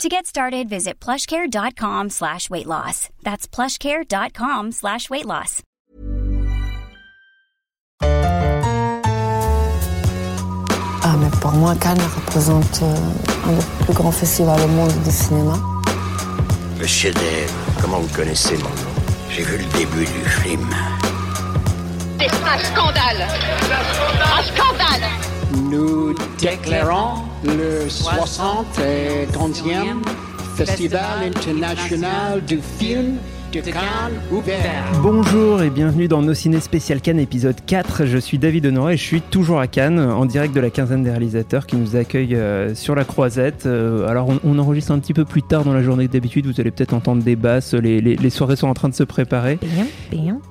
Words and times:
To 0.00 0.08
get 0.08 0.26
started, 0.26 0.68
visit 0.68 0.98
plushcare.com 0.98 2.10
slash 2.10 2.50
weight 2.50 2.66
loss. 2.66 3.08
That's 3.22 3.46
plushcare.com 3.46 4.72
slash 4.72 5.08
weight 5.10 5.26
loss. 5.26 5.62
Ah, 11.04 11.16
mais 11.18 11.30
pour 11.40 11.52
moi, 11.52 11.74
Cannes 11.80 11.98
représente 12.16 12.80
euh, 12.82 12.96
un 13.48 13.52
des 13.52 13.64
plus 13.84 13.94
grands 13.94 14.12
festivals 14.12 14.60
au 14.60 14.68
monde 14.68 14.92
du 15.04 15.10
cinéma. 15.10 15.54
Le 16.80 16.86
chef-d'œuvre, 16.86 17.52
comment 17.80 17.98
vous 18.00 18.14
connaissez 18.14 18.56
mon 18.56 18.68
nom? 18.70 18.92
J'ai 19.30 19.42
vu 19.42 19.58
le 19.58 19.64
début 19.78 20.04
du 20.04 20.28
film. 20.42 20.68
C'est 22.18 22.26
un 22.26 22.58
scandale 22.58 23.26
Un 24.38 24.42
scandale 24.42 25.02
Nous 25.54 26.14
déclarons 26.40 27.22
le 27.44 27.86
71e 27.88 30.02
Festival 30.56 31.24
international 31.26 32.44
du 32.44 32.60
film 32.78 33.18
de 33.52 33.60
Cannes 33.60 33.82
ouvert. 34.30 34.84
Bonjour 35.02 35.62
et 35.62 35.68
bienvenue 35.68 36.08
dans 36.08 36.22
Nos 36.22 36.32
Ciné 36.32 36.58
Spécial 36.60 37.00
Cannes 37.02 37.18
épisode 37.20 37.56
4. 37.66 38.06
Je 38.06 38.16
suis 38.16 38.38
David 38.38 38.64
Honoré 38.66 38.94
et 38.94 38.96
je 38.96 39.02
suis 39.02 39.20
toujours 39.20 39.60
à 39.60 39.66
Cannes 39.66 39.98
en 40.00 40.24
direct 40.24 40.54
de 40.54 40.60
la 40.60 40.70
quinzaine 40.70 41.02
des 41.02 41.10
réalisateurs 41.10 41.66
qui 41.66 41.76
nous 41.76 41.94
accueillent 41.96 42.34
euh, 42.34 42.74
sur 42.74 42.94
la 42.94 43.04
croisette. 43.04 43.66
Euh, 43.66 44.08
alors 44.08 44.28
on, 44.30 44.38
on 44.44 44.58
enregistre 44.58 44.92
un 44.92 44.98
petit 44.98 45.12
peu 45.12 45.26
plus 45.26 45.42
tard 45.42 45.64
dans 45.64 45.74
la 45.74 45.82
journée 45.82 46.06
que 46.08 46.12
d'habitude, 46.12 46.46
vous 46.46 46.60
allez 46.60 46.70
peut-être 46.70 46.94
entendre 46.94 47.22
des 47.22 47.36
basses, 47.36 47.74
les, 47.74 48.00
les- 48.00 48.16
les 48.16 48.30
soirées 48.30 48.56
sont 48.56 48.68
en 48.68 48.74
train 48.74 48.88
de 48.88 48.94
se 48.94 49.04
préparer. 49.04 49.58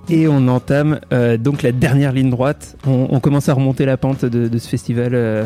Et 0.10 0.28
on 0.28 0.48
entame 0.48 1.00
euh, 1.12 1.38
donc 1.38 1.64
la 1.64 1.72
dernière 1.72 2.12
ligne 2.14 2.30
droite. 2.30 2.76
On, 2.86 3.08
on 3.10 3.20
commence 3.20 3.50
à 3.50 3.54
remonter 3.54 3.86
la 3.86 3.98
pente 3.98 4.26
de, 4.26 4.48
de 4.48 4.58
ce 4.60 4.68
festival 4.70 5.12
euh, 5.16 5.46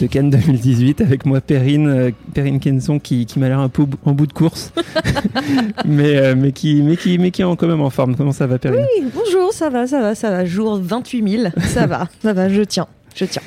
de 0.00 0.06
Cannes 0.06 0.30
2018 0.30 1.02
avec 1.02 1.26
moi 1.26 1.40
Perrine, 1.42 1.86
euh, 1.88 2.10
Perrine 2.32 2.60
Kenson 2.60 2.98
qui, 2.98 3.26
qui 3.26 3.38
m'a 3.40 3.48
l'air 3.48 3.60
un 3.60 3.68
peu 3.68 3.84
en 4.06 4.12
bout 4.12 4.26
de 4.26 4.32
course, 4.32 4.72
mais, 5.84 6.16
euh, 6.16 6.34
mais, 6.36 6.52
qui, 6.52 6.82
mais, 6.82 6.93
qui, 6.96 7.18
mais 7.18 7.30
qui 7.30 7.42
est 7.42 7.44
en- 7.44 7.56
quand 7.56 7.66
même 7.68 7.80
en 7.80 7.90
forme. 7.90 8.16
Comment 8.16 8.32
ça 8.32 8.46
va 8.46 8.58
Perrine 8.58 8.86
Oui, 8.98 9.06
bonjour, 9.14 9.52
ça 9.52 9.70
va, 9.70 9.86
ça 9.86 10.00
va, 10.00 10.14
ça 10.14 10.30
va. 10.30 10.44
Jour 10.44 10.78
28 10.82 11.28
000, 11.38 11.44
ça 11.60 11.86
va, 11.86 12.08
ça 12.22 12.32
va, 12.32 12.48
je 12.48 12.62
tiens, 12.62 12.86
je 13.14 13.24
tiens. 13.24 13.42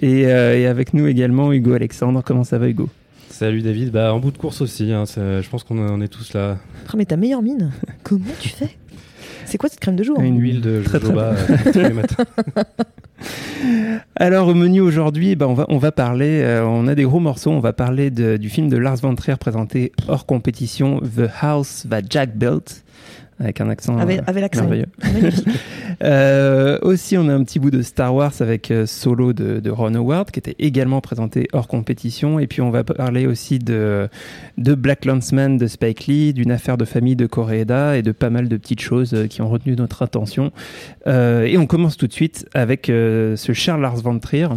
et, 0.00 0.26
euh, 0.26 0.58
et 0.58 0.66
avec 0.66 0.94
nous 0.94 1.06
également 1.06 1.52
Hugo 1.52 1.72
Alexandre. 1.74 2.22
Comment 2.24 2.44
ça 2.44 2.58
va 2.58 2.68
Hugo? 2.68 2.88
Salut 3.30 3.62
David, 3.62 3.92
bah 3.92 4.12
en 4.12 4.18
bout 4.18 4.32
de 4.32 4.38
course 4.38 4.60
aussi, 4.62 4.92
hein, 4.92 5.04
je 5.16 5.48
pense 5.48 5.62
qu'on 5.62 5.78
en 5.88 6.00
est 6.00 6.08
tous 6.08 6.32
là. 6.32 6.58
Ah, 6.88 6.94
mais 6.96 7.04
ta 7.04 7.16
meilleure 7.16 7.42
mine, 7.42 7.70
comment 8.02 8.24
tu 8.40 8.48
fais? 8.48 8.70
C'est 9.44 9.56
quoi 9.58 9.68
cette 9.70 9.80
crème 9.80 9.96
de 9.96 10.02
jour? 10.02 10.20
Une 10.20 10.38
Huile 10.40 10.60
de 10.60 10.82
Très, 10.82 10.98
très 10.98 11.06
jojoba 11.08 11.32
euh, 11.34 11.56
tous 11.72 11.78
les 11.78 11.90
matins. 11.94 12.24
Alors 14.16 14.48
au 14.48 14.54
menu 14.54 14.80
aujourd'hui, 14.80 15.36
bah, 15.36 15.46
on, 15.48 15.54
va, 15.54 15.66
on 15.68 15.78
va 15.78 15.90
parler, 15.92 16.40
euh, 16.42 16.64
on 16.64 16.86
a 16.86 16.94
des 16.94 17.04
gros 17.04 17.20
morceaux, 17.20 17.50
on 17.50 17.60
va 17.60 17.72
parler 17.72 18.10
de- 18.10 18.36
du 18.36 18.48
film 18.48 18.68
de 18.68 18.76
Lars 18.76 18.96
von 18.96 19.14
Trier 19.14 19.36
présenté 19.36 19.92
hors 20.08 20.26
compétition, 20.26 21.00
The 21.00 21.28
House 21.40 21.86
That 21.88 22.02
Jack 22.10 22.36
Built, 22.36 22.84
avec 23.40 23.60
un 23.60 23.68
accent 23.68 23.98
Avec, 23.98 24.18
euh, 24.18 24.22
avec 24.26 24.42
l'accent. 24.42 24.62
merveilleux. 24.62 24.86
Euh, 26.00 26.78
aussi, 26.82 27.16
on 27.18 27.28
a 27.28 27.34
un 27.34 27.42
petit 27.42 27.58
bout 27.58 27.72
de 27.72 27.82
Star 27.82 28.14
Wars 28.14 28.32
avec 28.38 28.70
euh, 28.70 28.86
Solo 28.86 29.32
de, 29.32 29.58
de 29.58 29.70
Ron 29.70 29.94
Howard, 29.94 30.30
qui 30.30 30.38
était 30.38 30.54
également 30.60 31.00
présenté 31.00 31.48
hors 31.52 31.66
compétition. 31.66 32.38
Et 32.38 32.46
puis, 32.46 32.60
on 32.60 32.70
va 32.70 32.84
parler 32.84 33.26
aussi 33.26 33.58
de, 33.58 34.08
de 34.58 34.74
Black 34.74 35.04
Landsman 35.04 35.56
de 35.56 35.66
Spike 35.66 36.06
Lee, 36.06 36.32
d'une 36.32 36.52
affaire 36.52 36.78
de 36.78 36.84
famille 36.84 37.16
de 37.16 37.26
Koreeda 37.26 37.96
et 37.96 38.02
de 38.02 38.12
pas 38.12 38.30
mal 38.30 38.48
de 38.48 38.56
petites 38.56 38.80
choses 38.80 39.12
euh, 39.12 39.26
qui 39.26 39.42
ont 39.42 39.48
retenu 39.48 39.74
notre 39.74 40.02
attention. 40.02 40.52
Et 41.06 41.56
on 41.58 41.66
commence 41.66 41.96
tout 41.96 42.06
de 42.06 42.12
suite 42.12 42.46
avec 42.54 42.86
ce 42.86 43.52
cher 43.54 43.78
Lars 43.78 43.96
von 43.96 44.18
Trier. 44.18 44.48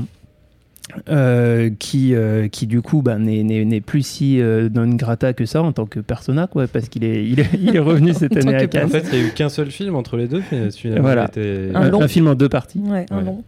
Euh, 1.09 1.69
qui, 1.79 2.13
euh, 2.15 2.47
qui 2.47 2.67
du 2.67 2.81
coup 2.81 3.01
bah, 3.01 3.17
n'est- 3.17 3.81
plus 3.81 4.05
si 4.05 4.41
euh, 4.41 4.67
non 4.73 4.87
grata 4.95 5.33
que 5.33 5.45
ça 5.45 5.61
en 5.61 5.71
tant 5.71 5.85
que 5.85 5.99
persona 5.99 6.47
quoi 6.47 6.67
parce 6.67 6.89
qu'il 6.89 7.03
est, 7.03 7.25
il 7.25 7.39
est, 7.39 7.49
il 7.61 7.75
est 7.75 7.79
revenu 7.79 8.13
cette 8.15 8.35
année 8.35 8.55
à 8.55 8.67
Cannes 8.67 8.85
en 8.85 8.89
fait, 8.89 9.05
il 9.13 9.19
n'y 9.19 9.25
a 9.25 9.27
eu 9.27 9.31
qu'un 9.31 9.49
seul 9.49 9.71
film 9.71 9.95
entre 9.95 10.17
les 10.17 10.27
deux, 10.27 10.41
mais 10.51 10.69
Voilà. 10.99 11.25
était... 11.25 11.69
Un 11.73 11.89
long. 11.89 12.01
un 12.01 12.07
film 12.07 12.27
en 12.27 12.35
deux 12.35 12.49
parties 12.49 12.79
Ouais, 12.79 13.05
un 13.09 13.17
Ouais. 13.19 13.23
long. 13.23 13.43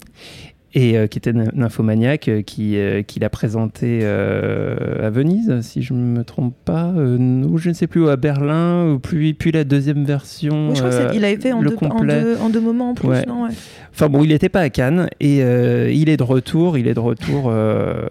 Et 0.76 0.98
euh, 0.98 1.06
qui 1.08 1.20
était 1.20 1.34
Ny- 1.34 1.50
Nymphomaniac, 1.54 2.28
euh, 2.28 2.42
qui, 2.42 2.78
euh, 2.78 3.04
qui 3.04 3.20
l'a 3.20 3.30
présenté 3.30 4.00
euh, 4.02 5.06
à 5.06 5.10
Venise, 5.12 5.60
si 5.62 5.82
je 5.84 5.94
ne 5.94 6.00
me 6.00 6.24
trompe 6.24 6.56
pas, 6.66 6.92
euh, 6.98 7.44
ou 7.44 7.58
je 7.60 7.70
ne 7.70 7.74
sais 7.74 7.86
plus, 7.88 8.04
ou 8.04 8.08
à 8.10 8.16
Berlin, 8.16 8.88
ou 8.92 9.00
puis, 9.00 9.34
puis 9.36 9.52
la 9.52 9.64
deuxième 9.64 10.04
version. 10.04 10.70
Oui, 10.70 10.76
je 10.76 10.82
crois 10.82 10.94
euh, 10.94 11.10
qu'il 11.12 11.24
avait 11.26 11.38
fait 11.38 11.52
en 11.52 11.62
deux, 11.62 11.76
en, 11.80 12.04
deux, 12.04 12.38
en 12.42 12.50
deux 12.50 12.62
moments 12.62 12.90
en 12.90 12.94
plus, 12.96 13.08
Ouais. 13.08 13.24
non 13.28 13.44
ouais. 13.44 13.52
Enfin 13.94 14.10
bon, 14.10 14.24
il 14.24 14.30
n'était 14.30 14.50
pas 14.50 14.62
à 14.62 14.70
Cannes, 14.70 15.10
et 15.20 15.44
euh, 15.44 15.92
il 15.94 16.10
est 16.10 16.18
de 16.18 16.24
retour, 16.24 16.78
il 16.78 16.88
est 16.88 16.96
de 16.96 17.00
retour 17.00 17.50
euh, 17.52 18.08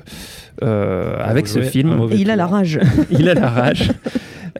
euh, 0.63 1.17
avec 1.21 1.49
ce 1.49 1.61
film. 1.63 2.07
Et 2.13 2.17
il 2.17 2.31
a 2.31 2.37
la 2.37 2.47
rage. 2.47 2.79
il 3.11 3.29
a 3.29 3.35
la 3.35 3.49
rage. 3.49 3.91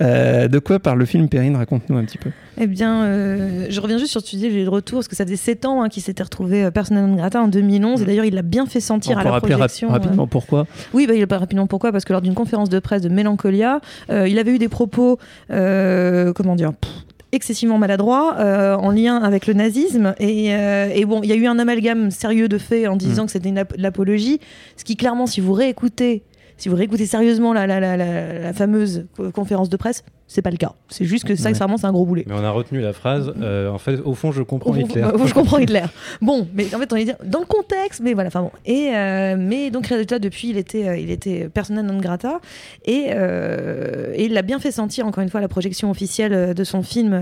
Euh, 0.01 0.49
de 0.49 0.59
quoi 0.59 0.79
parle 0.79 0.99
le 0.99 1.05
film, 1.05 1.29
Perrine? 1.29 1.57
Raconte-nous 1.57 1.97
un 1.97 2.05
petit 2.05 2.19
peu. 2.19 2.31
Eh 2.59 2.67
bien, 2.67 3.03
euh, 3.05 3.67
je 3.69 3.81
reviens 3.81 3.99
juste 3.99 4.11
sur 4.13 4.21
ce 4.21 4.27
que 4.27 4.31
tu 4.31 4.37
dis, 4.37 4.51
j'ai 4.51 4.63
le 4.65 4.71
retour, 4.71 4.99
parce 5.01 5.09
que 5.09 5.17
ça 5.17 5.25
faisait 5.25 5.37
7 5.37 5.65
ans 5.67 5.83
hein, 5.83 5.89
qu'il 5.89 6.03
s'était 6.03 6.23
retrouvé 6.23 6.65
euh, 6.65 6.71
persona 6.71 7.03
non 7.03 7.15
grata 7.15 7.43
en 7.43 7.49
2011, 7.49 8.03
et 8.03 8.05
d'ailleurs 8.05 8.25
il 8.25 8.35
l'a 8.35 8.43
bien 8.43 8.67
fait 8.67 8.81
sentir 8.81 9.17
On 9.17 9.21
à 9.21 9.25
la 9.25 9.41
projection. 9.41 9.89
rapidement 9.91 10.27
pourquoi. 10.27 10.67
Oui, 10.95 11.07
bah, 11.07 11.15
il 11.15 11.27
pas 11.27 11.39
rapidement 11.39 11.67
pourquoi 11.67 11.93
Parce 11.93 12.05
que 12.05 12.13
lors 12.13 12.23
d'une 12.23 12.35
conférence 12.35 12.69
de 12.69 12.79
presse 12.79 13.03
de 13.03 13.09
Mélancolia, 13.09 13.81
il 14.11 14.39
avait 14.39 14.53
eu 14.55 14.59
des 14.59 14.69
propos, 14.69 15.19
comment 15.49 16.57
dire, 16.57 16.73
pff, 16.73 16.91
excessivement 17.33 17.79
maladroits 17.79 18.37
euh, 18.39 18.75
en 18.77 18.91
lien 18.91 19.17
avec 19.17 19.47
le 19.47 19.55
nazisme. 19.55 20.15
Et, 20.21 20.55
euh, 20.55 20.91
et 20.95 21.05
bon, 21.07 21.21
il 21.23 21.31
y 21.31 21.33
a 21.33 21.37
eu 21.37 21.47
un 21.47 21.59
amalgame 21.59 22.11
sérieux 22.11 22.49
de 22.49 22.59
faits 22.59 22.87
en 22.89 22.97
disant 22.97 23.25
que 23.27 23.33
c'était 23.33 23.49
une 23.49 23.59
ap- 23.59 23.73
l'apologie, 23.79 24.39
ce 24.77 24.85
qui 24.85 24.97
clairement, 24.97 25.27
si 25.27 25.41
vous 25.41 25.55
réécoutez, 25.55 26.23
si 26.57 26.69
vous 26.69 26.77
réécoutez 26.77 27.07
sérieusement 27.07 27.53
la, 27.53 27.67
la, 27.67 27.81
la, 27.81 27.97
la, 27.97 28.39
la 28.39 28.53
fameuse 28.53 29.07
co- 29.17 29.31
conférence 29.31 29.69
de 29.69 29.77
presse, 29.77 30.05
c'est 30.29 30.43
pas 30.43 30.51
le 30.51 30.57
cas. 30.57 30.73
C'est 30.89 31.05
juste 31.05 31.25
que 31.25 31.35
ça, 31.37 31.51
Ouais. 31.51 31.55
c'est 31.55 31.85
un 31.85 31.93
gros 31.93 32.07
boulet. 32.07 32.25
Mais 32.27 32.35
on 32.35 32.43
a 32.45 32.51
retenu 32.51 32.81
la 32.81 32.93
phrase, 32.95 33.33
euh, 33.43 33.69
en 33.69 33.79
fait, 33.79 34.01
au 34.05 34.15
fond, 34.15 34.33
je 34.33 34.43
comprends 34.43 34.71
Au 34.71 34.75
fond, 34.75 34.81
Hitler. 34.81 35.03
euh, 35.03 35.27
je 35.27 35.35
comprends 35.35 35.59
Hitler. 35.59 35.83
Bon, 36.23 36.47
mais 36.55 36.75
en 36.75 36.79
fait, 36.79 36.91
on 36.93 36.97
est 36.97 37.17
dans 37.25 37.41
le 37.41 37.47
contexte, 37.47 38.01
mais 38.03 38.15
voilà, 38.15 38.29
enfin 38.29 38.43
bon. 38.43 38.51
Et 38.65 38.91
euh, 38.95 39.37
mais 39.39 39.71
donc 39.71 39.87
résultat, 39.89 40.19
depuis, 40.19 40.49
il 40.51 40.57
était, 40.57 40.89
euh, 40.89 40.97
il 40.97 41.11
était 41.11 41.49
persona 41.49 41.83
non 41.83 41.99
grata, 41.99 42.41
et, 42.87 43.09
euh, 43.11 44.13
et 44.15 44.25
il 44.27 44.33
l'a 44.33 44.43
bien 44.43 44.59
fait 44.59 44.71
sentir 44.71 45.07
encore 45.07 45.23
une 45.23 45.29
fois 45.29 45.39
à 45.39 45.43
la 45.43 45.49
projection 45.49 45.91
officielle 45.91 46.55
de 46.55 46.65
son 46.65 46.83
film 46.83 47.13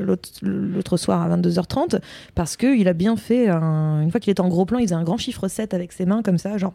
l'autre 0.00 0.28
l'autre 0.42 0.96
soir 0.96 1.22
à 1.22 1.36
22h30, 1.36 2.00
parce 2.34 2.56
que 2.56 2.76
il 2.76 2.88
a 2.88 2.92
bien 2.92 3.16
fait 3.16 3.48
un- 3.48 4.02
une 4.02 4.10
fois 4.10 4.20
qu'il 4.20 4.30
était 4.30 4.40
en 4.40 4.48
gros 4.48 4.64
plan, 4.64 4.78
il 4.78 4.84
faisait 4.86 4.94
un 4.94 5.04
grand 5.04 5.16
chiffre 5.18 5.46
7 5.48 5.74
avec 5.74 5.92
ses 5.92 6.06
mains 6.06 6.22
comme 6.22 6.38
ça, 6.38 6.56
genre 6.58 6.72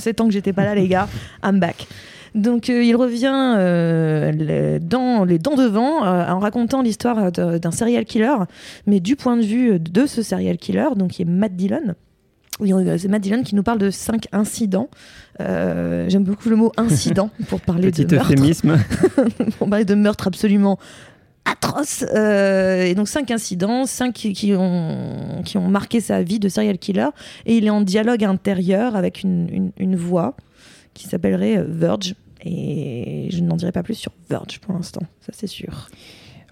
7 0.00 0.20
ans 0.20 0.26
que 0.26 0.32
j'étais 0.32 0.52
pas 0.52 0.64
là, 0.64 0.74
les 0.74 0.88
gars, 0.88 1.08
I'm 1.44 1.60
back. 1.60 1.86
Donc 2.34 2.70
euh, 2.70 2.82
il 2.84 2.94
revient 2.94 3.54
euh, 3.58 4.30
le- 4.32 4.78
dans 4.78 5.24
les 5.24 5.38
dents 5.40 5.56
devant 5.56 6.04
euh, 6.06 6.26
en 6.28 6.38
racontant 6.38 6.80
l'histoire 6.82 7.32
d'un 7.32 7.70
serial 7.72 8.04
killer, 8.04 8.34
mais 8.86 9.00
du 9.00 9.16
point 9.16 9.36
de 9.36 9.42
vue 9.42 9.78
de 9.80 10.06
ce 10.06 10.22
serial 10.22 10.56
killer, 10.56 10.88
donc 10.96 11.10
qui 11.10 11.22
est 11.22 11.26
Matt 11.26 11.56
Dillon. 11.56 11.94
Oui, 12.60 12.72
c'est 12.98 13.08
Matt 13.08 13.22
Dillon 13.22 13.42
qui 13.42 13.54
nous 13.54 13.62
parle 13.62 13.78
de 13.78 13.90
cinq 13.90 14.26
incidents. 14.32 14.88
Euh, 15.40 16.04
J'aime 16.08 16.24
beaucoup 16.24 16.50
le 16.50 16.56
mot 16.56 16.70
incident 16.76 17.30
pour 17.48 17.60
parler 17.62 17.90
Petit 17.90 18.04
de 18.04 18.14
meurtre, 18.16 18.32
euphémisme. 18.32 18.78
pour 19.58 19.68
parler 19.68 19.86
de 19.86 19.94
meurtre 19.94 20.26
absolument 20.28 20.78
atroce. 21.50 22.04
Euh, 22.14 22.84
et 22.84 22.94
donc 22.94 23.08
cinq 23.08 23.30
incidents, 23.30 23.86
cinq 23.86 24.14
qui, 24.14 24.54
ont, 24.54 25.42
qui 25.44 25.58
ont 25.58 25.68
marqué 25.68 26.00
sa 26.00 26.22
vie 26.22 26.38
de 26.38 26.48
serial 26.48 26.78
killer. 26.78 27.08
Et 27.46 27.56
il 27.56 27.66
est 27.66 27.70
en 27.70 27.80
dialogue 27.80 28.24
intérieur 28.24 28.96
avec 28.96 29.22
une, 29.22 29.48
une, 29.52 29.72
une 29.78 29.96
voix 29.96 30.36
qui 30.94 31.06
s'appellerait 31.08 31.58
euh, 31.58 31.64
Verge. 31.66 32.14
Et 32.44 33.28
je 33.30 33.40
n'en 33.40 33.56
dirai 33.56 33.72
pas 33.72 33.82
plus 33.82 33.94
sur 33.94 34.12
Verge 34.28 34.60
pour 34.60 34.74
l'instant, 34.74 35.02
ça 35.20 35.32
c'est 35.34 35.46
sûr. 35.46 35.88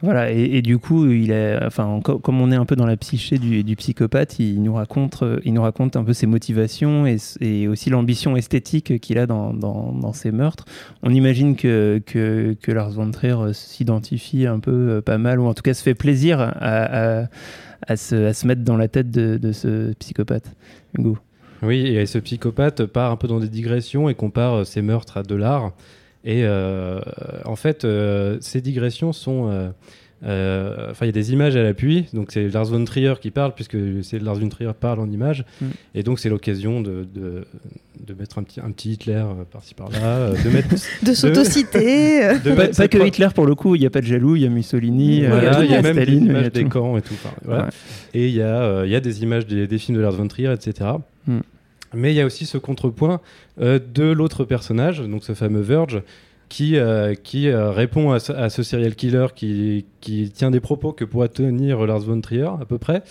Voilà, 0.00 0.30
et, 0.30 0.62
du 0.62 0.78
coup, 0.78 1.10
il 1.10 1.32
est, 1.32 1.58
enfin, 1.64 2.00
co- 2.04 2.20
comme 2.20 2.40
on 2.40 2.52
est 2.52 2.56
un 2.56 2.64
peu 2.64 2.76
dans 2.76 2.86
la 2.86 2.96
psyché 2.96 3.38
du, 3.38 3.76
psychopathe, 3.76 4.38
il 4.38 4.62
nous 4.62 4.74
raconte, 4.74 5.22
euh, 5.22 5.40
il 5.44 5.54
nous 5.54 5.62
raconte 5.62 5.96
un 5.96 6.04
peu 6.04 6.12
ses 6.12 6.26
motivations 6.26 7.04
et, 7.06 7.66
aussi 7.66 7.90
l'ambition 7.90 8.36
esthétique 8.36 9.00
qu'il 9.00 9.18
a 9.18 9.26
dans, 9.26 9.52
dans, 9.52 10.12
ses 10.12 10.30
meurtres. 10.30 10.66
On 11.02 11.10
imagine 11.10 11.56
que, 11.56 12.00
que, 12.06 12.56
que 12.62 12.70
Lars 12.72 12.90
von 12.90 13.10
Trier 13.10 13.32
euh, 13.32 13.52
s'identifie 13.52 14.46
un 14.46 14.60
peu 14.60 14.70
euh, 14.70 15.00
pas 15.00 15.18
mal, 15.18 15.40
ou 15.40 15.46
en 15.46 15.54
tout 15.54 15.62
cas 15.62 15.74
se 15.74 15.82
fait 15.82 15.94
plaisir 15.94 16.40
à, 16.40 17.26
à, 17.86 17.96
se, 17.96 18.26
à 18.26 18.34
se 18.34 18.46
mettre 18.46 18.62
dans 18.62 18.76
la 18.76 18.86
tête 18.86 19.10
de, 19.10 19.36
de 19.36 19.52
ce 19.52 19.92
psychopathe. 19.94 20.54
Hugo. 20.96 21.18
Oui, 21.62 21.88
et 21.88 22.06
ce 22.06 22.18
psychopathe 22.18 22.84
part 22.84 23.10
un 23.10 23.16
peu 23.16 23.26
dans 23.26 23.40
des 23.40 23.48
digressions 23.48 24.08
et 24.08 24.14
compare 24.14 24.64
ses 24.64 24.80
meurtres 24.80 25.16
à 25.16 25.22
de 25.24 25.34
l'art. 25.34 25.72
Et 26.24 26.42
euh, 26.44 27.00
en 27.44 27.56
fait, 27.56 27.84
euh, 27.84 28.38
ces 28.40 28.60
digressions 28.60 29.12
sont 29.12 29.48
euh, 29.50 29.68
euh, 30.24 30.88
Enfin, 30.90 31.06
il 31.06 31.08
y 31.08 31.10
a 31.10 31.12
des 31.12 31.32
images 31.32 31.54
à 31.54 31.62
l'appui, 31.62 32.06
donc 32.12 32.32
c'est 32.32 32.48
Lars 32.48 32.64
von 32.64 32.84
Trier 32.84 33.14
qui 33.20 33.30
parle, 33.30 33.54
puisque 33.54 33.76
c'est 34.02 34.18
Lars 34.20 34.34
von 34.34 34.48
Trier 34.48 34.72
parle 34.78 34.98
en 34.98 35.08
images, 35.08 35.44
Mm. 35.60 35.66
et 35.94 36.02
donc 36.02 36.18
c'est 36.18 36.28
l'occasion 36.28 36.80
de, 36.80 37.06
de, 37.14 37.44
de 38.04 38.14
mettre 38.14 38.38
un 38.38 38.42
petit, 38.42 38.60
un 38.60 38.72
petit 38.72 38.94
Hitler 38.94 39.14
euh, 39.24 39.44
par-ci 39.48 39.74
par-là, 39.74 39.98
euh, 40.04 40.34
de 40.44 40.50
mettre 40.50 40.70
De 41.06 41.14
s'autociter. 41.14 42.34
de 42.44 42.52
Pas, 42.52 42.66
pas 42.68 42.88
que 42.88 43.06
Hitler 43.06 43.28
pour 43.32 43.46
le 43.46 43.54
coup, 43.54 43.76
il 43.76 43.80
n'y 43.80 43.86
a 43.86 43.90
pas 43.90 44.00
de 44.00 44.06
jaloux, 44.06 44.34
il 44.34 44.42
y 44.42 44.46
a 44.46 44.48
Mussolini, 44.48 45.24
euh, 45.24 45.28
Voilà, 45.28 45.62
il 45.64 45.70
y 45.70 45.74
a 45.74 45.78
il 45.78 45.82
même 45.84 45.94
des 45.96 46.02
Staline, 46.02 46.22
il 46.24 46.26
y 46.26 46.30
a 46.30 46.38
images 46.40 46.52
des 46.52 46.64
camps 46.64 46.96
et 46.98 47.02
tout. 47.02 47.14
enfin, 47.14 47.34
voilà. 47.44 47.64
Ouais. 47.66 47.70
Et 48.14 48.26
il 48.28 48.34
y, 48.34 48.42
a, 48.42 48.60
euh, 48.62 48.82
il 48.86 48.90
y 48.90 48.96
a 48.96 49.00
des 49.00 49.22
images 49.22 49.46
des, 49.46 49.68
des 49.68 49.78
films 49.78 49.96
de 49.98 50.02
Lars 50.02 50.12
von 50.12 50.26
Trier, 50.26 50.52
etc. 50.52 50.90
Mais 51.94 52.12
il 52.12 52.16
y 52.16 52.20
a 52.20 52.26
aussi 52.26 52.46
ce 52.46 52.58
contrepoint 52.58 53.20
euh, 53.60 53.78
de 53.78 54.04
l'autre 54.04 54.44
personnage, 54.44 55.00
donc 55.00 55.24
ce 55.24 55.34
fameux 55.34 55.60
Verge, 55.60 56.02
qui, 56.48 56.76
euh, 56.76 57.14
qui 57.14 57.48
euh, 57.48 57.70
répond 57.70 58.12
à 58.12 58.20
ce, 58.20 58.62
serial 58.62 58.94
killer 58.94 59.26
qui, 59.34 59.84
qui 60.00 60.30
tient 60.30 60.50
des 60.50 60.60
propos 60.60 60.92
que 60.92 61.04
pourrait 61.04 61.28
tenir 61.28 61.86
Lars 61.86 62.00
von 62.00 62.20
Trier, 62.20 62.44
à 62.60 62.64
peu 62.66 62.78
près, 62.78 63.02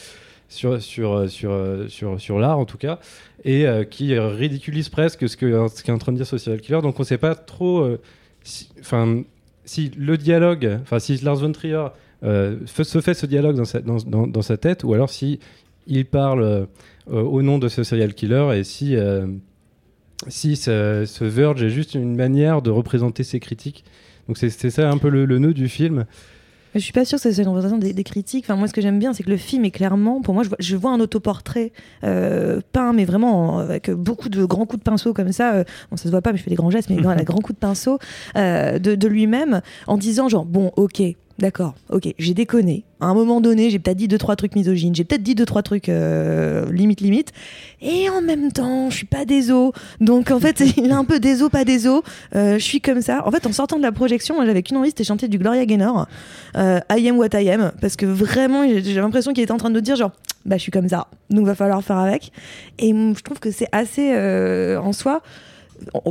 sur, 0.49 0.81
sur, 0.81 1.29
sur, 1.29 1.53
sur, 1.87 2.19
sur 2.21 2.39
l'art 2.39 2.57
en 2.57 2.65
tout 2.65 2.77
cas, 2.77 2.99
et 3.43 3.65
qui 3.89 4.17
ridiculise 4.17 4.89
presque 4.89 5.27
ce 5.27 5.37
que- 5.37 5.67
ce 5.67 5.83
qu'est 5.83 5.91
en 5.91 5.97
train 5.97 6.13
de 6.13 6.17
dire 6.17 6.25
ce 6.25 6.37
serial 6.37 6.61
killer. 6.61 6.81
Donc 6.81 6.99
on 6.99 7.03
ne 7.03 7.07
sait 7.07 7.17
pas 7.17 7.35
trop 7.35 7.97
si, 8.43 8.69
enfin, 8.79 9.23
si 9.65 9.91
le 9.97 10.17
dialogue, 10.17 10.79
enfin 10.81 10.99
si 10.99 11.17
Lars 11.17 11.35
von 11.35 11.51
Trier 11.51 11.87
se 12.23 13.01
fait 13.01 13.13
ce 13.13 13.25
dialogue 13.25 13.57
dans 13.57 14.41
sa, 14.41 14.57
tête, 14.57 14.83
ou 14.85 14.93
alors 14.93 15.09
si 15.09 15.39
il 15.85 16.05
parle 16.05 16.67
au 17.11 17.41
nom 17.41 17.57
de 17.57 17.67
ce 17.67 17.83
serial 17.83 18.13
killer 18.13 18.49
et 18.55 18.63
si, 18.63 18.95
euh, 18.95 19.27
si 20.27 20.55
ce, 20.55 21.03
ce 21.05 21.23
Verge 21.23 21.63
est 21.63 21.69
juste 21.69 21.93
une 21.95 22.15
manière 22.15 22.61
de 22.61 22.69
représenter 22.69 23.23
ses 23.23 23.39
critiques. 23.39 23.83
Donc 24.27 24.37
c'est 24.37 24.49
ça 24.69 24.89
un 24.89 24.97
peu 24.97 25.09
le, 25.09 25.25
le 25.25 25.39
nœud 25.39 25.53
du 25.53 25.69
film. 25.69 26.05
Je 26.75 26.79
suis 26.79 26.91
pas 26.93 27.05
sûre 27.05 27.17
que 27.17 27.23
ce 27.23 27.31
soit 27.31 27.41
une 27.43 27.47
représentation 27.49 27.77
des, 27.79 27.93
des 27.93 28.03
critiques. 28.03 28.43
Enfin, 28.45 28.55
moi, 28.55 28.67
ce 28.67 28.73
que 28.73 28.81
j'aime 28.81 28.99
bien, 28.99 29.13
c'est 29.13 29.23
que 29.23 29.29
le 29.31 29.37
film 29.37 29.63
est 29.65 29.71
clairement, 29.71 30.21
pour 30.21 30.33
moi, 30.35 30.43
je 30.43 30.49
vois, 30.49 30.57
je 30.59 30.75
vois 30.75 30.91
un 30.91 30.99
autoportrait 30.99 31.71
euh, 32.03 32.59
peint, 32.73 32.93
mais 32.93 33.05
vraiment 33.05 33.53
en- 33.55 33.57
avec 33.59 33.89
beaucoup 33.89 34.29
de 34.29 34.43
grands 34.45 34.65
coups 34.65 34.83
de 34.83 34.83
pinceau 34.83 35.13
comme 35.13 35.31
ça. 35.31 35.55
euh, 35.55 35.63
bon, 35.89 35.97
ça 35.97 36.03
se 36.03 36.09
voit 36.09 36.21
pas, 36.21 36.33
mais 36.33 36.37
je 36.37 36.43
fais 36.43 36.49
des 36.51 36.55
grands 36.57 36.69
gestes, 36.69 36.89
mais 36.89 36.97
voilà, 37.01 37.23
grands 37.23 37.39
coups 37.39 37.55
de 37.55 37.59
pinceau 37.59 37.97
euh, 38.35 38.77
de, 38.79 38.93
de 38.95 39.07
lui-même, 39.07 39.61
en 39.87 39.97
disant 39.97 40.27
genre 40.29 40.45
bon, 40.45 40.71
ok. 40.75 41.01
D'accord, 41.39 41.75
ok, 41.91 42.13
j'ai 42.17 42.33
déconné. 42.33 42.83
À 42.99 43.05
un 43.05 43.13
moment 43.13 43.41
donné, 43.41 43.69
j'ai 43.69 43.77
peut-être 43.77 43.97
dit 43.97 44.07
deux 44.07 44.17
trois 44.17 44.35
trucs 44.35 44.55
misogynes, 44.55 44.95
j'ai 44.95 45.03
peut-être 45.03 45.21
dit 45.21 45.35
deux 45.35 45.45
trois 45.45 45.61
trucs 45.61 45.87
euh, 45.87 46.71
limite 46.71 46.99
limite, 46.99 47.31
et 47.79 48.09
en 48.09 48.23
même 48.23 48.51
temps, 48.51 48.89
je 48.89 48.97
suis 48.97 49.05
pas 49.05 49.23
déso. 49.23 49.71
Donc 50.01 50.31
en 50.31 50.39
fait, 50.39 50.59
il 50.77 50.87
est 50.87 50.91
un 50.91 51.05
peu 51.05 51.19
déso, 51.19 51.49
pas 51.49 51.63
déso. 51.63 52.03
Euh, 52.35 52.57
je 52.57 52.63
suis 52.63 52.81
comme 52.81 53.01
ça. 53.01 53.21
En 53.27 53.29
fait, 53.29 53.45
en 53.45 53.53
sortant 53.53 53.77
de 53.77 53.83
la 53.83 53.91
projection, 53.91 54.33
moi, 54.33 54.47
j'avais 54.47 54.63
qu'une 54.63 54.77
envie, 54.77 54.89
c'était 54.89 55.03
chanter 55.03 55.27
du 55.27 55.37
Gloria 55.37 55.65
Gaynor 55.67 56.07
euh, 56.55 56.79
I 56.89 57.07
am 57.07 57.17
what 57.17 57.29
I 57.33 57.49
am 57.49 57.71
parce 57.81 57.95
que 57.95 58.05
vraiment 58.05 58.67
j'ai 58.67 58.93
l'impression 58.93 59.33
qu'il 59.33 59.43
était 59.43 59.51
en 59.51 59.57
train 59.57 59.69
de 59.69 59.75
nous 59.75 59.81
dire 59.81 59.95
genre 59.95 60.11
bah 60.45 60.57
je 60.57 60.61
suis 60.61 60.71
comme 60.71 60.89
ça 60.89 61.07
donc 61.29 61.45
va 61.45 61.55
falloir 61.55 61.83
faire 61.83 61.97
avec 61.97 62.31
et 62.79 62.91
je 62.91 63.21
trouve 63.21 63.39
que 63.39 63.51
c'est 63.51 63.67
assez 63.71 64.13
euh, 64.13 64.79
en 64.79 64.93
soi 64.93 65.21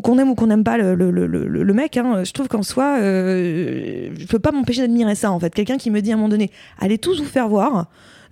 qu'on 0.02 0.18
aime 0.18 0.30
ou 0.30 0.34
qu'on 0.34 0.46
n'aime 0.46 0.64
pas 0.64 0.78
le, 0.78 0.94
le, 0.94 1.74
mec, 1.74 1.96
hein, 1.96 2.24
je 2.24 2.32
trouve 2.32 2.48
qu'en 2.48 2.62
soi, 2.62 2.98
euh, 3.00 4.10
je 4.18 4.26
peux 4.26 4.38
pas 4.38 4.52
m'empêcher 4.52 4.82
d'admirer 4.82 5.14
ça 5.14 5.30
en 5.30 5.40
fait. 5.40 5.54
Quelqu'un 5.54 5.76
qui 5.76 5.90
me 5.90 6.00
dit 6.00 6.10
à 6.10 6.14
un 6.14 6.16
moment 6.16 6.28
donné, 6.28 6.50
allez 6.78 6.98
tous 6.98 7.20
vous 7.20 7.28
faire 7.28 7.48
voir, 7.48 7.86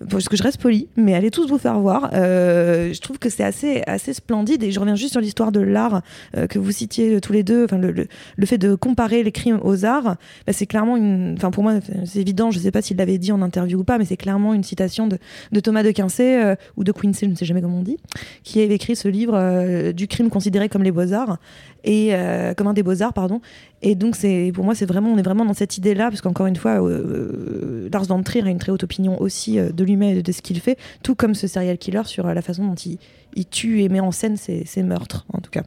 parce 0.08 0.28
que 0.28 0.36
je 0.36 0.42
reste 0.42 0.60
poli, 0.60 0.88
mais 0.96 1.14
allez 1.14 1.30
tous 1.30 1.48
vous 1.48 1.58
faire 1.58 1.78
voir. 1.78 2.10
euh, 2.14 2.92
je 2.92 3.00
trouve 3.00 3.18
que 3.18 3.28
c'est 3.28 3.44
assez, 3.44 3.82
assez 3.86 4.12
splendide 4.12 4.62
et 4.62 4.70
je 4.70 4.80
reviens 4.80 4.94
juste 4.94 5.12
sur 5.12 5.20
l'histoire 5.20 5.52
de 5.52 5.60
l'art 5.60 6.02
euh, 6.36 6.46
que 6.46 6.58
vous 6.58 6.72
citiez 6.72 7.20
tous 7.20 7.32
les 7.32 7.42
deux, 7.42 7.64
enfin 7.64 7.78
le, 7.78 7.90
le, 7.92 8.06
le 8.36 8.46
fait 8.46 8.58
de 8.58 8.74
comparer 8.74 9.22
les 9.22 9.32
crimes 9.32 9.60
aux 9.62 9.84
arts, 9.84 10.16
bah, 10.46 10.52
c'est 10.52 10.66
clairement 10.66 10.96
une. 10.96 11.34
Enfin, 11.36 11.50
pour 11.50 11.62
moi, 11.62 11.74
c'est 12.04 12.20
évident, 12.20 12.50
je 12.50 12.58
sais 12.58 12.70
pas 12.70 12.82
s'il 12.82 12.96
l'avait 12.96 13.18
dit 13.18 13.32
en 13.32 13.42
interview 13.42 13.78
ou 13.80 13.84
pas, 13.84 13.98
mais 13.98 14.04
c'est 14.04 14.16
clairement 14.16 14.54
une 14.54 14.64
citation 14.64 15.06
de, 15.06 15.18
de 15.52 15.60
Thomas 15.60 15.82
de 15.82 15.90
Quincey 15.90 16.42
euh, 16.44 16.54
ou 16.76 16.84
de 16.84 16.92
Quincy, 16.92 17.26
je 17.26 17.30
ne 17.30 17.36
sais 17.36 17.44
jamais 17.44 17.62
comment 17.62 17.78
on 17.78 17.82
dit, 17.82 17.98
qui 18.42 18.60
avait 18.62 18.74
écrit 18.74 18.96
ce 18.96 19.08
livre 19.08 19.34
euh, 19.36 19.92
du 19.92 20.08
crime 20.08 20.30
considéré 20.30 20.68
comme 20.68 20.82
les 20.82 20.92
beaux-arts, 20.92 21.38
et 21.86 22.14
comme 22.56 22.66
un 22.66 22.72
des 22.72 22.82
beaux-arts, 22.82 23.12
pardon. 23.12 23.42
Et 23.86 23.94
donc, 23.94 24.16
pour 24.54 24.64
moi, 24.64 24.74
c'est 24.74 24.86
vraiment, 24.86 25.12
on 25.12 25.18
est 25.18 25.22
vraiment 25.22 25.44
dans 25.44 25.52
cette 25.52 25.76
idée-là, 25.76 26.08
parce 26.08 26.22
qu'encore 26.22 26.46
une 26.46 26.56
fois, 26.56 26.82
euh, 26.82 27.86
Lars 27.92 28.04
von 28.04 28.22
Trier 28.22 28.42
a 28.42 28.48
une 28.48 28.58
très 28.58 28.72
haute 28.72 28.82
opinion 28.82 29.20
aussi 29.20 29.58
euh, 29.58 29.72
de 29.72 29.84
lui-même 29.84 30.16
et 30.16 30.22
de 30.22 30.32
ce 30.32 30.40
qu'il 30.40 30.58
fait, 30.58 30.78
tout 31.02 31.14
comme 31.14 31.34
ce 31.34 31.46
serial 31.46 31.76
killer 31.76 32.04
sur 32.06 32.26
euh, 32.26 32.32
la 32.32 32.40
façon 32.40 32.66
dont 32.66 32.74
il, 32.74 32.98
tue 33.44 33.82
et 33.82 33.90
met 33.90 34.00
en 34.00 34.10
scène 34.10 34.38
ses, 34.38 34.82
meurtres, 34.82 35.26
en 35.34 35.40
tout 35.40 35.50
cas. 35.50 35.64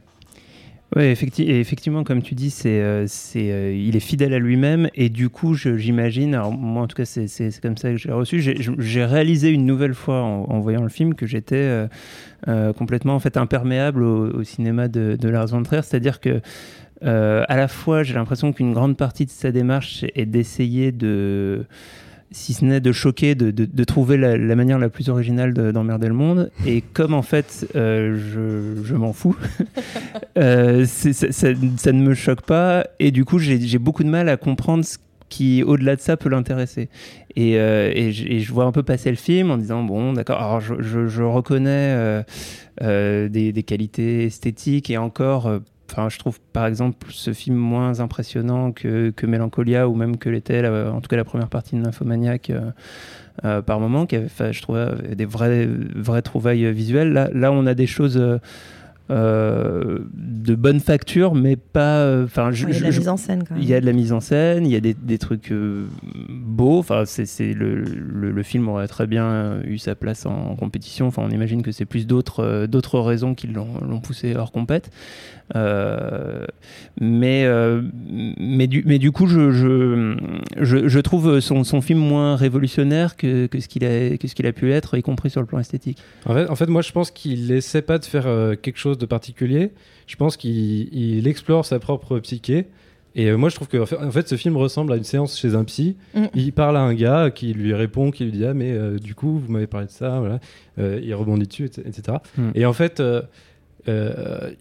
Oui, 0.96 1.02
effectivement, 1.04 2.02
comme 2.02 2.22
tu 2.22 2.34
dis, 2.34 2.48
c'est, 2.48 2.80
euh, 2.80 3.06
euh, 3.36 3.76
il 3.76 3.94
est 3.94 4.00
fidèle 4.00 4.32
à 4.32 4.38
lui-même 4.38 4.88
et 4.94 5.10
du 5.10 5.28
coup, 5.28 5.54
j'imagine, 5.54 6.30
moi 6.58 6.82
en 6.82 6.86
tout 6.86 6.96
cas, 6.96 7.04
c'est, 7.04 7.60
comme 7.60 7.76
ça 7.76 7.90
que 7.90 7.98
j'ai 7.98 8.10
reçu. 8.10 8.40
J'ai, 8.40 9.04
réalisé 9.04 9.50
une 9.50 9.66
nouvelle 9.66 9.92
fois 9.92 10.22
en, 10.22 10.60
voyant 10.60 10.82
le 10.82 10.88
film 10.88 11.14
que 11.14 11.26
j'étais 11.26 11.56
euh, 11.56 11.88
euh, 12.48 12.72
complètement 12.72 13.14
en 13.14 13.20
fait 13.20 13.36
imperméable 13.36 14.02
au, 14.02 14.38
au 14.38 14.44
cinéma 14.44 14.88
de, 14.88 15.18
de 15.20 15.28
Lars 15.28 15.48
von 15.48 15.62
Trier, 15.62 15.82
c'est-à-dire 15.82 16.20
que 16.20 16.40
euh, 17.04 17.44
à 17.48 17.56
la 17.56 17.68
fois, 17.68 18.02
j'ai 18.02 18.14
l'impression 18.14 18.52
qu'une 18.52 18.72
grande 18.72 18.96
partie 18.96 19.24
de 19.24 19.30
sa 19.30 19.52
démarche 19.52 20.04
est 20.14 20.26
d'essayer 20.26 20.92
de 20.92 21.64
si 22.30 22.52
ce 22.52 22.62
n'est 22.64 22.80
de 22.80 22.92
choquer, 22.92 23.34
de, 23.34 23.84
trouver 23.84 24.18
la, 24.18 24.36
manière 24.54 24.78
la 24.78 24.90
plus 24.90 25.08
originale 25.08 25.54
de- 25.54 25.70
d'emmerder 25.70 26.08
le 26.08 26.14
monde. 26.14 26.50
Et 26.66 26.82
comme 26.82 27.14
en 27.14 27.22
fait, 27.22 27.66
euh, 27.74 28.18
je, 28.84 28.94
m'en 28.94 29.14
fous, 29.14 29.34
euh, 30.38 30.84
ça, 30.84 31.52
ne 31.92 32.02
me 32.02 32.12
choque 32.14 32.42
pas. 32.42 32.86
Et 32.98 33.12
du 33.12 33.24
coup, 33.24 33.38
j'ai 33.38 33.78
beaucoup 33.78 34.04
de 34.04 34.10
mal 34.10 34.28
à 34.28 34.36
comprendre 34.36 34.84
ce 34.84 34.98
qui, 35.30 35.62
au-delà 35.62 35.96
de 35.96 36.02
ça, 36.02 36.18
peut 36.18 36.28
l'intéresser. 36.28 36.90
Et, 37.34 37.52
je- 37.54 38.52
vois 38.52 38.64
un 38.64 38.72
peu 38.72 38.82
passer 38.82 39.08
le 39.08 39.16
film 39.16 39.50
en 39.50 39.56
disant, 39.56 39.82
bon, 39.82 40.12
d'accord, 40.12 40.42
alors 40.42 40.60
je, 40.60 41.22
reconnais 41.22 42.22
des 42.78 43.64
qualités 43.66 44.24
esthétiques 44.24 44.90
et 44.90 44.98
encore... 44.98 45.50
Enfin, 45.90 46.08
je 46.10 46.18
trouve 46.18 46.38
par 46.52 46.66
exemple 46.66 47.06
ce 47.10 47.32
film 47.32 47.56
moins 47.56 48.00
impressionnant 48.00 48.72
que, 48.72 49.10
que 49.10 49.26
Mélancolia 49.26 49.88
ou 49.88 49.94
même 49.94 50.18
que 50.18 50.28
l'était 50.28 50.66
en 50.66 51.00
tout 51.00 51.08
cas 51.08 51.16
la 51.16 51.24
première 51.24 51.48
partie 51.48 51.76
de 51.76 51.80
Nymphomaniac 51.80 52.50
euh, 52.50 52.70
euh, 53.44 53.62
par 53.62 53.80
moment, 53.80 54.04
qui 54.04 54.16
avait, 54.16 54.52
je 54.52 54.62
trouvais 54.62 54.86
des 55.16 55.24
vraies, 55.24 55.68
vraies 55.96 56.22
trouvailles 56.22 56.70
visuelles. 56.72 57.12
Là, 57.12 57.30
là, 57.32 57.52
on 57.52 57.66
a 57.66 57.74
des 57.74 57.86
choses 57.86 58.16
euh, 58.18 58.38
euh, 59.10 60.00
de 60.12 60.54
bonne 60.54 60.80
facture, 60.80 61.34
mais 61.34 61.56
pas. 61.56 62.22
Enfin, 62.24 62.50
Il 62.52 62.60
y 62.60 62.64
a 62.74 62.78
de 62.78 62.82
la 62.82 62.90
mise 62.90 63.08
en 63.08 63.16
scène 63.16 63.44
quand 63.44 63.54
même. 63.54 63.62
il 63.62 63.68
y 63.68 63.74
a 63.74 63.80
de 63.80 63.86
la 63.86 63.92
mise 63.92 64.12
en 64.12 64.20
scène, 64.20 64.66
il 64.66 64.72
y 64.72 64.76
a 64.76 64.80
des, 64.80 64.92
des 64.92 65.18
trucs 65.18 65.50
euh, 65.52 65.86
beaux. 66.28 66.80
Enfin, 66.80 67.04
c'est, 67.06 67.54
le, 67.54 67.76
le, 67.76 68.30
le 68.30 68.42
film 68.42 68.68
aurait 68.68 68.88
très 68.88 69.06
bien 69.06 69.62
eu 69.64 69.78
sa 69.78 69.94
place 69.94 70.26
en, 70.26 70.50
en 70.50 70.56
compétition. 70.56 71.06
Enfin, 71.06 71.22
on 71.24 71.30
imagine 71.30 71.62
que 71.62 71.72
c'est 71.72 71.86
plus 71.86 72.06
d'autres, 72.06 72.66
d'autres 72.66 73.00
raisons 73.00 73.34
qui 73.34 73.46
l'ont, 73.46 73.80
l'ont 73.88 74.00
poussé 74.00 74.34
hors 74.36 74.52
compète. 74.52 74.90
Euh, 75.56 76.44
mais, 77.00 77.44
euh, 77.44 77.82
mais, 78.38 78.66
du, 78.66 78.82
mais 78.86 78.98
du 78.98 79.12
coup, 79.12 79.26
je, 79.26 79.50
je, 79.50 80.16
je, 80.58 80.88
je 80.88 81.00
trouve 81.00 81.40
son, 81.40 81.64
son 81.64 81.80
film 81.80 81.98
moins 81.98 82.36
révolutionnaire 82.36 83.16
que, 83.16 83.46
que, 83.46 83.60
ce 83.60 83.68
qu'il 83.68 83.84
a, 83.84 84.16
que 84.16 84.28
ce 84.28 84.34
qu'il 84.34 84.46
a 84.46 84.52
pu 84.52 84.72
être, 84.72 84.96
y 84.96 85.02
compris 85.02 85.30
sur 85.30 85.40
le 85.40 85.46
plan 85.46 85.58
esthétique. 85.58 85.98
En 86.26 86.34
fait, 86.34 86.48
en 86.48 86.54
fait 86.56 86.66
moi 86.66 86.82
je 86.82 86.92
pense 86.92 87.10
qu'il 87.10 87.50
essaie 87.52 87.82
pas 87.82 87.98
de 87.98 88.04
faire 88.04 88.26
euh, 88.26 88.54
quelque 88.54 88.78
chose 88.78 88.98
de 88.98 89.06
particulier. 89.06 89.72
Je 90.06 90.16
pense 90.16 90.36
qu'il 90.36 90.88
il 90.94 91.26
explore 91.26 91.64
sa 91.64 91.78
propre 91.78 92.18
psyché. 92.18 92.66
Et 93.14 93.32
moi 93.32 93.48
je 93.48 93.56
trouve 93.56 93.68
que 93.68 93.78
en 93.78 94.10
fait, 94.12 94.28
ce 94.28 94.36
film 94.36 94.56
ressemble 94.56 94.92
à 94.92 94.96
une 94.96 95.02
séance 95.02 95.36
chez 95.36 95.54
un 95.54 95.64
psy. 95.64 95.96
Mm. 96.14 96.26
Il 96.34 96.52
parle 96.52 96.76
à 96.76 96.80
un 96.80 96.94
gars 96.94 97.30
qui 97.30 97.52
lui 97.52 97.74
répond, 97.74 98.10
qui 98.12 98.24
lui 98.24 98.32
dit 98.32 98.44
ah 98.44 98.54
mais 98.54 98.70
euh, 98.70 98.98
du 98.98 99.14
coup 99.14 99.38
vous 99.38 99.50
m'avez 99.50 99.66
parlé 99.66 99.86
de 99.86 99.90
ça, 99.90 100.20
voilà. 100.20 100.38
Euh, 100.78 101.00
il 101.02 101.12
rebondit 101.14 101.48
dessus, 101.48 101.64
etc. 101.64 102.18
Mm. 102.36 102.50
Et 102.54 102.64
en 102.64 102.72
fait, 102.72 103.00
euh, 103.00 103.22
euh, 103.88 104.52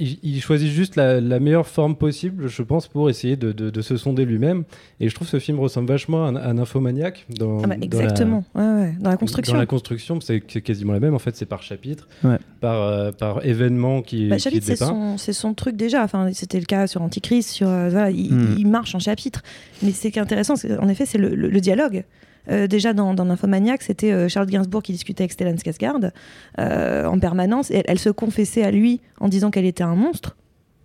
il, 0.00 0.18
il 0.22 0.40
choisit 0.40 0.68
juste 0.70 0.96
la, 0.96 1.20
la 1.20 1.38
meilleure 1.38 1.66
forme 1.66 1.94
possible, 1.94 2.48
je 2.48 2.62
pense, 2.62 2.88
pour 2.88 3.08
essayer 3.10 3.36
de, 3.36 3.52
de- 3.52 3.70
de 3.70 3.80
se 3.82 3.96
sonder 3.96 4.24
lui-même. 4.24 4.64
Et 4.98 5.08
je 5.08 5.14
trouve 5.14 5.26
que 5.28 5.32
ce 5.32 5.38
film 5.38 5.60
ressemble 5.60 5.88
vachement 5.88 6.24
à, 6.24 6.28
un- 6.30 6.36
à 6.36 6.48
un 6.48 6.58
infomaniac 6.58 7.26
dans, 7.28 7.58
Ah 7.62 7.66
bah, 7.66 7.74
dans 7.76 7.80
la- 7.80 7.84
exactement, 7.84 8.44
ouais, 8.54 8.62
ouais, 8.62 8.94
dans 8.98 9.10
la 9.10 9.16
construction. 9.16 9.52
dans 9.52 9.60
la 9.60 9.66
construction, 9.66 10.20
c'est 10.20 10.42
c'est 10.48 10.62
quasiment 10.62 10.92
la 10.92 11.00
même. 11.00 11.14
En 11.14 11.18
fait, 11.18 11.36
c'est 11.36 11.46
par 11.46 11.62
chapitre, 11.62 12.08
Ouais. 12.24 12.38
par, 12.60 12.80
euh, 12.82 13.12
par 13.12 13.44
événement 13.46 14.02
qui, 14.02 14.28
Bah, 14.28 14.36
qui 14.36 14.42
chapitre, 14.42 14.66
c'est 14.66 14.76
son, 14.76 15.18
c'est 15.18 15.32
son 15.32 15.54
truc 15.54 15.76
déjà. 15.76 16.02
Enfin, 16.02 16.30
c'était 16.32 16.58
le 16.58 16.66
cas 16.66 16.86
sur 16.86 17.02
Antichrist. 17.02 17.50
Sur, 17.50 17.68
euh, 17.68 17.88
voilà, 17.90 18.10
il, 18.10 18.32
Hmm. 18.34 18.54
il 18.58 18.66
marche 18.66 18.94
en 18.94 18.98
chapitre. 18.98 19.42
Mais 19.82 19.92
ce 19.92 20.08
qui 20.08 20.18
est 20.18 20.22
intéressant, 20.22 20.56
c'est- 20.56 20.76
en 20.78 20.88
effet, 20.88 21.06
c'est 21.06 21.18
le, 21.18 21.34
le- 21.34 21.48
le 21.50 21.60
dialogue. 21.60 22.04
Euh, 22.50 22.66
déjà 22.66 22.92
dans, 22.92 23.14
dans 23.14 23.24
Nymphomaniac, 23.24 23.82
c'était 23.82 24.12
euh, 24.12 24.28
Charles 24.28 24.48
Gainsbourg 24.48 24.82
qui 24.82 24.92
discutait 24.92 25.22
avec 25.22 25.32
Stellan 25.32 25.54
Skarsgård 25.54 26.10
euh, 26.58 27.06
en 27.06 27.18
permanence. 27.18 27.70
Et 27.70 27.82
elle 27.86 27.98
se 27.98 28.10
confessait 28.10 28.62
à 28.62 28.70
lui 28.70 29.00
en 29.20 29.28
disant 29.28 29.50
qu'elle 29.50 29.66
était 29.66 29.84
un 29.84 29.94
monstre, 29.94 30.36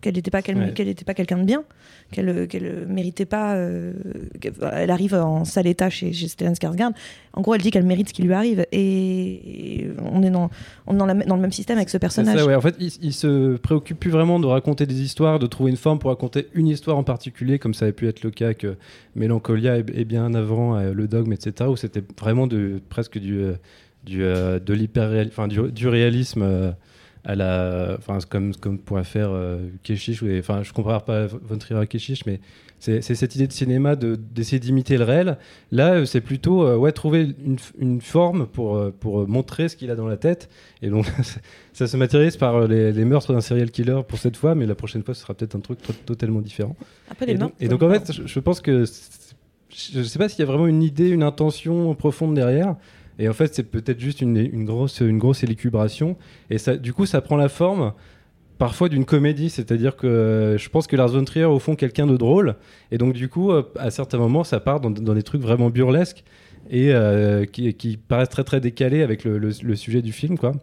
qu'elle 0.05 0.15
n'était 0.15 0.31
pas, 0.31 0.41
qu'elle, 0.41 0.57
Ouais. 0.57 0.71
qu'elle 0.73 0.87
était 0.87 1.03
pas 1.03 1.13
quelqu'un 1.13 1.37
de 1.39 1.43
bien, 1.43 1.63
qu'elle, 2.11 2.47
qu'elle 2.47 2.85
méritait 2.87 3.25
pas. 3.25 3.55
euh, 3.55 3.93
elle 4.73 4.91
arrive 4.91 5.13
en 5.15 5.43
sale 5.45 5.67
état 5.67 5.89
chez, 5.89 6.13
chez 6.13 6.27
Stellan 6.27 6.53
Skarsgård. 6.53 6.93
En 7.33 7.41
gros, 7.41 7.55
elle 7.55 7.61
dit 7.61 7.71
qu'elle 7.71 7.85
mérite 7.85 8.09
ce 8.09 8.13
qui 8.13 8.21
lui 8.21 8.33
arrive. 8.33 8.65
Et, 8.71 9.81
et 9.81 9.87
on 10.11 10.21
est 10.23 10.29
dans, 10.29 10.49
on 10.87 10.93
est 10.95 10.97
dans, 10.97 11.05
la- 11.05 11.13
dans 11.15 11.35
le 11.35 11.41
même 11.41 11.51
système 11.51 11.77
avec 11.77 11.89
ce 11.89 11.97
personnage. 11.97 12.37
ça, 12.39 12.45
ouais. 12.45 12.55
En 12.55 12.61
fait, 12.61 12.75
il, 12.79 12.91
il 13.01 13.13
se 13.13 13.57
préoccupe 13.57 13.99
plus 13.99 14.11
vraiment 14.11 14.39
de 14.39 14.45
raconter 14.45 14.85
des 14.85 15.01
histoires, 15.01 15.39
de 15.39 15.47
trouver 15.47 15.71
une 15.71 15.77
forme 15.77 15.99
pour 15.99 16.11
raconter 16.11 16.47
une 16.53 16.67
histoire 16.67 16.97
en 16.97 17.03
particulier, 17.03 17.59
comme 17.59 17.73
ça 17.73 17.85
avait 17.85 17.91
pu 17.93 18.07
être 18.07 18.23
le 18.23 18.29
cas 18.31 18.53
que 18.53 18.75
Mélancolia 19.15 19.77
et, 19.77 19.83
bien 20.05 20.33
avant 20.35 20.77
euh, 20.77 20.93
le 20.93 21.07
dogme, 21.07 21.33
etc., 21.33 21.69
où 21.69 21.75
c'était 21.75 22.03
vraiment 22.19 22.47
de, 22.47 22.79
presque 22.89 23.17
du, 23.17 23.39
euh, 23.39 23.53
du, 24.05 24.23
euh, 24.23 24.59
de 24.59 24.73
l'hyper 24.73 25.25
enfin 25.27 25.47
du, 25.47 25.59
du 25.71 25.87
réalisme 25.87 26.75
à 27.25 27.35
la, 27.35 27.95
enfin 27.97 28.19
comme 28.29 28.55
comme 28.55 28.77
pourrait 28.77 29.03
faire 29.03 29.29
euh, 29.31 29.57
Keshish, 29.83 30.21
ou- 30.21 30.27
enfin 30.39 30.63
je 30.63 30.71
compare 30.71 31.03
pas 31.03 31.25
Von 31.27 31.57
Trier 31.57 31.79
à 31.79 31.85
Keshish, 31.85 32.25
mais 32.25 32.39
c'est 32.79 33.01
cette 33.01 33.33
idée 33.35 33.47
de 33.47 33.51
cinéma 33.53 33.95
de- 33.95 34.15
d'essayer 34.15 34.59
d'imiter 34.59 34.97
le 34.97 35.05
réel. 35.05 35.37
Là, 35.71 35.93
euh, 35.95 36.05
c'est 36.05 36.21
plutôt 36.21 36.67
euh, 36.67 36.75
ouais 36.77 36.91
trouver 36.91 37.33
une, 37.79 37.99
forme 38.01 38.45
pour 38.45 38.75
euh, 38.77 38.93
pour 38.99 39.27
montrer 39.27 39.69
ce 39.69 39.75
qu'il 39.75 39.89
a 39.89 39.95
dans 39.95 40.07
la 40.07 40.17
tête. 40.17 40.49
Et 40.83 40.89
donc 40.89 41.05
ça 41.73 41.87
se 41.87 41.97
matérialise 41.97 42.37
par 42.37 42.67
les, 42.67 42.91
les 42.91 43.05
meurtres 43.05 43.33
d'un 43.33 43.41
serial 43.41 43.71
killer 43.71 44.01
pour 44.07 44.19
cette 44.19 44.37
fois, 44.37 44.53
mais 44.53 44.67
la 44.67 44.75
prochaine 44.75 45.03
fois 45.03 45.15
ce 45.15 45.21
sera 45.21 45.33
peut-être 45.33 45.55
un 45.55 45.61
truc 45.61 45.81
to- 45.81 45.93
totalement 46.05 46.41
différent. 46.41 46.75
Après, 47.09 47.25
les 47.25 47.33
Et 47.33 47.37
donc, 47.37 47.53
et 47.59 47.67
donc, 47.67 47.81
en 47.81 47.89
fait, 47.89 48.11
je, 48.13 48.27
je 48.27 48.39
pense 48.39 48.61
que 48.61 48.85
je 49.73 49.99
ne 49.99 50.03
sais 50.03 50.19
pas 50.19 50.29
s'il 50.29 50.39
y 50.39 50.43
a 50.43 50.45
vraiment 50.45 50.67
une 50.67 50.83
idée, 50.83 51.09
une 51.09 51.23
intention 51.23 51.95
profonde 51.95 52.35
derrière. 52.35 52.75
Et 53.19 53.29
en 53.29 53.33
fait, 53.33 53.53
c'est 53.53 53.63
peut-être 53.63 53.99
juste 53.99 54.21
une, 54.21 54.65
grosse, 54.65 54.99
une 54.99 55.17
grosse 55.17 55.43
élucubration. 55.43 56.17
Et 56.49 56.57
ça, 56.57 56.75
du 56.75 56.93
coup, 56.93 57.05
ça 57.05 57.21
prend 57.21 57.37
la 57.37 57.49
forme 57.49 57.93
parfois 58.57 58.89
d'une 58.89 59.05
comédie. 59.05 59.49
C'est-à-dire 59.49 59.95
que 59.95 60.07
euh, 60.07 60.57
je 60.57 60.69
pense 60.69 60.87
que 60.87 60.95
Lars 60.95 61.09
von 61.09 61.23
Trier, 61.23 61.45
au 61.45 61.59
fond, 61.59 61.75
quelqu'un 61.75 62.07
de 62.07 62.17
drôle. 62.17 62.55
Et 62.91 62.97
donc, 62.97 63.13
du 63.13 63.29
coup, 63.29 63.51
à 63.51 63.91
certains 63.91 64.17
moments, 64.17 64.43
ça 64.43 64.59
part 64.59 64.79
dans, 64.81 64.89
des 64.91 65.23
trucs 65.23 65.41
vraiment 65.41 65.69
burlesques 65.69 66.23
et 66.69 66.93
euh, 66.93 67.45
qui, 67.45 67.97
paraissent 67.97 68.29
très, 68.29 68.43
très 68.43 68.59
décalés 68.59 69.01
avec 69.01 69.23
le, 69.23 69.51
sujet 69.75 70.01
du 70.01 70.11
film, 70.11 70.37
quoi. 70.37 70.53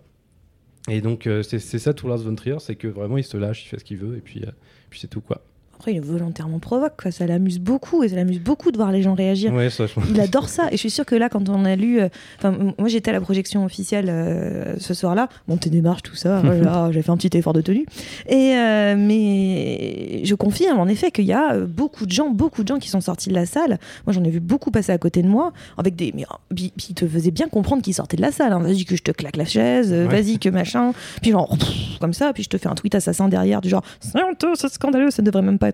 Et 0.90 1.00
donc, 1.00 1.28
euh, 1.28 1.42
c'est 1.44 1.60
ça 1.60 1.94
tout 1.94 2.08
Lars 2.08 2.18
von 2.18 2.34
Trier, 2.34 2.56
c'est 2.58 2.74
que 2.74 2.88
vraiment, 2.88 3.16
il 3.16 3.24
se 3.24 3.36
lâche, 3.36 3.64
il 3.64 3.68
fait 3.68 3.78
ce 3.78 3.84
qu'il 3.84 3.98
veut, 3.98 4.16
et 4.16 4.20
puis, 4.20 4.44
puis 4.90 4.98
c'est 4.98 5.06
tout, 5.06 5.20
quoi. 5.20 5.42
Après, 5.82 5.94
il 5.94 6.00
volontairement 6.00 6.60
provoque, 6.60 6.92
quoi. 7.02 7.10
Ça 7.10 7.26
l'amuse 7.26 7.58
beaucoup 7.58 8.04
et 8.04 8.08
ça 8.08 8.14
l'amuse 8.14 8.38
beaucoup 8.38 8.70
de 8.70 8.76
voir 8.76 8.92
les 8.92 9.02
gens 9.02 9.14
réagir. 9.14 9.52
Ouais, 9.52 9.68
ça, 9.68 9.86
je 9.86 9.94
pense. 9.94 10.04
Il 10.08 10.20
adore 10.20 10.48
ça. 10.48 10.68
Et 10.68 10.74
je 10.74 10.76
suis 10.76 10.90
sûre 10.90 11.04
que 11.04 11.16
là, 11.16 11.28
quand 11.28 11.48
on 11.48 11.64
a 11.64 11.74
lu. 11.74 12.00
euh, 12.00 12.08
Enfin, 12.38 12.56
moi, 12.78 12.86
j'étais 12.86 13.10
à 13.10 13.12
la 13.12 13.20
projection 13.20 13.64
officielle 13.64 14.06
euh, 14.08 14.76
ce 14.78 14.94
soir-là. 14.94 15.28
Montée 15.48 15.70
des 15.70 15.80
marches, 15.80 16.02
tout 16.02 16.14
ça. 16.14 16.38
voilà, 16.44 16.90
J'ai 16.92 17.02
fait 17.02 17.10
un 17.10 17.16
petit 17.16 17.36
effort 17.36 17.52
de 17.52 17.62
tenue. 17.62 17.84
Et, 18.28 18.54
euh, 18.54 18.94
mais 18.96 20.20
je 20.24 20.34
confirme, 20.36 20.78
en 20.78 20.86
effet, 20.86 21.10
qu'il 21.10 21.24
y 21.24 21.32
a 21.32 21.58
beaucoup 21.58 22.06
de 22.06 22.12
gens, 22.12 22.30
beaucoup 22.30 22.62
de 22.62 22.68
gens 22.68 22.78
qui 22.78 22.88
sont 22.88 23.00
sortis 23.00 23.28
de 23.28 23.34
la 23.34 23.44
salle. 23.44 23.78
Moi, 24.06 24.12
j'en 24.12 24.22
ai 24.22 24.30
vu 24.30 24.38
beaucoup 24.38 24.70
passer 24.70 24.92
à 24.92 24.98
côté 24.98 25.20
de 25.22 25.28
moi. 25.28 25.52
Avec 25.78 25.96
des. 25.96 26.12
Mais, 26.14 26.24
oh, 26.30 26.36
puis, 26.54 26.72
ils 26.90 26.94
te 26.94 27.08
faisaient 27.08 27.32
bien 27.32 27.48
comprendre 27.48 27.82
qu'ils 27.82 27.94
sortaient 27.94 28.16
de 28.16 28.22
la 28.22 28.30
salle. 28.30 28.52
hein. 28.52 28.60
Vas-y, 28.60 28.84
que 28.84 28.94
je 28.94 29.02
te 29.02 29.10
claque 29.10 29.36
la 29.36 29.46
chaise. 29.46 29.90
Ouais. 29.92 30.04
Vas-y, 30.06 30.38
que 30.38 30.48
machin. 30.48 30.92
Puis, 31.22 31.32
genre, 31.32 31.48
pff, 31.58 31.98
comme 32.00 32.12
ça. 32.12 32.32
Puis, 32.32 32.44
je 32.44 32.48
te 32.50 32.56
fais 32.56 32.68
un 32.68 32.76
tweet 32.76 32.94
assassin 32.94 33.26
derrière. 33.28 33.60
Du 33.60 33.68
genre, 33.68 33.82
c'est 33.98 34.22
honteux, 34.22 34.52
c'est 34.54 34.72
scandaleux, 34.72 35.10
ça 35.10 35.22
ne 35.22 35.26
devrait 35.26 35.42
même 35.42 35.58
pas 35.58 35.71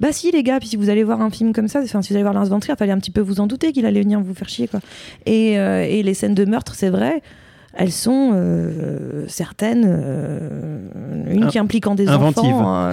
Bah, 0.00 0.12
si, 0.12 0.30
les 0.30 0.42
gars. 0.42 0.58
Puis, 0.58 0.68
si 0.68 0.76
vous 0.76 0.90
allez 0.90 1.04
voir 1.04 1.20
un 1.20 1.30
film 1.30 1.52
comme 1.52 1.68
ça, 1.68 1.80
enfin, 1.82 2.02
si 2.02 2.10
vous 2.10 2.16
allez 2.16 2.22
voir 2.22 2.34
Lars 2.34 2.46
von 2.46 2.60
Trier, 2.60 2.76
fallait 2.76 2.92
un 2.92 2.98
petit 2.98 3.10
peu 3.10 3.20
vous 3.20 3.40
en 3.40 3.46
douter 3.46 3.72
qu'il 3.72 3.86
allait 3.86 4.02
venir 4.02 4.20
vous 4.20 4.34
faire 4.34 4.48
chier, 4.48 4.68
quoi. 4.68 4.80
Euh, 5.28 5.82
et 5.82 6.02
les 6.02 6.14
scènes 6.14 6.34
de 6.34 6.44
meurtre, 6.44 6.74
c'est 6.74 6.90
vrai, 6.90 7.22
elles 7.74 7.92
sont 7.92 8.32
euh, 8.34 9.24
certaines, 9.28 9.84
euh, 9.86 10.78
une 11.30 11.46
qui 11.46 11.58
impliquant 11.58 11.94
des 11.94 12.08
inventives. 12.08 12.44
enfants, 12.44 12.84
euh, 12.86 12.92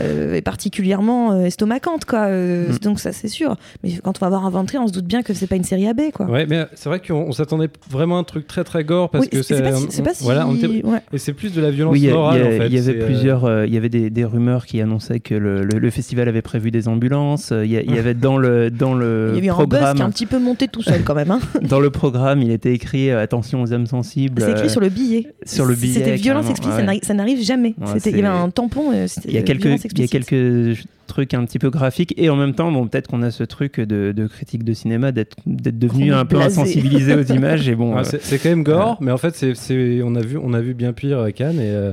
euh, 0.00 0.34
est 0.34 0.42
particulièrement 0.42 1.32
euh, 1.32 1.44
estomaquante, 1.46 2.04
quoi. 2.04 2.20
Euh, 2.20 2.52
Mm. 2.72 2.78
Donc 2.82 3.00
ça, 3.00 3.12
c'est 3.12 3.28
sûr. 3.28 3.56
Mais 3.82 3.92
quand 4.02 4.14
on 4.20 4.24
va 4.24 4.28
voir 4.28 4.46
Inventé, 4.46 4.78
on 4.78 4.86
se 4.86 4.92
doute 4.92 5.04
bien 5.06 5.22
que 5.22 5.34
c'est 5.34 5.46
pas 5.46 5.56
une 5.56 5.64
série 5.64 5.86
AB, 5.88 6.10
quoi. 6.14 6.26
Ouais, 6.26 6.46
mais 6.46 6.66
c'est 6.74 6.88
vrai 6.88 7.00
qu'on 7.00 7.14
on 7.28 7.32
s'attendait 7.32 7.68
vraiment 7.90 8.16
à 8.16 8.20
un 8.20 8.24
truc 8.24 8.46
très 8.46 8.64
très 8.64 8.84
gore 8.84 9.10
parce 9.10 9.24
Oui, 9.24 9.30
que 9.30 9.42
c'est 9.42 9.62
pas 9.62 9.72
si- 9.74 9.86
c'est 9.90 10.02
pas 10.02 10.14
si- 10.14 10.24
voilà, 10.24 10.46
on 10.46 10.54
était- 10.54 10.84
ouais. 10.84 11.00
et 11.12 11.18
c'est 11.18 11.32
plus 11.32 11.52
de 11.52 11.60
la 11.60 11.70
violence 11.70 11.92
Oui, 11.92 12.00
il 12.00 12.06
y, 12.06 12.10
a- 12.10 12.14
morale 12.14 12.38
il 12.38 12.40
y 12.40 12.44
a- 12.44 12.46
en 12.46 12.58
fait. 12.58 12.66
il 12.68 12.74
y 12.74 12.78
avait 12.78 13.04
plusieurs, 13.06 13.44
euh, 13.44 13.66
il 13.66 13.74
y 13.74 13.76
avait 13.76 13.88
des, 13.88 14.10
des 14.10 14.24
rumeurs 14.24 14.66
qui 14.66 14.80
annonçaient 14.80 15.20
que 15.20 15.34
le, 15.34 15.62
le- 15.64 15.78
le 15.78 15.90
festival 15.90 16.28
avait 16.28 16.42
prévu 16.42 16.70
des 16.70 16.88
ambulances. 16.88 17.50
euh, 17.52 17.64
Il 17.64 17.70
y, 17.72 17.76
a- 17.76 17.82
il 17.82 17.94
y 17.94 17.98
avait 17.98 18.14
dans 18.14 18.36
le 18.38 18.70
dans 18.70 18.94
le 18.94 19.32
Il 19.36 19.38
y 19.38 19.42
a 19.42 19.44
eu 19.46 19.50
un 19.50 19.56
buzz 19.56 19.68
programme, 19.68 19.96
qui 19.96 20.02
a 20.02 20.04
un 20.06 20.10
petit 20.10 20.26
peu 20.26 20.38
monté 20.38 20.68
tout 20.68 20.82
seul, 20.82 21.02
quand 21.04 21.14
même. 21.14 21.30
Hein. 21.30 21.40
dans 21.62 21.80
le 21.80 21.90
programme, 21.90 22.40
il 22.42 22.50
était 22.50 22.72
écrit 22.72 23.10
euh, 23.10 23.22
attention 23.22 23.62
aux 23.62 23.72
âmes 23.72 23.86
sensibles. 23.86 24.11
C'est 24.14 24.50
écrit 24.50 24.66
euh, 24.66 24.68
sur 24.68 24.80
le 24.80 24.88
billet. 24.88 25.26
sur 25.44 25.64
le 25.64 25.74
billet, 25.74 25.94
C'était 25.94 26.14
violence 26.16 26.48
explicite, 26.50 26.78
ouais. 26.86 27.00
ça 27.02 27.14
n'arrive- 27.14 27.42
jamais. 27.42 27.74
Ouais, 27.80 27.86
C'était- 27.94 28.10
il 28.10 28.16
y 28.16 28.18
avait 28.20 28.28
un 28.28 28.50
tampon. 28.50 28.92
euh, 28.92 29.06
Il 29.26 29.32
y 29.32 29.38
a 29.38 29.42
quelques, 29.42 29.62
violence 29.62 29.80
il 29.84 29.98
y 29.98 30.02
a 30.02 30.04
explicite. 30.04 30.28
quelques 30.28 30.78
trucs 31.06 31.34
un 31.34 31.44
petit 31.44 31.58
peu 31.58 31.70
graphiques 31.70 32.14
et 32.16 32.30
en 32.30 32.36
même 32.36 32.54
temps, 32.54 32.70
bon, 32.72 32.86
peut-être 32.86 33.08
qu'on 33.08 33.22
a 33.22 33.30
ce 33.30 33.44
truc 33.44 33.78
de, 33.80 34.12
de 34.12 34.26
critique 34.26 34.64
de 34.64 34.72
cinéma 34.72 35.12
d'être 35.12 35.36
devenu 35.46 36.12
un 36.12 36.24
peu 36.24 36.36
insensibilisé 36.40 37.14
aux 37.14 37.22
images 37.34 37.68
et 37.68 37.74
bon. 37.74 37.94
ouais, 37.94 38.00
euh, 38.14 38.18
c'est 38.22 38.38
quand 38.38 38.48
même 38.50 38.62
gore, 38.62 38.98
mais 39.00 39.10
en 39.12 39.18
fait, 39.18 39.34
c'est 39.54 40.02
on, 40.02 40.14
a 40.14 40.20
vu, 40.20 40.38
on 40.38 40.52
a 40.54 40.60
vu 40.60 40.74
bien 40.74 40.92
pire 40.92 41.20
à 41.20 41.32
Cannes 41.32 41.58
et. 41.60 41.70
euh, 41.70 41.92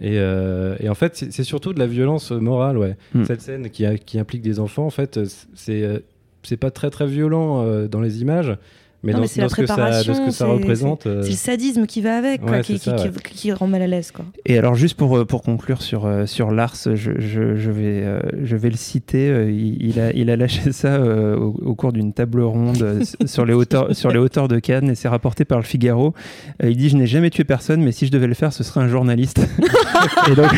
et, 0.00 0.12
euh, 0.18 0.74
et 0.80 0.88
en 0.88 0.94
fait, 0.94 1.26
c'est 1.30 1.44
surtout 1.44 1.74
de 1.74 1.78
la 1.78 1.86
violence 1.86 2.30
morale, 2.32 2.78
ouais. 2.78 2.96
Hmm. 3.14 3.24
Cette 3.24 3.42
scène 3.42 3.68
qui, 3.68 3.84
a- 3.84 3.98
qui 3.98 4.18
implique 4.18 4.40
des 4.40 4.58
enfants, 4.58 4.86
en 4.86 4.90
fait, 4.90 5.20
c'est 5.54 6.02
c'est 6.42 6.56
pas 6.56 6.70
très 6.70 6.88
très 6.90 7.06
violent 7.06 7.62
euh, 7.64 7.86
dans 7.88 8.00
les 8.00 8.20
images, 8.22 8.56
mais 9.02 9.12
Non, 9.12 9.18
dans, 9.18 9.22
mais 9.22 9.28
c'est 9.28 9.40
dans 9.40 9.46
la 9.46 9.48
ce 9.50 9.54
que 9.56 9.66
ça, 9.66 9.74
de 9.74 9.80
ce 9.80 9.82
préparation, 9.82 10.26
que 10.26 10.30
ça 10.30 10.44
c'est- 10.46 10.50
représente. 10.52 11.06
euh, 11.06 11.22
C'est 11.22 11.30
le 11.30 11.34
sadisme 11.36 11.86
qui 11.86 12.00
va 12.02 12.16
avec, 12.18 12.40
quoi, 12.40 12.50
Ouais, 12.52 12.60
qui, 12.62 12.78
c'est 12.78 12.90
ça, 12.90 12.96
qui- 12.96 13.04
ouais. 13.08 13.12
qui- 13.24 13.34
qui 13.34 13.52
rend 13.52 13.66
mal 13.66 13.82
à 13.82 13.86
l'aise. 13.86 14.10
Quoi. 14.12 14.24
Et 14.46 14.58
alors 14.58 14.74
juste 14.74 14.96
pour, 14.96 15.16
euh, 15.18 15.24
pour 15.24 15.42
conclure 15.42 15.82
sur, 15.82 16.06
euh, 16.06 16.26
sur 16.26 16.50
Lars, 16.52 16.76
je, 16.84 16.94
je, 16.94 17.56
je 17.56 17.70
vais, 17.70 18.04
je 18.42 18.56
vais 18.56 18.70
le 18.70 18.76
citer, 18.76 19.46
il, 19.48 19.82
il 19.84 20.00
a, 20.00 20.12
il 20.12 20.30
a 20.30 20.36
lâché 20.36 20.72
ça 20.72 20.94
euh, 20.94 21.36
au, 21.36 21.54
au 21.64 21.74
cours 21.74 21.92
d'une 21.92 22.12
table 22.12 22.40
ronde 22.42 23.00
sur, 23.26 23.44
les 23.44 23.54
hauteurs, 23.54 23.94
sur 23.96 24.10
les 24.10 24.18
hauteurs 24.18 24.48
de 24.48 24.58
Cannes 24.58 24.90
et 24.90 24.94
c'est 24.94 25.08
rapporté 25.08 25.44
par 25.44 25.58
le 25.58 25.64
Figaro. 25.64 26.14
Il 26.62 26.76
dit 26.76 26.88
je 26.88 26.96
n'ai 26.96 27.06
jamais 27.06 27.30
tué 27.30 27.44
personne 27.44 27.82
mais 27.82 27.92
si 27.92 28.06
je 28.06 28.12
devais 28.12 28.26
le 28.26 28.34
faire 28.34 28.52
ce 28.52 28.62
serait 28.64 28.80
un 28.80 28.88
journaliste. 28.88 29.40
et, 30.30 30.34
donc, 30.34 30.52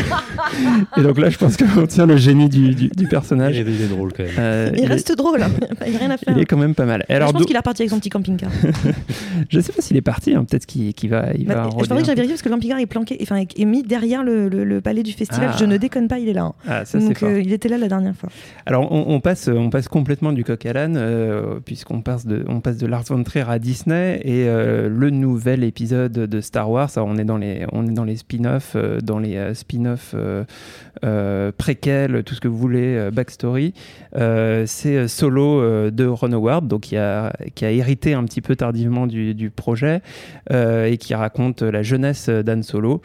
et 0.97 1.01
donc 1.01 1.17
là 1.19 1.29
je 1.29 1.37
pense 1.37 1.57
qu'on 1.57 1.85
tient 1.87 2.05
le 2.05 2.17
génie 2.17 2.49
du, 2.49 2.69
du, 2.75 2.87
du 2.89 3.03
il, 3.03 3.07
personnage. 3.07 3.57
est, 3.57 3.61
il 3.61 3.81
est 3.81 3.87
drôle 3.87 4.13
quand 4.13 4.23
même. 4.23 4.31
Euh, 4.37 4.71
Il, 4.77 4.85
reste 4.85 5.15
drôle, 5.17 5.41
hein. 5.41 5.49
il 5.85 5.91
n'y 5.91 5.95
a 5.97 5.99
rien 5.99 6.11
à 6.11 6.17
faire. 6.17 6.33
il 6.35 6.41
est 6.41 6.45
quand 6.45 6.57
même 6.57 6.75
pas 6.75 6.85
mal. 6.85 7.01
Et 7.09 7.13
je 7.13 7.15
alors, 7.15 7.33
pense 7.33 7.45
qu'il 7.45 7.55
est 7.55 7.59
reparti 7.59 7.81
avec 7.83 7.89
son 7.89 7.99
petit 7.99 8.09
je 9.49 9.59
sais 9.59 9.71
pas 9.71 9.81
s'il 9.81 9.97
est 9.97 10.01
parti, 10.01 10.33
hein, 10.33 10.43
peut-être 10.45 10.65
qu'il 10.65 10.93
va, 11.09 11.27
il 11.37 11.45
Bah, 11.45 11.55
va 11.55 11.63
je 11.65 11.85
faudrait 11.85 12.01
que 12.01 12.07
peu. 12.07 12.13
vérifier 12.15 12.33
parce 12.33 12.41
que 12.41 12.49
le 12.49 12.55
camping-car 12.55 12.79
est 12.79 12.85
planqué, 12.85 13.17
enfin 13.21 13.37
est 13.37 13.65
mis 13.65 13.83
derrière 13.83 14.23
le, 14.23 14.49
le- 14.49 14.63
le 14.63 14.81
palais 14.81 15.03
du 15.03 15.11
festival. 15.13 15.49
Ah. 15.53 15.57
Je 15.59 15.65
ne 15.65 15.77
déconne 15.77 16.07
pas, 16.07 16.19
il 16.19 16.29
est 16.29 16.33
là. 16.33 16.43
hein. 16.43 16.53
Ah, 16.67 16.85
ça 16.85 16.99
Donc 16.99 17.21
euh, 17.23 17.41
il 17.41 17.53
était 17.53 17.69
là 17.69 17.77
la 17.77 17.87
dernière 17.87 18.15
fois. 18.15 18.29
Alors 18.65 18.91
on, 18.91 19.13
on 19.13 19.19
passe, 19.19 19.47
on 19.47 19.69
passe 19.69 19.87
complètement 19.87 20.31
du 20.33 20.43
coq 20.43 20.65
à 20.65 20.73
l'âne 20.73 20.95
euh, 20.97 21.59
puisqu'on 21.63 22.01
passe 22.01 22.25
de, 22.25 22.43
on 22.47 22.59
passe 22.61 22.77
de 22.77 22.87
Lars 22.87 23.03
von 23.07 23.23
Trier 23.23 23.45
à 23.47 23.59
Disney 23.59 24.19
et 24.23 24.47
euh, 24.47 24.89
le 24.89 25.09
nouvel 25.09 25.63
épisode 25.63 26.11
de 26.13 26.41
Star 26.41 26.69
Wars. 26.69 26.89
Alors, 26.95 27.07
on 27.09 27.17
est 27.17 27.23
dans 27.25 27.37
les, 27.37 27.65
on 27.71 27.85
est 27.87 27.91
dans 27.93 28.03
les 28.03 28.17
spin-offs, 28.17 28.75
dans 29.03 29.19
les 29.19 29.53
spin-offs 29.53 30.15
préquels, 31.57 32.23
tout 32.23 32.35
ce 32.35 32.41
que 32.41 32.47
vous 32.47 32.57
voulez, 32.57 33.09
backstory. 33.11 33.73
C'est 34.13 35.07
Solo 35.07 35.89
de 35.91 36.05
Ron 36.05 36.31
Howard, 36.33 36.67
donc 36.67 36.81
qui 36.81 36.97
a, 36.97 37.33
qui 37.55 37.65
a 37.65 37.71
hérité 37.71 38.13
un 38.13 38.23
petit 38.25 38.41
peu 38.41 38.55
tardivement 38.55 39.07
du, 39.07 39.33
du 39.33 39.49
projet 39.49 40.01
euh, 40.51 40.85
et 40.85 40.97
qui 40.97 41.13
raconte 41.13 41.61
la 41.61 41.83
jeunesse 41.83 42.29
d'Anne 42.29 42.63
Solo. 42.63 43.01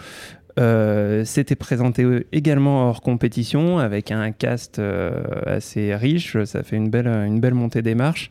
Euh, 0.59 1.25
C'était 1.25 1.55
présenté 1.55 2.27
également 2.33 2.89
hors 2.89 3.01
compétition 3.01 3.79
avec 3.79 4.11
un 4.11 4.33
cast 4.33 4.79
euh, 4.79 5.23
assez 5.47 5.95
riche. 5.95 6.43
Ça 6.45 6.63
fait 6.63 6.77
une 6.77 6.91
belle, 6.91 7.07
une 7.07 7.41
belle 7.41 7.55
montée 7.55 7.83
des 7.83 7.95
marches. 7.95 8.31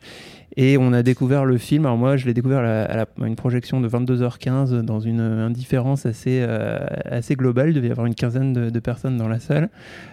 Et 0.56 0.76
on 0.78 0.92
a 0.92 1.02
découvert 1.02 1.44
le 1.44 1.58
film. 1.58 1.86
Alors 1.86 1.96
moi, 1.96 2.16
je 2.16 2.26
l'ai 2.26 2.34
découvert 2.34 2.58
à, 2.58 2.62
la- 2.62 2.84
à 2.84 2.96
la- 2.96 3.06
à 3.22 3.26
une 3.26 3.36
projection 3.36 3.80
de 3.80 3.88
22h15 3.88 4.82
dans 4.82 4.98
une 4.98 5.20
indifférence 5.20 6.06
assez, 6.06 6.40
euh, 6.42 6.78
assez 7.04 7.36
globale. 7.36 7.68
Il 7.70 7.74
devait 7.74 7.88
y 7.88 7.90
avoir 7.92 8.06
une 8.06 8.14
quinzaine 8.16 8.52
de, 8.52 8.68
de 8.70 8.78
personnes 8.80 9.16
dans 9.16 9.28
la 9.28 9.38
salle. 9.38 9.68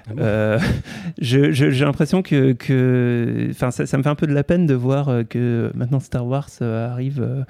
Ah 0.08 0.12
bon? 0.14 0.22
Euh, 0.22 0.60
J'ai 1.20 1.72
l'impression 1.84 2.22
que, 2.22 2.52
que 2.54 3.48
enfin, 3.50 3.72
ça, 3.72 3.86
ça 3.88 3.98
me 3.98 4.04
fait 4.04 4.10
un 4.10 4.16
peu 4.16 4.28
de 4.28 4.34
la 4.34 4.44
peine 4.44 4.68
de 4.68 4.76
voir 4.76 5.10
euh, 5.10 5.24
que 5.24 5.72
maintenant 5.76 6.00
Star 6.00 6.26
Wars 6.28 6.50
euh, 6.62 6.92
arrive 6.92 7.20
euh, 7.22 7.44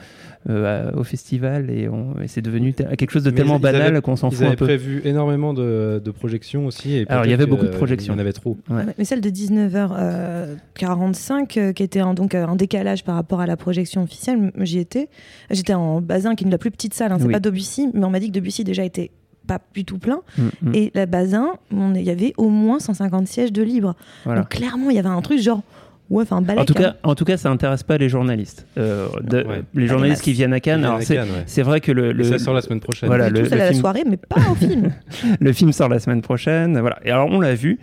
euh, 0.49 0.91
au 0.95 1.03
festival 1.03 1.69
et, 1.69 1.89
c'est 2.27 2.41
devenu 2.41 2.73
quelque 2.73 3.11
chose 3.11 3.23
de 3.23 3.31
Mais 3.31 3.35
tellement 3.37 3.57
ils 3.57 3.61
banal 3.61 3.81
avaient- 3.81 4.01
qu'on 4.01 4.15
s'en 4.15 4.29
Ils 4.29 4.35
fout 4.35 4.43
un 4.43 4.47
avaient 4.47 4.55
peu. 4.55 4.65
prévu 4.65 5.01
énormément 5.03 5.53
de, 5.53 6.01
de 6.03 6.11
projections 6.11 6.65
aussi. 6.65 6.95
Et 6.95 7.05
Alors, 7.09 7.25
il 7.25 7.31
y 7.31 7.33
avait 7.33 7.45
beaucoup 7.45 7.65
de 7.65 7.71
euh, 7.71 7.77
projections. 7.77 8.13
Il 8.13 8.15
y 8.15 8.19
en 8.19 8.21
avait 8.21 8.31
trop. 8.33 8.57
Ouais. 8.69 8.83
Mais 8.97 9.03
celle 9.03 9.19
de 9.21 9.29
19h45, 9.29 11.59
euh, 11.59 11.73
qui 11.73 11.83
était 11.83 11.99
un, 11.99 12.13
donc 12.13 12.33
euh, 12.33 12.47
un 12.47 12.55
décalage 12.55 12.76
par 13.05 13.15
rapport 13.15 13.39
à 13.41 13.47
la 13.47 13.57
projection 13.57 14.03
officielle, 14.03 14.51
j'y 14.59 14.79
étais. 14.79 15.09
J'étais 15.49 15.73
en 15.73 16.01
bazin, 16.01 16.35
qui 16.35 16.45
est 16.45 16.49
la 16.49 16.57
plus 16.57 16.71
petite 16.71 16.93
salle, 16.93 17.11
hein, 17.11 17.17
c'est 17.19 17.25
Oui. 17.27 17.33
pas 17.33 17.39
Debussy, 17.39 17.89
mais 17.93 18.05
on 18.05 18.09
m'a 18.09 18.19
dit 18.19 18.27
que 18.27 18.33
Debussy 18.33 18.63
déjà 18.63 18.83
était 18.83 19.11
pas 19.47 19.59
du 19.73 19.85
tout 19.85 19.97
plein. 19.97 20.19
Mm, 20.37 20.41
mm. 20.61 20.75
Et 20.75 20.91
la 20.93 21.05
bazin, 21.05 21.53
il 21.71 22.01
y 22.01 22.09
avait 22.09 22.33
au 22.37 22.49
moins 22.49 22.79
150 22.79 23.27
sièges 23.27 23.53
de 23.53 23.63
libre. 23.63 23.95
Voilà. 24.25 24.41
Donc 24.41 24.49
clairement, 24.49 24.89
il 24.89 24.95
y 24.95 24.99
avait 24.99 25.07
un 25.07 25.21
truc 25.21 25.39
genre, 25.39 25.61
Ouais, 26.09 26.23
enfin, 26.23 26.41
balèque. 26.41 26.61
En 26.61 26.65
tout 26.65 26.73
hein. 26.77 26.81
cas, 26.81 26.95
en 27.03 27.15
tout 27.15 27.25
cas, 27.25 27.35
ça 27.37 27.49
intéresse 27.49 27.83
pas 27.83 27.97
les 27.97 28.07
journalistes. 28.09 28.65
Euh, 28.77 29.07
de- 29.21 29.43
Ouais. 29.43 29.61
Les 29.75 29.87
journalistes 29.87 30.21
qui 30.23 30.31
viennent 30.33 30.53
à 30.53 30.59
Cannes. 30.61 30.87
C'est 31.01 31.15
Cannes, 31.15 31.27
ouais. 31.29 31.43
c'est 31.47 31.61
vrai 31.63 31.81
que 31.81 31.91
le, 31.91 32.11
le, 32.13 32.23
ça 32.23 32.39
sort 32.39 32.53
la 32.53 32.61
semaine 32.61 32.79
prochaine. 32.79 33.07
Voilà, 33.07 33.29
le- 33.29 33.39
allés 33.39 33.49
le 33.49 33.53
à 33.53 33.57
la 33.57 33.67
film- 33.69 33.79
soirée, 33.81 34.03
mais 34.07 34.17
pas 34.17 34.39
au 34.51 34.55
film. 34.65 34.91
le 35.39 35.53
film 35.53 35.71
sort 35.73 35.89
la 35.89 35.99
semaine 35.99 36.21
prochaine. 36.21 36.79
Voilà. 36.79 36.97
Et 37.03 37.11
alors 37.11 37.27
on 37.29 37.39
l'a 37.41 37.55
vu. 37.55 37.79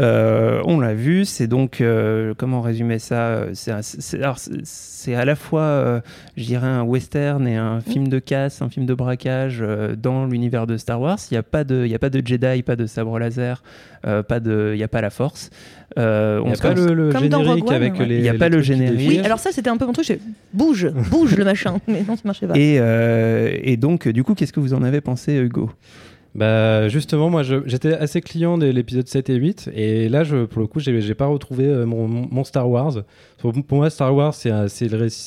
Euh, 0.00 0.60
on 0.64 0.80
l'a 0.80 0.94
vu. 0.94 1.24
C'est 1.24 1.46
donc 1.46 1.80
euh, 1.80 2.32
comment 2.36 2.60
résumer 2.60 2.98
ça 2.98 3.46
C'est 3.54 3.70
un- 3.72 3.82
c'est 3.82 4.22
alors, 4.22 4.38
c'est- 4.38 4.52
c'est 4.64 5.14
à 5.14 5.24
la 5.24 5.34
fois, 5.36 5.62
euh, 5.62 6.00
je 6.36 6.44
dirais, 6.44 6.66
un 6.66 6.82
western 6.82 7.46
et 7.46 7.56
un 7.56 7.80
film 7.80 8.08
de 8.08 8.18
casse, 8.18 8.62
un 8.62 8.70
film 8.70 8.86
de 8.86 8.94
braquage 8.94 9.58
euh, 9.60 9.94
dans 9.96 10.26
l'univers 10.26 10.66
de 10.66 10.76
Star 10.76 11.00
Wars. 11.00 11.18
Il 11.30 11.34
n'y 11.34 11.38
a 11.38 11.42
pas 11.42 11.64
de, 11.64 11.82
il 11.84 11.90
y 11.90 11.94
a 11.94 11.98
pas 11.98 12.10
de 12.10 12.22
Jedi, 12.24 12.62
pas 12.62 12.76
de 12.76 12.86
sabre 12.86 13.18
laser, 13.18 13.62
euh, 14.06 14.22
pas 14.22 14.40
de, 14.40 14.70
il 14.74 14.78
y 14.78 14.84
a 14.84 14.88
pas 14.88 15.00
la 15.00 15.10
Force. 15.10 15.50
Euh, 15.98 16.38
Il 16.40 16.44
n'y 16.44 16.50
on 16.50 16.52
a 16.52 16.56
se 16.56 16.62
pas 16.62 16.74
commence- 16.74 16.88
le, 16.88 16.94
le 16.94 17.12
Comme 17.12 17.28
dans 17.28 17.42
générique 17.42 17.62
Rogue 17.64 17.70
One, 17.70 17.76
avec 17.76 17.98
ouais. 17.98 18.06
les. 18.06 18.16
Il 18.18 18.24
y 18.24 18.28
a 18.28 18.34
pas 18.34 18.48
le 18.48 18.60
générique. 18.62 19.08
Oui, 19.08 19.18
alors 19.20 19.38
ça, 19.38 19.50
c'était 19.52 19.70
un 19.70 19.76
peu 19.76 19.86
mon 19.86 19.92
truc. 19.92 20.06
j'ai 20.06 20.18
bouge, 20.52 20.88
bouge 21.10 21.36
le 21.36 21.44
machin. 21.44 21.78
Mais 21.88 22.02
non, 22.06 22.16
ça 22.16 22.22
marchait 22.24 22.46
pas. 22.46 22.56
Et, 22.56 22.76
euh, 22.78 23.56
et 23.62 23.76
donc, 23.76 24.08
du 24.08 24.24
coup, 24.24 24.34
qu'est-ce 24.34 24.52
que 24.52 24.60
vous 24.60 24.74
en 24.74 24.82
avez 24.82 25.00
pensé, 25.00 25.36
Hugo? 25.36 25.70
Bah 26.34 26.88
justement, 26.88 27.30
moi 27.30 27.44
j'étais 27.44 27.92
assez 27.94 28.20
client 28.20 28.58
de 28.58 28.66
l'épisode 28.66 29.06
7 29.06 29.30
et 29.30 29.36
8 29.36 29.70
et 29.72 30.08
là 30.08 30.24
je, 30.24 30.46
pour 30.46 30.60
le 30.62 30.66
coup 30.66 30.80
j'ai 30.80 31.00
j'ai 31.00 31.14
pas 31.14 31.26
retrouvé 31.26 31.64
euh, 31.64 31.86
mon, 31.86 32.42
Star 32.42 32.68
Wars. 32.68 33.04
Pour, 33.38 33.52
pour 33.52 33.78
moi 33.78 33.88
Star 33.88 34.12
Wars 34.12 34.34
c'est 34.34 34.50
un, 34.50 34.66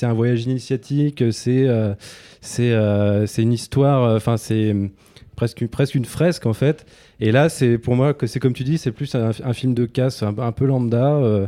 un 0.01 0.13
voyage 0.13 0.43
initiatique, 0.43 1.23
c'est 1.31 1.65
euh, 1.65 1.93
c'est 2.41 2.71
euh, 2.73 3.25
c'est 3.25 3.41
une 3.41 3.53
histoire, 3.53 4.03
euh, 4.03 4.17
enfin 4.17 4.35
c'est 4.35 4.75
presque, 5.37 5.65
presque 5.67 5.95
une 5.95 6.03
fresque 6.03 6.45
en 6.45 6.53
fait. 6.53 6.85
Et 7.21 7.31
là 7.31 7.47
c'est 7.47 7.77
pour 7.77 7.95
moi 7.95 8.13
que 8.13 8.27
c'est 8.27 8.41
comme 8.41 8.53
tu 8.53 8.65
dis, 8.65 8.77
c'est 8.77 8.91
plus 8.91 9.15
un, 9.15 9.53
film 9.53 9.73
de 9.73 9.85
casse, 9.85 10.21
un, 10.23 10.51
peu 10.51 10.65
lambda. 10.65 11.13
euh, 11.13 11.47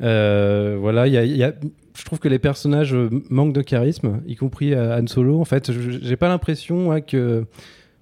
euh, 0.00 0.76
voilà, 0.78 1.08
il 1.08 1.14
y 1.14 1.42
a, 1.42 1.52
je 1.96 2.04
trouve 2.04 2.20
que 2.20 2.28
les 2.28 2.38
personnages 2.38 2.94
manquent 3.30 3.52
de 3.52 3.62
charisme, 3.62 4.20
y 4.26 4.36
compris 4.36 4.76
Han 4.76 5.06
Solo. 5.08 5.40
En 5.40 5.44
fait, 5.44 5.72
j'ai 5.72 6.16
pas 6.16 6.28
l'impression 6.28 7.00
que 7.00 7.44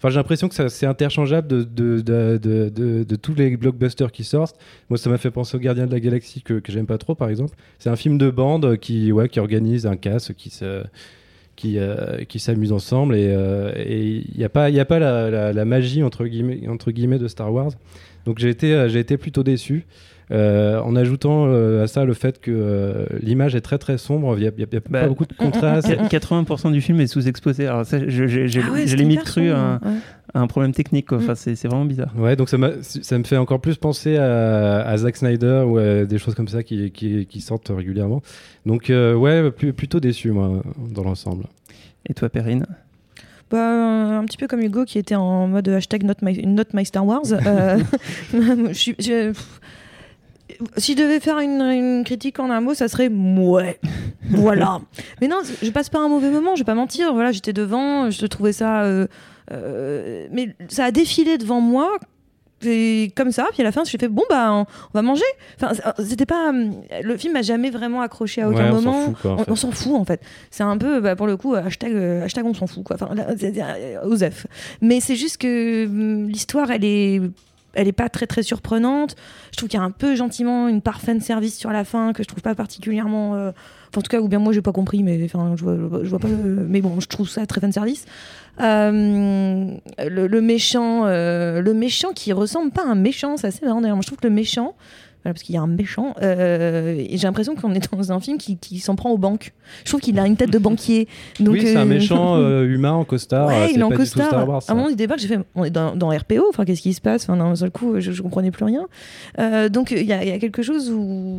Enfin, 0.02 0.10
j'ai 0.10 0.16
l'impression 0.16 0.48
que 0.48 0.68
c'est 0.68 0.86
interchangeable 0.86 1.46
de, 1.46 1.62
de, 1.62 2.36
de, 2.36 2.68
de, 3.04 3.16
tous 3.16 3.36
les 3.36 3.56
blockbusters 3.56 4.10
qui 4.10 4.24
sortent. 4.24 4.58
Moi, 4.90 4.98
ça 4.98 5.08
m'a 5.08 5.16
fait 5.16 5.30
penser 5.30 5.56
aux 5.56 5.60
Gardiens 5.60 5.86
de 5.86 5.92
la 5.92 6.00
Galaxie 6.00 6.42
que, 6.42 6.54
que 6.54 6.72
j'aime 6.72 6.86
pas 6.86 6.98
trop, 6.98 7.14
par 7.14 7.28
exemple. 7.28 7.54
C'est 7.78 7.88
un 7.88 7.94
film 7.94 8.18
de 8.18 8.28
bande 8.28 8.78
qui, 8.78 9.12
ouais, 9.12 9.28
qui 9.28 9.38
organise 9.38 9.86
un 9.86 9.94
casse, 9.94 10.32
qui 10.36 10.50
se 10.50 10.82
qui, 11.56 11.78
euh, 11.78 12.24
qui 12.28 12.38
s'amusent 12.38 12.72
ensemble 12.72 13.14
et 13.16 13.26
euh, 13.28 13.72
il 13.86 14.24
n'y 14.38 14.44
a 14.44 14.48
pas, 14.48 14.70
il 14.70 14.74
y 14.76 14.80
a 14.80 14.84
pas 14.84 14.98
la, 14.98 15.30
la, 15.30 15.52
la 15.52 15.64
magie 15.64 16.02
entre 16.02 16.24
guillemets, 16.26 16.60
entre 16.68 16.90
guillemets 16.90 17.18
de 17.18 17.28
Star 17.28 17.52
Wars. 17.52 17.70
Donc 18.26 18.38
j'ai 18.38 18.48
été, 18.48 18.72
euh, 18.74 18.88
j'ai 18.88 19.00
été 19.00 19.16
plutôt 19.16 19.42
déçu. 19.42 19.84
Euh, 20.30 20.80
en 20.80 20.96
ajoutant 20.96 21.44
euh, 21.48 21.82
à 21.84 21.86
ça 21.88 22.06
le 22.06 22.14
fait 22.14 22.40
que 22.40 22.50
euh, 22.50 23.04
l'image 23.20 23.54
est 23.54 23.60
très 23.60 23.76
très 23.76 23.98
sombre, 23.98 24.34
il 24.38 24.42
n'y 24.42 24.46
a, 24.46 24.50
y 24.56 24.62
a- 24.62 24.66
il 24.70 24.74
y 24.74 24.76
a 24.76 24.80
Bah, 24.88 25.00
pas 25.02 25.08
beaucoup 25.08 25.26
de 25.26 25.34
contraste. 25.34 25.88
Qu- 26.08 26.16
80% 26.16 26.72
du 26.72 26.80
film 26.80 27.00
est 27.00 27.06
sous-exposé. 27.06 27.66
Alors, 27.66 27.84
ça, 27.84 27.98
je- 28.06 28.22
Ah 28.24 28.72
ouais, 28.72 28.82
j'ai 28.82 28.86
c'est 28.86 28.96
limite 28.96 29.20
hyper 29.20 29.24
cru 29.24 29.52
ouais. 29.52 29.56
Un 30.34 30.46
problème 30.46 30.72
technique. 30.72 31.06
quoi. 31.08 31.18
Mm. 31.18 31.22
Enfin, 31.22 31.34
c'est 31.34 31.54
c'est 31.56 31.68
vraiment 31.68 31.84
bizarre. 31.84 32.12
Ouais, 32.16 32.36
donc 32.36 32.48
ça, 32.48 32.56
ça 32.82 33.18
me 33.18 33.24
fait 33.24 33.36
encore 33.36 33.60
plus 33.60 33.76
penser 33.76 34.16
à, 34.16 34.80
à 34.86 34.96
Zack 34.96 35.16
Snyder 35.16 35.64
ou 35.66 35.78
à 35.78 36.04
des 36.04 36.18
choses 36.18 36.34
comme 36.34 36.48
ça 36.48 36.62
qui, 36.62 36.90
qui, 36.90 37.26
qui 37.26 37.40
sortent 37.40 37.70
régulièrement. 37.74 38.22
Donc, 38.66 38.90
euh, 38.90 39.14
ouais, 39.14 39.50
plus- 39.50 39.72
plutôt 39.72 40.00
déçu, 40.00 40.30
moi, 40.30 40.62
dans 40.90 41.04
l'ensemble. 41.04 41.44
Et 42.08 42.14
toi, 42.14 42.28
Perrine? 42.28 42.66
Bah, 43.50 44.18
un 44.18 44.24
petit 44.24 44.38
peu 44.38 44.46
comme 44.46 44.60
Hugo 44.62 44.84
qui 44.86 44.98
était 44.98 45.14
en 45.14 45.46
mode 45.46 45.68
hashtag 45.68 46.04
not 46.04 46.14
my, 46.22 46.46
not 46.46 46.64
my 46.72 46.86
Star 46.86 47.04
Wars. 47.06 47.32
Euh, 47.32 47.78
je 48.32 48.72
suis- 48.72 48.96
je- 48.98 49.28
pff, 49.28 49.60
si 50.78 50.92
je 50.96 51.02
devais 51.02 51.20
faire 51.20 51.38
une, 51.38 51.60
une 51.60 52.04
critique 52.04 52.38
en 52.40 52.50
un 52.50 52.60
mot, 52.60 52.72
ça 52.74 52.88
serait 52.88 53.08
ouais. 53.08 53.78
Voilà. 54.30 54.80
Mais 55.20 55.28
non, 55.28 55.40
je 55.62 55.70
passe 55.70 55.90
pas 55.90 55.98
un 55.98 56.08
mauvais 56.08 56.30
moment, 56.30 56.54
je 56.54 56.60
vais 56.60 56.64
pas 56.64 56.74
mentir. 56.74 57.12
Voilà, 57.12 57.32
j'étais 57.32 57.52
devant, 57.52 58.10
je 58.10 58.24
trouvais 58.26 58.52
ça. 58.52 58.84
euh, 58.84 59.06
euh, 59.50 60.28
mais 60.30 60.54
ça 60.68 60.84
a 60.86 60.90
défilé 60.90 61.38
devant 61.38 61.60
moi. 61.60 61.96
Et 62.64 63.10
comme 63.16 63.32
ça, 63.32 63.48
puis 63.52 63.62
à 63.62 63.64
la 63.64 63.72
fin, 63.72 63.82
j'ai 63.82 63.98
fait 63.98 64.06
bon 64.06 64.22
bah 64.30 64.52
on, 64.52 64.60
on 64.60 64.66
va 64.94 65.02
manger. 65.02 65.24
Enfin, 65.60 65.72
c'était 65.98 66.26
pas 66.26 66.52
le 66.52 67.16
film 67.16 67.32
m'a 67.32 67.42
jamais 67.42 67.70
vraiment 67.70 68.02
accroché 68.02 68.40
à 68.40 68.48
aucun 68.48 68.66
Ouais, 68.66 68.70
on 68.70 68.74
moment. 68.82 69.04
fout, 69.06 69.16
quoi, 69.20 69.30
en 69.32 69.34
on 69.34 69.38
fait. 69.44 69.50
on 69.50 69.56
s'en 69.56 69.70
fout 69.72 69.94
en 69.96 70.04
fait. 70.04 70.20
C'est 70.52 70.62
un 70.62 70.78
peu, 70.78 71.00
bah, 71.00 71.16
pour 71.16 71.26
le 71.26 71.36
coup, 71.36 71.54
hashtag, 71.56 71.92
euh, 71.92 72.24
hashtag 72.24 72.44
on 72.46 72.54
s'en 72.54 72.68
fout 72.68 72.84
quoi. 72.84 72.94
Enfin, 72.94 73.12
là, 73.16 73.26
euh, 73.30 74.04
Osef. 74.04 74.46
Mais 74.80 75.00
c'est 75.00 75.16
juste 75.16 75.38
que 75.38 75.86
hum, 75.86 76.28
l'histoire, 76.28 76.70
elle 76.70 76.84
est, 76.84 77.20
elle 77.74 77.88
est 77.88 77.92
pas 77.92 78.08
très 78.08 78.28
très 78.28 78.44
surprenante. 78.44 79.16
Je 79.50 79.56
trouve 79.56 79.68
qu'il 79.68 79.80
y 79.80 79.82
a 79.82 79.84
un 79.84 79.90
peu 79.90 80.14
gentiment 80.14 80.68
une 80.68 80.82
part 80.82 81.00
fan 81.00 81.20
service 81.20 81.58
sur 81.58 81.72
la 81.72 81.82
fin 81.84 82.12
que 82.12 82.22
je 82.22 82.28
trouve 82.28 82.42
pas 82.42 82.54
particulièrement. 82.54 83.34
euh, 83.34 83.50
en 83.98 84.02
tout 84.02 84.08
cas, 84.08 84.20
ou 84.20 84.28
bien 84.28 84.38
moi 84.38 84.52
j'ai 84.52 84.62
pas 84.62 84.72
compris, 84.72 85.02
mais 85.02 85.26
je 85.28 85.36
vois, 85.36 85.74
vois- 85.76 86.18
pas. 86.18 86.28
le- 86.28 86.66
mais 86.68 86.80
bon, 86.80 87.00
je 87.00 87.06
trouve 87.08 87.28
ça 87.28 87.44
très 87.46 87.60
fan 87.60 87.72
service. 87.72 88.04
Euh, 88.60 89.66
le, 89.98 90.26
le 90.26 90.40
méchant, 90.40 91.06
euh, 91.06 91.60
le 91.60 91.74
méchant 91.74 92.12
qui 92.14 92.32
ressemble 92.32 92.70
pas 92.70 92.82
à 92.86 92.90
un 92.90 92.94
méchant, 92.94 93.36
c'est 93.36 93.46
assez 93.48 93.64
marrant 93.64 93.80
d'ailleurs. 93.80 93.96
Moi, 93.96 94.02
je 94.02 94.08
trouve 94.08 94.18
que 94.18 94.26
le 94.28 94.34
méchant, 94.34 94.74
voilà, 95.22 95.34
parce 95.34 95.42
qu'il 95.42 95.54
y 95.54 95.58
a 95.58 95.62
un 95.62 95.66
méchant, 95.66 96.14
euh, 96.20 96.96
et 96.98 97.16
j'ai 97.16 97.26
l'impression 97.26 97.54
qu'on 97.54 97.74
est 97.74 97.92
dans 97.92 98.12
un 98.12 98.20
film 98.20 98.38
qui, 98.38 98.56
qui 98.56 98.80
s'en 98.80 98.96
prend 98.96 99.10
aux 99.10 99.18
banques. 99.18 99.52
Je 99.84 99.90
trouve 99.90 100.00
qu'il 100.00 100.18
a 100.18 100.26
une 100.26 100.36
tête 100.36 100.50
de 100.50 100.58
banquier. 100.58 101.06
Donc, 101.40 101.54
oui, 101.54 101.62
c'est 101.62 101.76
un 101.76 101.82
euh, 101.82 101.84
méchant 101.84 102.34
euh, 102.36 102.64
humain 102.64 102.92
en 102.92 103.04
costard. 103.04 103.48
Ouais, 103.48 103.72
il 103.72 103.80
est 103.80 103.82
en 103.82 103.88
pas 103.88 103.96
du 103.96 104.02
tout 104.02 104.08
costard. 104.08 104.28
Star 104.28 104.48
Wars, 104.48 104.62
à 104.66 104.72
un 104.72 104.74
moment 104.74 104.88
du 104.88 104.96
débat, 104.96 105.16
j'ai 105.16 105.28
fait, 105.28 105.38
on 105.54 105.64
est 105.64 105.70
dans, 105.70 105.94
dans 105.94 106.08
RPO, 106.08 106.46
enfin, 106.48 106.64
qu'est-ce 106.64 106.82
qui 106.82 106.92
se 106.92 107.00
passe? 107.00 107.22
Enfin, 107.22 107.36
d'un 107.36 107.54
seul 107.54 107.70
coup, 107.70 108.00
je, 108.00 108.12
je 108.12 108.22
comprenais 108.22 108.50
plus 108.50 108.64
rien. 108.64 108.86
Euh, 109.38 109.68
donc, 109.68 109.92
il 109.92 110.04
y, 110.04 110.12
a 110.12 110.22
il 110.24 110.28
y 110.28 110.32
a 110.32 110.38
quelque 110.38 110.62
chose 110.62 110.90
où, 110.90 111.38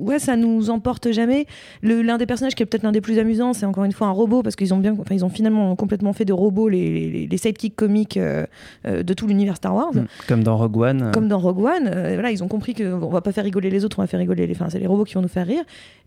ouais, 0.00 0.18
ça 0.18 0.36
nous 0.36 0.70
emporte 0.70 1.12
jamais. 1.12 1.46
L'un 1.82 2.18
des 2.18 2.26
personnages 2.26 2.54
qui 2.54 2.62
est 2.62 2.66
peut-être 2.66 2.82
l'un 2.82 2.92
des 2.92 3.00
plus 3.00 3.18
amusants, 3.18 3.52
c'est 3.52 3.66
encore 3.66 3.84
une 3.84 3.92
fois 3.92 4.06
un 4.06 4.12
robot, 4.12 4.42
parce 4.42 4.56
qu'ils 4.56 4.72
ont 4.72 4.78
bien, 4.78 4.94
enfin, 4.98 5.14
ils 5.14 5.24
ont 5.24 5.30
finalement 5.30 5.76
complètement 5.76 6.14
fait 6.14 6.24
de 6.24 6.32
robots 6.32 6.68
les, 6.68 7.10
les, 7.10 7.26
les 7.26 7.36
sidekicks 7.36 7.76
comiques 7.76 8.18
de 8.18 9.14
tout 9.14 9.26
l'univers 9.26 9.56
Star 9.56 9.74
Wars. 9.74 9.94
Mm. 9.94 10.06
Comme 10.26 10.42
dans 10.42 10.56
Rogue 10.56 10.76
One. 10.78 11.10
Comme 11.12 11.28
dans 11.28 11.38
Rogue 11.38 11.64
One, 11.64 11.90
euh, 11.94 12.10
voilà, 12.14 12.30
ils 12.30 12.42
ont 12.42 12.48
compris 12.48 12.74
qu'on 13.06 13.12
va 13.12 13.20
pas 13.20 13.32
faire 13.32 13.44
rigoler 13.44 13.70
les 13.70 13.84
autres, 13.84 13.98
on 13.98 14.02
va 14.02 14.06
faire 14.06 14.20
rigoler 14.20 14.46
les. 14.46 14.52
Enfin, 14.54 14.66
c'est 14.70 14.78
les 14.78 14.86
robots 14.86 15.04
qui 15.04 15.14
vont 15.14 15.22
nous 15.22 15.28
faire 15.28 15.46
rire. 15.46 15.62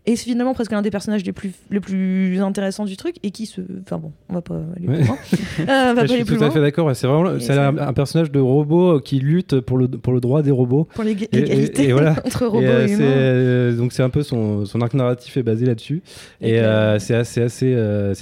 Et 0.08 0.14
c'est 0.16 0.24
finalement 0.24 0.54
presque 0.54 0.70
l'un 0.72 0.82
des 0.82 0.90
personnages 0.90 1.24
les 1.24 1.32
plus, 1.32 1.52
les 1.70 1.80
plus 1.80 2.40
intéressants 2.40 2.84
du 2.84 2.96
truc 2.96 3.16
et 3.22 3.30
qui 3.30 3.46
se. 3.46 3.60
Enfin 3.82 3.98
bon, 3.98 4.12
on 4.28 4.34
va 4.34 4.40
pas 4.42 4.54
aller 4.76 4.86
Ouais. 4.88 4.96
plus 4.98 5.06
loin. 5.06 5.16
Euh, 5.60 5.90
on 5.90 5.94
va 5.94 6.02
je 6.06 6.12
pas 6.12 6.14
suis 6.14 6.24
tout 6.24 6.44
à 6.44 6.50
fait 6.50 6.60
d'accord. 6.60 6.94
C'est 6.94 7.06
vraiment, 7.06 7.38
c'est 7.40 7.52
un, 7.58 7.76
un 7.76 7.92
personnage 7.92 8.30
de 8.30 8.38
robot 8.40 9.00
qui 9.00 9.18
lutte 9.18 9.60
pour 9.60 9.78
le, 9.78 9.88
pour 9.88 10.12
le 10.12 10.20
droit 10.20 10.42
des 10.42 10.50
robots. 10.52 10.86
Pour 10.94 11.04
l'ég- 11.04 11.24
Et- 11.32 11.36
et- 11.38 11.40
l'égalité 11.40 11.88
et 11.88 11.92
voilà. 11.92 12.12
entre 12.24 12.46
robots 12.46 12.60
Et, 12.62 12.66
euh, 12.68 12.86
humains. 12.86 13.04
euh, 13.04 13.76
donc 13.76 13.92
c'est 13.92 14.02
un 14.02 14.10
peu 14.10 14.22
son, 14.22 14.64
son 14.64 14.80
arc 14.80 14.94
narratif 14.94 15.36
est 15.36 15.42
basé 15.42 15.66
là-dessus. 15.66 16.02
Et 16.40 16.58
c'est 16.98 17.14
assez, 17.14 17.42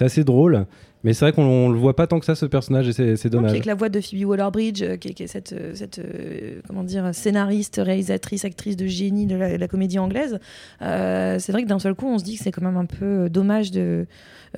assez 0.01 0.25
drôle. 0.25 0.67
Mais 1.05 1.13
c'est 1.13 1.25
vrai 1.27 1.33
qu'on 1.33 1.45
on 1.45 1.69
le 1.69 1.79
voit 1.79 1.95
pas 1.95 2.07
tant 2.07 2.19
que 2.19 2.25
ça 2.27 2.35
ce 2.35 2.47
personnage 2.47 2.89
et 2.99 3.17
c'est, 3.17 3.29
dommage. 3.29 3.51
avec 3.53 3.67
la 3.67 3.75
voix 3.75 3.89
de 3.91 4.01
Phoebe 4.01 4.25
Waller-Bridge, 4.27 4.83
euh, 4.83 4.97
qui, 4.97 5.09
est- 5.09 5.13
qui 5.15 5.23
est 5.23 5.27
cette, 5.27 5.53
euh, 5.53 5.73
cette 5.75 5.99
euh, 6.01 6.61
comment 6.67 6.83
dire, 6.83 7.11
scénariste, 7.15 7.81
réalisatrice, 7.85 8.45
actrice 8.45 8.77
de 8.77 8.87
génie 8.87 9.27
de 9.27 9.37
la, 9.37 9.53
de 9.53 9.57
la 9.61 9.69
comédie 9.69 9.99
anglaise, 9.99 10.39
euh, 10.83 11.39
c'est 11.39 11.53
vrai 11.53 11.63
que 11.63 11.69
d'un 11.69 11.79
seul 11.79 11.95
coup, 11.95 12.07
on 12.07 12.19
se 12.19 12.25
dit 12.25 12.37
que 12.39 12.43
c'est 12.43 12.51
quand 12.53 12.63
même 12.65 12.77
un 12.79 12.87
peu 12.87 13.29
dommage 13.29 13.71
de. 13.71 14.07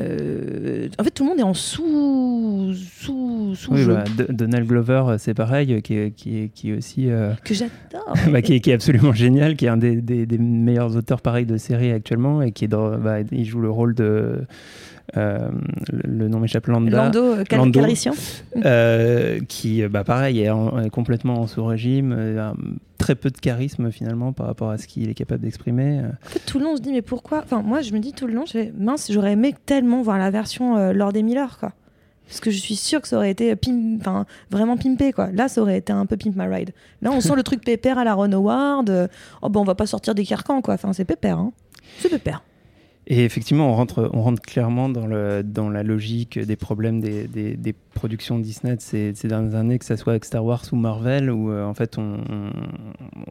euh, 0.01 0.89
en 0.99 1.05
fait, 1.05 1.11
tout 1.11 1.25
le 1.25 1.31
monde 1.31 1.41
est 1.41 1.43
en 1.43 1.55
sous 1.55 2.73
sous 2.75 3.55
sous 3.55 3.73
Oui, 3.73 3.83
jeu 3.83 3.95
bah, 3.95 4.05
Donald 4.29 4.67
Glover, 4.67 5.17
c'est 5.19 5.35
pareil, 5.35 5.83
qui 5.83 5.95
est, 5.97 6.11
qui 6.13 6.39
est, 6.39 6.49
qui 6.55 6.71
est 6.71 6.77
aussi. 6.77 7.11
euh, 7.11 7.33
que 7.45 7.55
j'adore. 7.55 8.15
bah, 8.31 8.43
qui, 8.43 8.55
est, 8.55 8.61
qui 8.61 8.71
est 8.71 8.75
absolument 8.75 9.13
génial, 9.13 9.57
qui 9.57 9.67
est 9.67 9.69
un 9.69 9.77
des, 9.77 9.97
des- 10.01 10.27
des 10.27 10.39
meilleurs 10.39 10.97
auteurs 10.97 11.21
pareil 11.23 11.47
de 11.47 11.57
série 11.57 11.91
actuellement 11.93 12.43
et 12.43 12.53
qui 12.53 12.65
est 12.67 12.69
dans, 12.69 12.97
bah, 12.99 13.17
il 13.33 13.45
joue 13.45 13.61
le 13.61 13.71
rôle 13.71 13.95
de 13.95 14.41
euh, 15.17 15.49
le, 15.93 16.03
le 16.19 16.29
nom 16.29 16.41
m'échappe 16.41 16.67
Landa, 16.67 17.05
Lando, 17.05 17.23
euh, 17.23 17.45
Cal- 17.45 17.59
Lando. 17.61 17.81
Euh, 18.65 19.41
qui 19.49 19.87
bah 19.89 20.05
pareil 20.05 20.41
est, 20.41 20.51
en- 20.51 20.81
est 20.81 20.91
complètement 20.91 21.41
en 21.41 21.47
sous 21.47 21.65
régime, 21.65 22.13
euh, 22.17 22.51
a 22.51 22.55
très 22.99 23.15
peu 23.15 23.31
de 23.31 23.39
charisme 23.39 23.91
finalement 23.91 24.33
par 24.33 24.47
rapport 24.47 24.71
à 24.71 24.79
ce 24.79 24.87
qu'il 24.87 25.09
est 25.11 25.15
capable 25.15 25.43
d'exprimer. 25.43 26.01
En 26.01 26.29
fait, 26.29 26.41
tout 26.47 26.59
le 26.59 26.65
long, 26.65 26.73
on 26.73 26.77
se 26.77 26.83
dit, 26.83 26.93
mais 26.93 27.03
pourquoi? 27.03 27.41
Enfin, 27.45 27.63
moi, 27.63 27.83
je 27.83 27.93
me 27.93 27.99
dis 27.99 28.13
tout 28.13 28.27
le 28.27 28.33
long, 28.35 28.45
je 28.47 28.53
fais, 28.53 28.73
mince, 28.79 29.11
j'aurais 29.13 29.33
aimé 29.33 29.55
tellement 29.67 30.03
voir 30.03 30.19
la 30.19 30.31
version 30.31 30.93
Lord 30.93 31.15
et 31.17 31.23
Miller, 31.23 31.59
quoi. 31.59 31.73
Parce 32.29 32.41
que 32.41 32.51
je 32.51 32.59
suis 32.59 32.75
sûre 32.75 33.01
que 33.01 33.07
ça 33.07 33.19
aurait 33.19 33.31
été 33.31 33.55
pim- 33.55 33.99
vraiment 34.51 34.77
pimpé, 34.77 35.13
quoi. 35.13 35.31
Là, 35.31 35.47
ça 35.47 35.61
aurait 35.63 35.79
été 35.79 35.93
un 35.93 36.07
peu 36.07 36.17
Pimp 36.17 36.35
My 36.35 36.47
Ride. 36.53 36.71
Là, 37.01 37.13
on 37.13 37.21
sent 37.21 37.37
le 37.37 37.45
truc 37.45 37.63
pépère 37.65 37.99
à 37.99 38.05
la 38.05 38.15
Ron 38.15 38.33
Howard. 38.33 39.09
oh, 39.43 39.49
ben, 39.49 39.61
on 39.61 39.65
va 39.65 39.77
pas 39.77 39.87
sortir 39.87 40.13
des 40.13 40.25
carcans, 40.25 40.61
quoi. 40.61 40.75
Enfin, 40.75 40.93
c'est 40.93 41.05
pépère, 41.05 41.39
hein. 41.39 41.53
C'est 42.01 42.09
pépère. 42.09 42.43
Et 43.09 43.25
effectivement, 43.25 43.71
on 43.71 43.75
rentre, 43.77 44.11
on 44.15 44.21
rentre 44.23 44.43
clairement 44.43 44.89
dans, 44.89 45.07
le, 45.07 45.45
dans 45.45 45.69
la 45.71 45.85
logique 45.85 46.41
des 46.41 46.57
problèmes 46.57 47.01
des, 47.01 47.29
des, 47.29 47.57
des 47.57 47.73
productions 47.95 48.37
Disney 48.41 48.75
de 48.75 48.81
ces, 48.81 49.13
de 49.13 49.17
ces 49.17 49.29
dernières 49.29 49.55
années, 49.55 49.79
que 49.79 49.85
ce 49.85 49.95
soit 49.95 50.13
avec 50.15 50.25
Star 50.25 50.45
Wars 50.45 50.65
ou 50.73 50.77
Marvel, 50.77 51.31
où 51.31 51.53
euh, 51.53 51.65
en 51.65 51.73
fait 51.73 51.99
on, 51.99 52.19
on, 52.29 52.51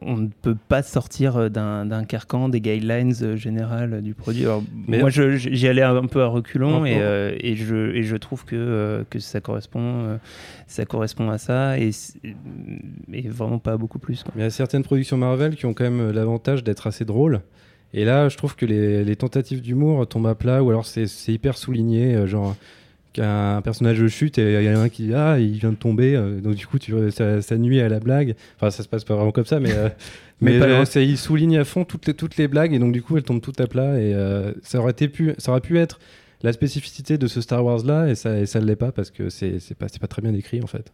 on 0.00 0.16
ne 0.16 0.28
peut 0.40 0.56
pas 0.68 0.82
sortir 0.82 1.50
d'un 1.50 2.04
carcan, 2.04 2.48
des 2.48 2.62
guidelines 2.62 3.36
générales 3.36 4.00
du 4.00 4.14
produit. 4.14 4.44
Alors, 4.44 4.62
Mais- 4.88 4.98
moi, 4.98 5.10
j'y 5.10 5.68
allais 5.68 5.82
un 5.82 6.06
peu 6.06 6.22
à 6.22 6.26
reculons 6.28 6.86
et, 6.86 6.96
euh, 6.98 7.36
et, 7.38 7.54
je, 7.54 7.94
et 7.94 8.02
je 8.02 8.16
trouve 8.16 8.46
que, 8.46 8.56
euh, 8.56 9.04
que 9.10 9.18
ça, 9.18 9.42
correspond, 9.42 10.18
ça 10.66 10.86
correspond 10.86 11.28
à 11.28 11.36
ça 11.36 11.78
et, 11.78 11.90
et 13.12 13.28
vraiment 13.28 13.58
pas 13.58 13.76
beaucoup 13.76 13.98
plus. 13.98 14.22
quoi. 14.22 14.32
Il 14.36 14.40
y 14.40 14.44
a 14.44 14.48
certaines 14.48 14.84
productions 14.84 15.18
Marvel 15.18 15.54
qui 15.54 15.66
ont 15.66 15.74
quand 15.74 15.84
même 15.84 16.12
l'avantage 16.12 16.64
d'être 16.64 16.86
assez 16.86 17.04
drôles. 17.04 17.42
Et 17.94 18.04
là, 18.04 18.28
je 18.28 18.36
trouve 18.36 18.56
que 18.56 18.66
les, 18.66 19.04
les 19.04 19.16
tentatives 19.16 19.62
d'humour 19.62 20.06
tombent 20.08 20.26
à 20.26 20.34
plat, 20.34 20.62
ou 20.62 20.70
alors 20.70 20.86
c'est 20.86 21.06
hyper 21.28 21.56
souligné, 21.56 22.14
euh, 22.14 22.26
genre 22.26 22.54
qu'un 23.12 23.62
personnage 23.62 24.06
chute 24.08 24.38
et 24.38 24.60
il 24.62 24.64
y 24.64 24.68
en 24.70 24.76
a 24.78 24.82
un 24.82 24.88
qui 24.90 25.04
dit 25.06 25.14
ah 25.14 25.38
il 25.38 25.52
vient 25.58 25.70
de 25.70 25.76
tomber, 25.76 26.14
euh, 26.14 26.38
donc 26.40 26.54
du 26.54 26.66
coup 26.66 26.78
tu 26.78 26.92
ça, 27.10 27.40
ça 27.40 27.56
nuit 27.56 27.80
à 27.80 27.88
la 27.88 27.98
blague. 28.00 28.34
Enfin 28.56 28.70
ça 28.70 28.82
se 28.82 28.88
passe 28.88 29.04
pas 29.04 29.14
vraiment 29.14 29.32
comme 29.32 29.46
ça, 29.46 29.58
mais 29.60 29.72
euh, 29.72 29.88
Mais 30.42 30.58
mais 30.58 30.84
c'est- 30.84 31.06
il 31.06 31.16
souligne 31.16 31.56
à 31.58 31.64
fond 31.64 31.84
toutes 31.86 32.06
les 32.06 32.12
toutes 32.14 32.36
les 32.36 32.46
blagues 32.46 32.74
et 32.74 32.78
donc 32.78 32.92
du 32.92 33.00
coup 33.00 33.16
elles 33.16 33.22
tombent 33.22 33.40
toutes 33.40 33.58
à 33.62 33.66
plat 33.66 33.98
et 33.98 34.14
ça 34.62 34.80
aurait 34.80 34.90
été 34.90 35.08
pu 35.08 35.32
ça 35.38 35.50
aurait 35.52 35.62
pu 35.62 35.78
être 35.78 35.98
la 36.42 36.52
spécificité 36.52 37.16
de 37.16 37.26
ce 37.26 37.40
Star 37.40 37.64
Wars 37.64 37.82
là 37.86 38.06
et 38.08 38.14
ça 38.14 38.38
et 38.38 38.44
ça 38.44 38.60
l'est 38.60 38.76
pas 38.76 38.92
parce 38.92 39.10
que 39.10 39.30
c'est 39.30 39.60
c'est 39.60 39.74
pas 39.74 39.88
c'est 39.88 39.98
pas 40.00 40.08
très 40.08 40.20
bien 40.20 40.34
écrit 40.34 40.62
en 40.62 40.66
fait. 40.66 40.92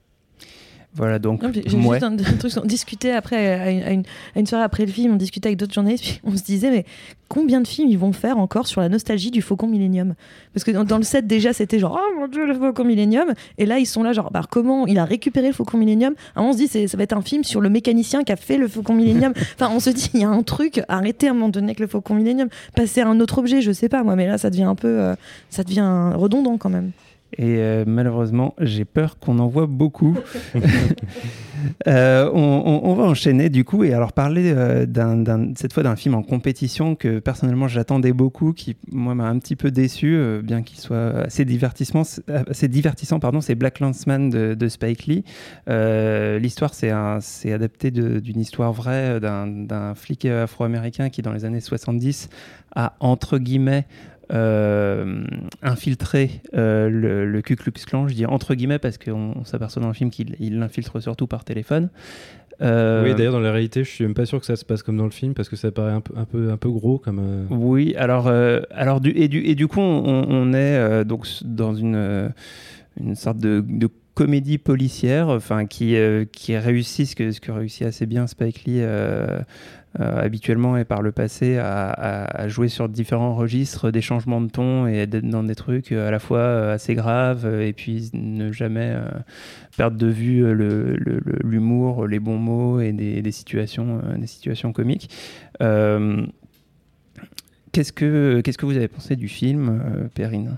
Voilà, 0.95 1.19
donc, 1.19 1.41
J'ai 1.55 1.77
ouais. 1.77 1.99
juste 1.99 2.03
un, 2.03 2.13
un 2.13 2.37
truc, 2.39 2.53
on 2.63 2.67
discutait 2.67 3.13
après, 3.13 3.49
à 3.59 3.71
une, 3.71 3.83
à 3.83 3.91
une- 3.93 4.03
à 4.37 4.41
une 4.41 4.47
soirée 4.47 4.65
après 4.65 4.85
le 4.85 4.93
film, 4.93 5.15
on 5.15 5.17
discutait 5.17 5.49
avec 5.49 5.59
d'autres 5.59 5.73
journalistes, 5.73 6.05
puis 6.05 6.21
on 6.23 6.37
se 6.37 6.43
disait, 6.43 6.71
mais 6.71 6.85
combien 7.29 7.63
de 7.63 7.67
films 7.67 7.89
ils 7.89 7.99
vont 7.99 8.13
faire 8.13 8.37
encore 8.37 8.67
sur 8.67 8.83
la 8.83 8.91
nostalgie 8.91 9.31
du 9.31 9.41
Faucon 9.41 9.67
Millennium? 9.69 10.13
Parce 10.53 10.65
que 10.65 10.71
dans, 10.71 10.85
dans 10.85 10.99
le 10.99 11.03
set, 11.03 11.27
déjà, 11.27 11.55
c'était 11.55 11.79
genre, 11.79 11.99
oh 11.99 12.21
mon 12.21 12.29
dieu, 12.29 12.45
le 12.47 12.53
Faucon 12.55 12.85
Millennium, 12.85 13.33
et 13.57 13.65
là, 13.65 13.79
ils 13.79 13.87
sont 13.87 14.03
là, 14.03 14.13
genre, 14.13 14.31
bah, 14.31 14.43
comment 14.51 14.87
il 14.87 14.99
a 14.99 15.07
récupéré 15.07 15.47
le 15.47 15.55
Faucon 15.55 15.79
Millennium? 15.79 16.13
On 16.37 16.53
se 16.53 16.59
dit, 16.59 16.69
ça 16.69 16.97
va 16.99 17.03
être 17.05 17.17
un 17.17 17.23
film 17.23 17.43
sur 17.43 17.63
le 17.63 17.71
mécanicien 17.71 18.23
qui 18.23 18.33
a 18.33 18.37
fait 18.37 18.59
le 18.59 18.69
Faucon 18.69 18.93
Millennium. 18.93 19.33
enfin, 19.55 19.71
on 19.75 19.81
se 19.81 19.89
dit, 19.89 20.11
il 20.13 20.21
y 20.21 20.25
a 20.25 20.29
un 20.29 20.43
truc, 20.43 20.83
arrêtez 20.89 21.29
à 21.29 21.31
un 21.31 21.35
moment 21.35 21.49
donné 21.49 21.69
avec 21.69 21.81
le 21.81 21.87
Faucon 21.87 22.15
Millennium, 22.15 22.49
passer 22.77 23.01
à 23.01 23.09
un 23.09 23.19
autre 23.21 23.39
objet, 23.39 23.63
je 23.63 23.73
sais 23.73 23.89
pas, 23.89 24.03
moi, 24.03 24.15
mais 24.15 24.27
là, 24.27 24.37
ça 24.37 24.51
devient 24.51 24.65
un 24.65 24.75
peu, 24.75 24.89
euh, 25.01 25.15
ça 25.49 25.65
devient 25.65 26.11
redondant 26.15 26.59
quand 26.59 26.69
même. 26.69 26.91
Et 27.39 27.57
euh, 27.59 27.85
malheureusement, 27.87 28.55
j'ai 28.61 28.85
peur 28.85 29.19
qu'on 29.19 29.39
en 29.39 29.49
voit 29.49 29.67
beaucoup. 29.67 30.17
Euh, 31.87 32.29
on, 32.35 32.41
on- 32.65 32.91
on 32.91 32.95
va 32.95 33.05
enchaîner 33.05 33.49
du 33.49 33.65
coup 33.65 33.85
et 33.85 33.93
alors 33.95 34.13
parler 34.13 34.53
euh, 34.53 34.85
cette 35.55 35.73
fois 35.73 35.85
d'un 35.85 35.95
film 35.95 36.17
en 36.17 36.23
compétition 36.25 36.97
que 36.97 37.21
personnellement 37.21 37.69
j'attendais 37.69 38.13
beaucoup, 38.13 38.53
qui 38.53 38.77
moi 38.91 39.15
m'a 39.15 39.29
un 39.29 39.39
petit 39.39 39.55
peu 39.55 39.71
déçu, 39.71 40.19
bien 40.43 40.63
qu'il 40.63 40.81
soit 40.81 41.11
assez 41.27 41.45
divertissement, 41.45 42.03
assez 42.49 42.67
divertissant 42.67 43.21
pardon, 43.21 43.41
c'est 43.41 43.55
Black 43.55 43.79
Landsman 43.79 44.29
de, 44.29 44.55
de 44.55 44.69
Spike 44.69 45.07
Lee. 45.07 45.25
L'histoire 45.69 46.75
c'est 46.75 47.53
adapté 47.53 47.93
d'une 47.93 48.41
histoire 48.41 48.73
vraie 48.73 49.21
d'un 49.21 49.95
flic 49.95 50.25
afro-américain 50.25 51.11
qui 51.11 51.23
dans 51.23 51.33
les 51.33 51.45
années 51.45 51.61
70 51.61 52.29
a 52.75 52.95
entre 52.99 53.39
guillemets 53.39 53.87
infiltrer 55.63 56.43
euh, 56.55 56.89
le, 56.89 57.27
le 57.27 57.43
Ku 57.43 57.57
Klux 57.57 57.73
Klan. 57.87 58.09
Je 58.09 58.15
dis 58.15 58.27
entre 58.27 58.55
guillemets 58.55 58.79
parce 58.79 58.99
qu'on 58.99 59.35
on 59.37 59.45
s'aperçoit 59.45 59.83
dans 59.83 59.89
le 59.89 59.95
film 59.95 60.11
qu'il 60.11 60.37
il 60.41 60.59
l'infiltre 60.59 61.01
surtout 61.01 61.27
par 61.27 61.45
téléphone. 61.45 61.91
Euh, 62.61 63.03
Oui 63.05 63.15
d'ailleurs 63.15 63.33
dans 63.33 63.41
la 63.41 63.51
réalité 63.51 63.83
je 63.83 63.89
suis 63.91 64.05
même 64.05 64.15
pas 64.15 64.27
sûr 64.27 64.39
que 64.39 64.47
ça 64.47 64.57
se 64.57 64.65
passe 64.65 64.83
comme 64.83 64.97
dans 64.97 65.07
le 65.07 65.11
film 65.11 65.35
parce 65.35 65.49
que 65.49 65.57
ça 65.57 65.73
paraît 65.73 65.93
un 65.93 66.01
peu 66.01 66.15
un 66.17 66.25
peu 66.25 66.51
un 66.51 66.57
peu 66.57 66.71
gros 66.71 66.99
comme. 66.99 67.19
euh, 67.19 67.45
Oui, 67.51 67.95
alors, 67.97 68.29
euh, 68.29 68.61
alors 68.71 69.01
du, 69.01 69.11
et, 69.11 69.29
du, 69.29 69.39
et 69.45 69.55
du 69.55 69.67
coup, 69.69 69.81
on, 69.81 70.27
on 70.29 70.53
est 70.53 70.77
euh, 70.77 71.03
donc 71.05 71.27
dans 71.45 71.75
une, 71.75 71.97
euh, 71.97 72.29
une 73.01 73.15
sorte 73.17 73.39
de, 73.39 73.65
de 73.67 73.89
comédie 74.15 74.59
policière 74.59 75.29
enfin, 75.29 75.65
qui, 75.65 75.97
euh, 75.97 76.25
qui 76.31 76.57
réussit 76.57 77.07
ce 77.09 77.17
que, 77.17 77.31
ce 77.33 77.41
que 77.41 77.51
réussit 77.51 77.87
assez 77.87 78.05
bien 78.07 78.27
Spike 78.27 78.65
Lee 78.67 78.81
euh, 78.81 79.27
euh, 79.29 79.41
habituellement 79.99 80.77
et 80.77 80.85
par 80.85 81.03
le 81.03 81.13
passé 81.13 81.59
à, 81.59 81.91
à- 81.91 82.43
à 82.43 82.49
jouer 82.49 82.69
sur 82.69 82.89
différents 82.89 83.35
registres, 83.35 83.91
des 83.91 84.01
changements 84.01 84.41
de 84.41 84.49
ton 84.51 84.87
et 84.87 85.07
d'être 85.07 85.29
dans 85.29 85.43
des 85.45 85.55
trucs 85.55 85.93
euh, 85.93 86.09
à 86.09 86.11
la 86.11 86.19
fois 86.19 86.39
euh, 86.39 86.75
assez 86.75 86.95
graves 86.95 87.45
euh, 87.45 87.67
et 87.67 87.73
puis 87.73 88.09
ne 88.15 88.53
jamais 88.53 88.93
euh, 88.95 89.03
perdre 89.77 89.97
de 89.99 90.07
vue 90.07 90.45
euh, 90.45 90.55
le- 90.55 90.97
le- 90.97 91.21
le- 91.25 91.39
l'humour, 91.45 92.07
les 92.07 92.21
bons 92.21 92.39
mots 92.39 92.81
et 92.81 92.93
des, 92.93 93.21
des 93.23 93.33
situations, 93.33 94.01
euh, 94.05 94.17
des 94.17 94.27
situations 94.27 94.73
comiques. 94.73 95.11
Euh, 95.63 96.25
Qu'est-ce 97.73 97.93
que, 97.93 98.43
qu'est-ce 98.45 98.59
que 98.59 98.67
vous 98.67 98.77
avez 98.77 98.89
pensé 98.89 99.17
du 99.17 99.29
film, 99.29 99.69
euh, 99.71 100.09
Perrine 100.15 100.57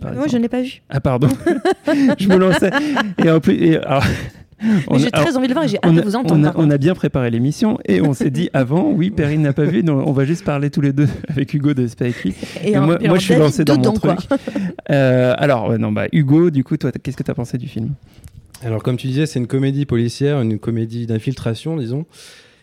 Moi, 0.00 0.12
je 0.12 0.16
exemple 0.16 0.38
n'ai 0.38 0.48
pas 0.48 0.62
vu. 0.62 0.80
Ah, 0.88 0.98
pardon. 1.00 1.28
je 2.18 2.26
me 2.28 2.36
lançais. 2.38 2.70
Et 3.22 3.30
en 3.30 3.38
plus, 3.40 3.54
et 3.54 3.76
alors, 3.76 4.02
on 4.02 4.06
Mais 4.06 4.08
a- 4.08 4.43
j'ai 4.96 5.10
très 5.10 5.36
envie 5.36 5.46
de 5.46 5.48
le 5.48 5.54
voir 5.54 5.64
et 5.64 5.68
j'ai 5.68 5.76
hâte 5.78 5.84
on 5.90 5.92
de 5.92 6.00
a, 6.00 6.04
vous 6.04 6.16
entendre. 6.16 6.52
on 6.56 6.68
a- 6.68 6.74
on 6.74 6.78
bien 6.78 6.94
préparé 6.94 7.30
l'émission 7.30 7.78
et 7.86 8.00
on 8.00 8.12
s'est 8.14 8.30
dit 8.30 8.50
avant, 8.52 8.90
oui, 8.90 9.10
Perrine 9.10 9.42
n'a 9.42 9.52
pas 9.52 9.64
vu, 9.64 9.82
donc 9.82 10.06
on 10.06 10.12
va 10.12 10.24
juste 10.24 10.44
parler 10.44 10.70
tous 10.70 10.80
les 10.80 10.92
deux 10.92 11.08
avec 11.28 11.52
Hugo 11.54 11.74
de 11.74 11.86
Spike 11.86 12.24
Lee. 12.24 12.34
Et 12.64 12.70
Et 12.72 12.76
un- 12.76 12.80
moi, 12.82 12.94
et 12.96 12.98
moi, 13.00 13.06
alors 13.08 13.16
je 13.18 13.24
suis 13.24 13.34
lancé 13.36 13.64
dans 13.64 13.76
mon 13.76 13.92
truc. 13.92 14.18
Euh, 14.90 15.34
alors, 15.38 15.78
non, 15.78 15.92
bah, 15.92 16.06
Hugo, 16.12 16.50
du 16.50 16.64
coup, 16.64 16.76
toi, 16.76 16.90
qu'est-ce 16.92 17.16
que 17.16 17.22
tu 17.22 17.30
as 17.30 17.34
pensé 17.34 17.58
du 17.58 17.68
film? 17.68 17.90
Alors, 18.64 18.82
comme 18.82 18.96
tu 18.96 19.06
disais, 19.06 19.26
c'est 19.26 19.38
une 19.38 19.46
comédie 19.46 19.84
policière, 19.86 20.40
une 20.40 20.58
comédie 20.58 21.06
d'infiltration, 21.06 21.76
disons. 21.76 22.06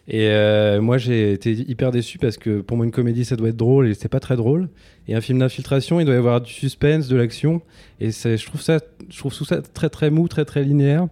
Et 0.07 0.27
euh, 0.29 0.81
moi, 0.81 0.97
j'ai 0.97 1.31
été 1.33 1.51
hyper 1.53 1.91
déçu 1.91 2.17
parce 2.17 2.37
que 2.37 2.61
pour 2.61 2.75
moi, 2.75 2.85
une 2.85 2.91
comédie, 2.91 3.23
ça 3.23 3.35
doit 3.35 3.49
être 3.49 3.55
drôle 3.57 3.87
et 3.87 3.93
c'est 3.93 4.09
pas 4.09 4.19
très 4.19 4.35
drôle. 4.35 4.67
Et 5.07 5.13
un 5.15 5.21
film 5.21 5.39
d'infiltration, 5.39 5.99
il 5.99 6.05
doit 6.05 6.15
y 6.15 6.17
avoir 6.17 6.41
du 6.41 6.51
suspense, 6.51 7.07
de 7.07 7.15
l'action. 7.15 7.61
Et 7.99 8.11
c'est- 8.11 8.35
je 8.37 8.45
trouve 8.47 8.61
ça, 8.61 8.79
je 9.09 9.17
trouve 9.19 9.33
tout 9.35 9.45
ça 9.45 9.61
très 9.61 9.89
très 9.89 10.09
mou, 10.09 10.27
très 10.27 10.43
très 10.43 10.63
linéaire. 10.63 11.05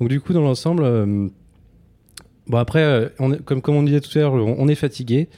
Donc 0.00 0.08
du 0.08 0.20
coup, 0.20 0.32
dans 0.32 0.42
l'ensemble, 0.42 0.82
euh, 0.84 1.28
bon 2.46 2.56
après, 2.58 2.82
euh, 2.82 3.08
on 3.18 3.32
est- 3.32 3.42
comme 3.44 3.60
comme 3.62 3.76
on 3.76 3.82
disait 3.82 4.00
tout 4.00 4.16
à 4.18 4.22
l'heure, 4.22 4.34
on, 4.34 4.56
on 4.58 4.68
est 4.68 4.74
fatigué. 4.74 5.28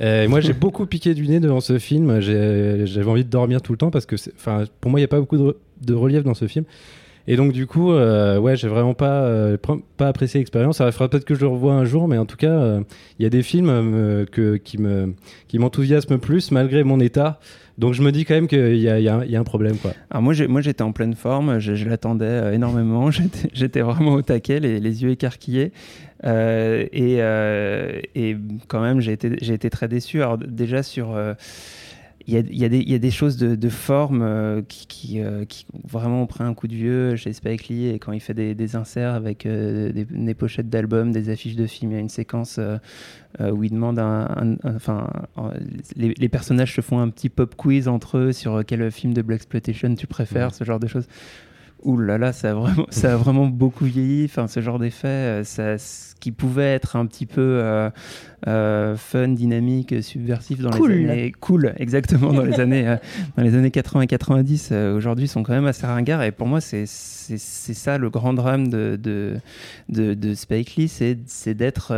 Euh, 0.00 0.28
moi, 0.28 0.40
j'ai 0.40 0.52
beaucoup 0.60 0.86
piqué 0.86 1.14
du 1.14 1.28
nez 1.28 1.40
devant 1.40 1.60
ce 1.60 1.78
film. 1.78 2.20
J'avais 2.20 3.04
envie 3.10 3.24
de 3.24 3.30
dormir 3.30 3.60
tout 3.62 3.72
le 3.72 3.78
temps 3.78 3.90
parce 3.90 4.06
que, 4.06 4.16
enfin, 4.36 4.64
pour 4.80 4.90
moi, 4.90 4.98
il 4.98 5.02
n'y 5.02 5.04
a 5.04 5.08
pas 5.08 5.20
beaucoup 5.20 5.36
de, 5.36 5.42
re- 5.42 5.54
de 5.86 5.94
relief 5.94 6.24
dans 6.24 6.34
ce 6.34 6.46
film. 6.46 6.64
Et 7.28 7.36
donc, 7.36 7.52
du 7.52 7.66
coup, 7.66 7.92
euh, 7.92 8.38
ouais, 8.38 8.56
j'ai 8.56 8.66
vraiment 8.66 8.94
pas, 8.94 9.22
euh, 9.24 9.56
pas 9.96 10.08
apprécié 10.08 10.40
l'expérience. 10.40 10.78
Ça 10.78 10.90
fera 10.90 11.08
peut-être 11.08 11.26
que 11.26 11.34
je 11.34 11.42
le 11.42 11.48
revois 11.48 11.74
un 11.74 11.84
jour, 11.84 12.08
mais 12.08 12.16
en 12.18 12.24
tout 12.24 12.38
cas, 12.38 12.80
il 13.18 13.22
y 13.22 13.26
a 13.26 13.30
des 13.30 13.42
films 13.42 14.26
que, 14.32 14.56
qui 14.56 14.78
me, 14.78 15.12
qui 15.46 15.58
m'enthousiasment 15.58 16.18
plus 16.18 16.50
malgré 16.50 16.82
mon 16.82 16.98
état. 16.98 17.38
Donc, 17.80 17.94
je 17.94 18.02
me 18.02 18.12
dis 18.12 18.26
quand 18.26 18.34
même 18.34 18.46
qu'il 18.46 18.76
y 18.76 18.88
a, 18.90 19.14
un- 19.16 19.44
problème, 19.44 19.78
quoi. 19.78 19.92
Alors 20.10 20.22
moi, 20.22 20.60
j'étais 20.60 20.82
en 20.82 20.92
pleine 20.92 21.14
forme, 21.14 21.58
je, 21.60 21.88
l'attendais 21.88 22.26
euh, 22.26 22.52
énormément, 22.52 23.10
j'étais 23.54 23.80
vraiment 23.80 24.12
au 24.12 24.22
taquet, 24.22 24.60
les, 24.60 25.02
yeux 25.02 25.08
écarquillés. 25.08 25.72
Euh, 26.24 26.84
et, 26.92 27.22
euh, 27.22 27.98
et 28.14 28.36
quand 28.68 28.82
même, 28.82 29.00
j'ai 29.00 29.12
été, 29.12 29.70
très 29.70 29.88
déçu. 29.88 30.22
Alors 30.22 30.36
déjà 30.36 30.82
sur... 30.82 31.16
il 32.30 32.34
y, 32.34 32.36
a, 32.36 32.40
il 32.48 32.56
y 32.58 32.64
a 32.64 32.68
des- 32.68 32.78
il 32.78 32.88
y 32.90 32.94
a 32.94 32.98
des 32.98 33.10
choses 33.10 33.36
de, 33.36 33.54
de 33.56 33.68
forme 33.68 34.22
euh, 34.22 34.62
qui, 34.68 34.86
qui, 34.86 35.20
euh, 35.20 35.44
qui 35.44 35.66
ont 35.72 35.80
vraiment 35.88 36.26
pris 36.26 36.44
un 36.44 36.54
coup 36.54 36.68
de 36.68 36.74
vieux 36.74 37.16
chez 37.16 37.32
Spike 37.32 37.68
Lee 37.68 37.88
et 37.88 37.98
quand 37.98 38.12
il 38.12 38.20
fait 38.20 38.34
des, 38.34 38.54
des 38.54 38.76
inserts 38.76 39.14
avec 39.14 39.46
euh, 39.46 39.90
des, 39.92 40.04
des 40.04 40.34
pochettes 40.34 40.68
d'albums, 40.70 41.10
des 41.12 41.28
affiches 41.28 41.56
de 41.56 41.66
films, 41.66 41.90
il 41.92 41.94
y 41.94 41.98
a 41.98 42.00
une 42.00 42.08
séquence 42.08 42.60
où 43.40 43.64
il 43.64 43.70
demande 43.70 43.98
un, 43.98 44.56
enfin, 44.64 45.08
les 45.96 46.28
personnages 46.28 46.74
se 46.74 46.80
font 46.80 46.98
un 47.00 47.08
petit 47.08 47.28
pop 47.28 47.54
quiz 47.56 47.88
entre 47.88 48.18
eux 48.18 48.32
sur 48.32 48.62
quel 48.66 48.90
film 48.90 49.12
de 49.14 49.22
Black 49.22 49.38
Exploitation 49.40 49.94
tu 49.94 50.06
préfères, 50.06 50.54
ce 50.54 50.64
genre 50.64 50.80
de 50.80 50.86
choses. 50.86 51.06
Ouh 51.82 51.96
là 51.98 52.18
là, 52.18 52.32
ça 52.32 52.50
a 52.50 52.54
vraiment, 52.54 52.86
ça 52.90 53.14
a 53.14 53.16
vraiment 53.16 53.46
beaucoup 53.46 53.84
vieilli. 53.86 54.24
Enfin, 54.26 54.46
ce 54.48 54.60
genre 54.60 54.78
d'effet, 54.78 55.08
euh, 55.08 55.44
ça, 55.44 55.78
ce 55.78 56.14
qui 56.20 56.32
pouvait 56.32 56.74
être 56.74 56.96
un 56.96 57.06
petit 57.06 57.24
peu 57.24 57.40
euh, 57.40 57.88
euh, 58.46 58.96
fun, 58.96 59.28
dynamique, 59.28 60.02
subversif 60.02 60.60
dans 60.60 60.70
Cool. 60.70 60.92
les 60.92 61.08
années 61.10 61.32
cool, 61.40 61.72
exactement 61.78 62.32
dans 62.34 62.42
les 62.44 62.60
années 62.60 62.86
euh, 62.86 62.96
dans 63.36 63.42
les 63.42 63.54
années 63.54 63.70
80 63.70 64.02
et 64.02 64.06
90. 64.06 64.68
euh, 64.72 64.94
Aujourd'hui, 64.96 65.28
sont 65.28 65.42
quand 65.42 65.54
même 65.54 65.66
assez 65.66 65.86
ringards. 65.86 66.22
Et 66.22 66.32
pour 66.32 66.46
moi, 66.46 66.60
c'est 66.60 66.84
ça 66.86 67.96
le 67.98 68.10
grand 68.10 68.34
drame 68.34 68.68
de 68.68 68.98
de, 69.02 69.36
de, 69.88 70.12
de 70.14 70.34
Spike 70.34 70.76
Lee, 70.76 70.88
c'est 70.88 71.16
c'est 71.26 71.54
d'être 71.54 71.94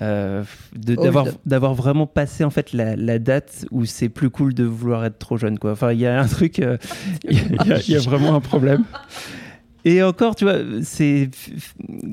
euh, 0.00 0.42
Old. 0.74 1.00
d'avoir 1.00 1.26
d'avoir 1.44 1.74
vraiment 1.74 2.06
passé 2.06 2.44
en 2.44 2.50
fait 2.50 2.72
la, 2.72 2.96
la 2.96 3.18
date 3.18 3.66
où 3.70 3.84
c'est 3.84 4.08
plus 4.08 4.30
cool 4.30 4.54
de 4.54 4.64
vouloir 4.64 5.04
être 5.04 5.18
trop 5.18 5.36
jeune 5.36 5.58
quoi 5.58 5.72
enfin 5.72 5.92
il 5.92 6.00
y 6.00 6.06
a 6.06 6.20
un 6.20 6.26
truc 6.26 6.60
euh, 6.60 6.78
y, 7.28 7.34
y 7.34 7.38
il 7.86 7.90
y 7.90 7.96
a 7.96 8.00
vraiment 8.00 8.34
un 8.34 8.40
problème 8.40 8.84
et 9.84 10.02
encore 10.02 10.36
tu 10.36 10.44
vois 10.44 10.58
c'est 10.82 11.30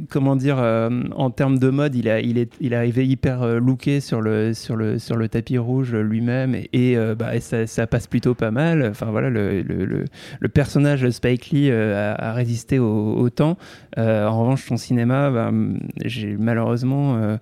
comment 0.10 0.36
dire 0.36 0.58
euh, 0.60 0.90
en 1.16 1.30
termes 1.30 1.60
de 1.60 1.70
mode 1.70 1.96
il 1.96 2.08
est 2.08 2.24
il 2.60 2.74
est 2.74 2.76
arrivé 2.76 3.08
hyper 3.08 3.44
euh, 3.44 3.60
looké 3.60 4.00
sur 4.00 4.22
le 4.22 4.54
sur 4.54 4.76
le 4.76 4.98
sur 5.00 5.16
le 5.16 5.30
tapis 5.30 5.58
rouge 5.58 5.94
lui-même. 5.94 6.56
Et, 6.74 6.98
euh, 6.98 7.16
bah 7.16 7.40
ça, 7.40 7.88
passe 7.88 8.08
plutôt 8.08 8.34
pas 8.34 8.52
mal. 8.52 8.88
Enfin 8.90 9.08
voilà 9.08 9.30
le, 9.30 9.62
le, 9.62 9.86
le, 9.86 10.50
personnage 10.50 11.10
Spike 11.10 11.50
Lee 11.52 11.72
a, 11.72 12.34
résisté 12.34 12.80
au, 12.80 13.30
temps. 13.30 13.58
En 13.98 14.40
revanche 14.42 14.66
son 14.66 14.78
cinéma 14.78 15.30
bah, 15.30 15.52
j'ai 16.04 16.36
malheureusement 16.38 17.38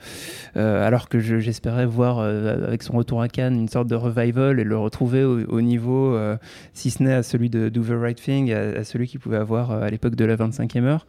alors 0.56 1.10
que 1.10 1.20
je- 1.20 1.40
j'espérais 1.40 1.86
voir 1.86 2.20
avec 2.20 2.84
son 2.84 2.94
retour 2.94 3.22
à 3.22 3.30
Cannes 3.30 3.56
une 3.56 3.68
sorte 3.70 3.88
de 3.88 3.96
revival 3.96 4.60
et 4.60 4.64
le 4.64 4.78
retrouver 4.78 5.24
au, 5.24 5.40
au 5.46 5.62
niveau, 5.62 6.18
si 6.74 6.92
ce 6.92 7.04
n'est 7.04 7.14
à 7.14 7.24
celui 7.24 7.50
de 7.50 7.70
Do 7.70 7.84
the 7.84 8.00
Right 8.00 8.22
Thing, 8.22 8.52
à, 8.52 8.84
celui 8.84 9.08
qu'il 9.08 9.20
pouvait 9.20 9.38
avoir 9.38 9.72
à 9.72 9.90
l'époque 9.90 10.16
de 10.18 10.26
la 10.26 10.36
25e 10.36 10.84
heure. 10.84 11.08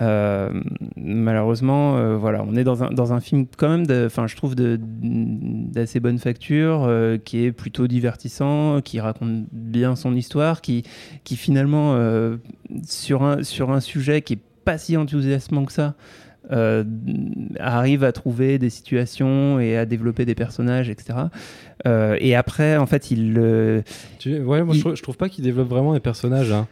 Euh, 0.00 0.50
malheureusement, 0.96 1.96
euh, 1.96 2.16
voilà, 2.16 2.44
on 2.46 2.54
est 2.54 2.62
dans 2.62 2.84
un, 2.84 2.90
dans 2.92 3.12
un 3.12 3.18
film 3.20 3.46
quand 3.56 3.68
même, 3.68 3.86
enfin, 4.06 4.26
je 4.28 4.36
trouve 4.36 4.54
d'assez 4.54 5.98
bonne 5.98 6.18
facture, 6.18 6.84
euh, 6.84 7.18
qui 7.18 7.44
est 7.44 7.50
plutôt 7.52 7.88
divertissant, 7.88 8.80
qui 8.82 9.00
raconte 9.00 9.46
bien 9.52 9.96
son 9.96 10.14
histoire, 10.14 10.60
qui, 10.60 10.84
qui 11.24 11.34
finalement, 11.36 11.96
sur, 12.86 13.22
un, 13.24 13.42
sur 13.42 13.70
un 13.72 13.80
sujet 13.80 14.22
qui 14.22 14.34
est 14.34 14.38
pas 14.64 14.78
si 14.78 14.96
enthousiasmant 14.96 15.64
que 15.64 15.72
ça, 15.72 15.94
arrive 17.58 18.04
à 18.04 18.12
trouver 18.12 18.58
des 18.58 18.70
situations 18.70 19.58
et 19.60 19.76
à 19.76 19.86
développer 19.86 20.24
des 20.24 20.34
personnages, 20.36 20.88
etc. 20.88 21.18
Et 22.20 22.36
après, 22.36 22.76
en 22.76 22.86
fait, 22.86 23.10
il. 23.10 23.82
Tu- 24.20 24.38
ouais, 24.40 24.62
moi 24.62 24.74
Il- 24.74 24.78
je, 24.78 24.80
trouve, 24.84 24.94
je 24.96 25.02
trouve 25.02 25.16
pas 25.16 25.28
qu'il 25.28 25.42
développe 25.42 25.68
vraiment 25.68 25.94
les 25.94 26.00
personnages. 26.00 26.52
hein. 26.52 26.68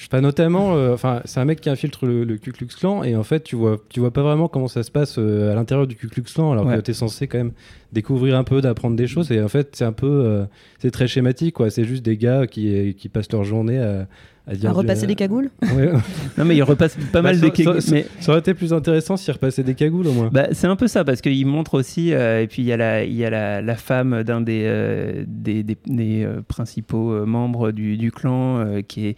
Je 0.00 0.06
sais 0.06 0.08
pas, 0.08 0.22
notamment, 0.22 0.76
euh, 0.76 0.94
enfin, 0.94 1.20
c'est 1.26 1.40
un 1.40 1.44
mec 1.44 1.60
qui 1.60 1.68
infiltre 1.68 2.06
le, 2.06 2.24
le 2.24 2.38
Ku 2.38 2.52
Klux 2.52 2.68
Klan 2.68 3.04
et 3.04 3.16
en 3.16 3.22
fait, 3.22 3.44
tu 3.44 3.54
vois, 3.54 3.76
tu 3.90 4.00
vois 4.00 4.10
pas 4.10 4.22
vraiment 4.22 4.48
comment 4.48 4.66
ça 4.66 4.82
se 4.82 4.90
passe 4.90 5.16
euh, 5.18 5.52
à 5.52 5.54
l'intérieur 5.54 5.86
du 5.86 5.94
Ku 5.94 6.08
Klux 6.08 6.22
Klan, 6.22 6.52
alors 6.52 6.64
Ouais. 6.64 6.76
que 6.76 6.80
t'es 6.80 6.94
censé 6.94 7.28
quand 7.28 7.36
même 7.36 7.52
découvrir 7.92 8.34
un 8.38 8.42
peu, 8.44 8.62
d'apprendre 8.62 8.96
des 8.96 9.06
choses. 9.06 9.30
Et 9.30 9.42
en 9.42 9.48
fait, 9.48 9.76
c'est 9.76 9.84
un 9.84 9.92
peu, 9.92 10.06
euh, 10.06 10.44
c'est 10.78 10.90
très 10.90 11.06
schématique, 11.06 11.54
quoi. 11.54 11.68
C'est 11.68 11.84
juste 11.84 12.02
des 12.02 12.16
gars 12.16 12.46
qui, 12.46 12.94
qui 12.98 13.10
passent 13.10 13.30
leur 13.30 13.44
journée 13.44 13.78
à, 13.78 14.06
à 14.50 14.54
dire 14.56 14.70
À 14.70 14.72
repasser 14.72 15.02
du- 15.02 15.06
des 15.08 15.14
cagoules 15.14 15.50
Ouais. 15.76 15.90
Non, 16.36 16.44
mais 16.44 16.56
il 16.56 16.62
repasse 16.62 16.96
pas 16.96 17.20
Bah, 17.20 17.22
mal 17.22 17.36
ça- 17.36 17.46
de 17.46 17.48
kegos, 17.50 17.80
ça- 17.80 17.92
mais 17.94 18.06
Ça 18.20 18.32
aurait 18.32 18.40
été 18.40 18.52
plus 18.54 18.72
intéressant 18.72 19.16
s'il 19.16 19.32
repassait 19.32 19.62
des 19.62 19.74
cagoules 19.74 20.06
au 20.06 20.12
moins. 20.12 20.28
Bah, 20.32 20.48
c'est 20.52 20.66
un 20.66 20.76
peu 20.76 20.88
ça, 20.88 21.04
parce 21.04 21.20
qu'il 21.20 21.46
montre 21.46 21.74
aussi, 21.74 22.12
euh, 22.12 22.42
et 22.42 22.46
puis 22.46 22.62
il 22.62 22.66
y 22.66 22.72
a 22.72 22.76
la, 22.76 23.04
il 23.04 23.14
y 23.14 23.24
a 23.24 23.30
la, 23.30 23.62
la 23.62 23.76
femme 23.76 24.22
d'un 24.24 24.40
des, 24.40 24.62
euh, 24.64 25.24
des, 25.26 25.62
des- 25.62 25.78
des, 25.86 26.24
euh, 26.24 26.40
principaux 26.46 27.12
euh, 27.12 27.24
membres 27.26 27.70
du, 27.70 27.96
du 27.96 28.10
clan 28.10 28.58
euh, 28.58 28.80
qui, 28.82 29.06
est, 29.08 29.16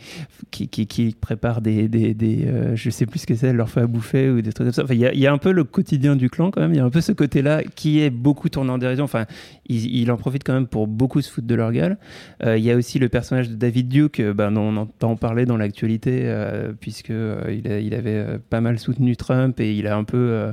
qui, 0.50 0.68
qui, 0.68 0.86
qui 0.86 1.16
prépare 1.20 1.60
des, 1.62 1.88
des, 1.88 2.14
des 2.14 2.44
euh, 2.46 2.76
je 2.76 2.90
sais 2.90 3.06
plus 3.06 3.20
ce 3.20 3.26
que 3.26 3.34
c'est, 3.34 3.48
elle 3.48 3.56
leur 3.56 3.70
fait 3.70 3.80
à 3.80 3.86
bouffer 3.86 4.28
ou 4.30 4.42
des 4.42 4.52
trucs 4.52 4.66
comme 4.66 4.72
ça. 4.72 4.84
Enfin, 4.84 4.94
il 4.94 5.00
y, 5.00 5.06
a, 5.06 5.12
il 5.14 5.20
y 5.20 5.26
a 5.26 5.32
un 5.32 5.38
peu 5.38 5.52
le 5.52 5.64
quotidien 5.64 6.16
du 6.16 6.28
clan 6.30 6.50
quand 6.50 6.60
même, 6.60 6.72
il 6.74 6.76
y 6.76 6.80
a 6.80 6.84
un 6.84 6.90
peu 6.90 7.00
ce 7.00 7.12
côté-là 7.12 7.62
qui 7.74 8.00
est 8.00 8.10
beaucoup 8.10 8.48
tourné 8.48 8.70
en 8.70 8.78
dérision. 8.78 9.04
Enfin, 9.04 9.24
il, 9.66 10.10
en 10.10 10.16
profite 10.16 10.44
quand 10.44 10.52
même 10.54 10.66
pour 10.66 10.86
beaucoup 10.86 11.20
se 11.20 11.30
foutre 11.30 11.46
de 11.46 11.54
leur 11.54 11.72
gueule. 11.72 11.96
Euh, 12.44 12.58
il 12.58 12.64
y 12.64 12.70
a 12.70 12.76
aussi 12.76 12.98
le 12.98 13.08
personnage 13.08 13.48
de 13.48 13.54
David 13.54 13.88
Duke, 13.88 14.20
ben, 14.20 14.52
dont 14.52 14.62
on 14.62 14.76
entend 14.76 15.16
parler 15.16 15.46
dans 15.46 15.56
l'actualité, 15.56 16.22
euh, 16.24 16.72
puisque 16.78 17.10
euh, 17.10 17.42
il, 17.80 17.94
avait 17.94 18.38
pas 18.50 18.60
mal 18.60 18.78
soutenu 18.78 19.16
Trump 19.16 19.60
et 19.60 19.74
il 19.74 19.86
a 19.86 19.96
un 19.96 20.04
peu 20.04 20.52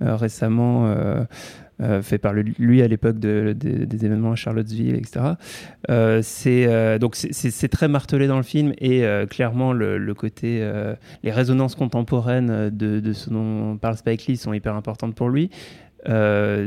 récemment 0.00 0.94
fait 2.02 2.18
par 2.18 2.32
le- 2.32 2.42
lui 2.58 2.80
à 2.80 2.88
l'époque 2.88 3.18
de- 3.18 3.54
de- 3.58 3.84
des 3.84 4.04
événements 4.06 4.32
à 4.32 4.36
Charlottesville, 4.36 4.94
etc. 4.94 5.34
C'est 6.22 6.98
donc 6.98 7.16
c'est- 7.16 7.68
très 7.68 7.88
martelé 7.88 8.26
dans 8.26 8.36
le 8.36 8.42
film 8.42 8.72
et 8.78 9.04
clairement 9.28 9.72
le, 9.72 10.14
côté 10.14 10.66
les 11.22 11.30
résonances 11.32 11.74
contemporaines 11.74 12.70
de, 12.70 13.00
de 13.00 13.12
ce 13.12 13.30
dont 13.30 13.76
parle 13.76 13.96
Spike 13.96 14.26
Lee 14.26 14.36
sont 14.36 14.52
hyper 14.52 14.74
importantes 14.74 15.14
pour 15.14 15.28
lui. 15.28 15.50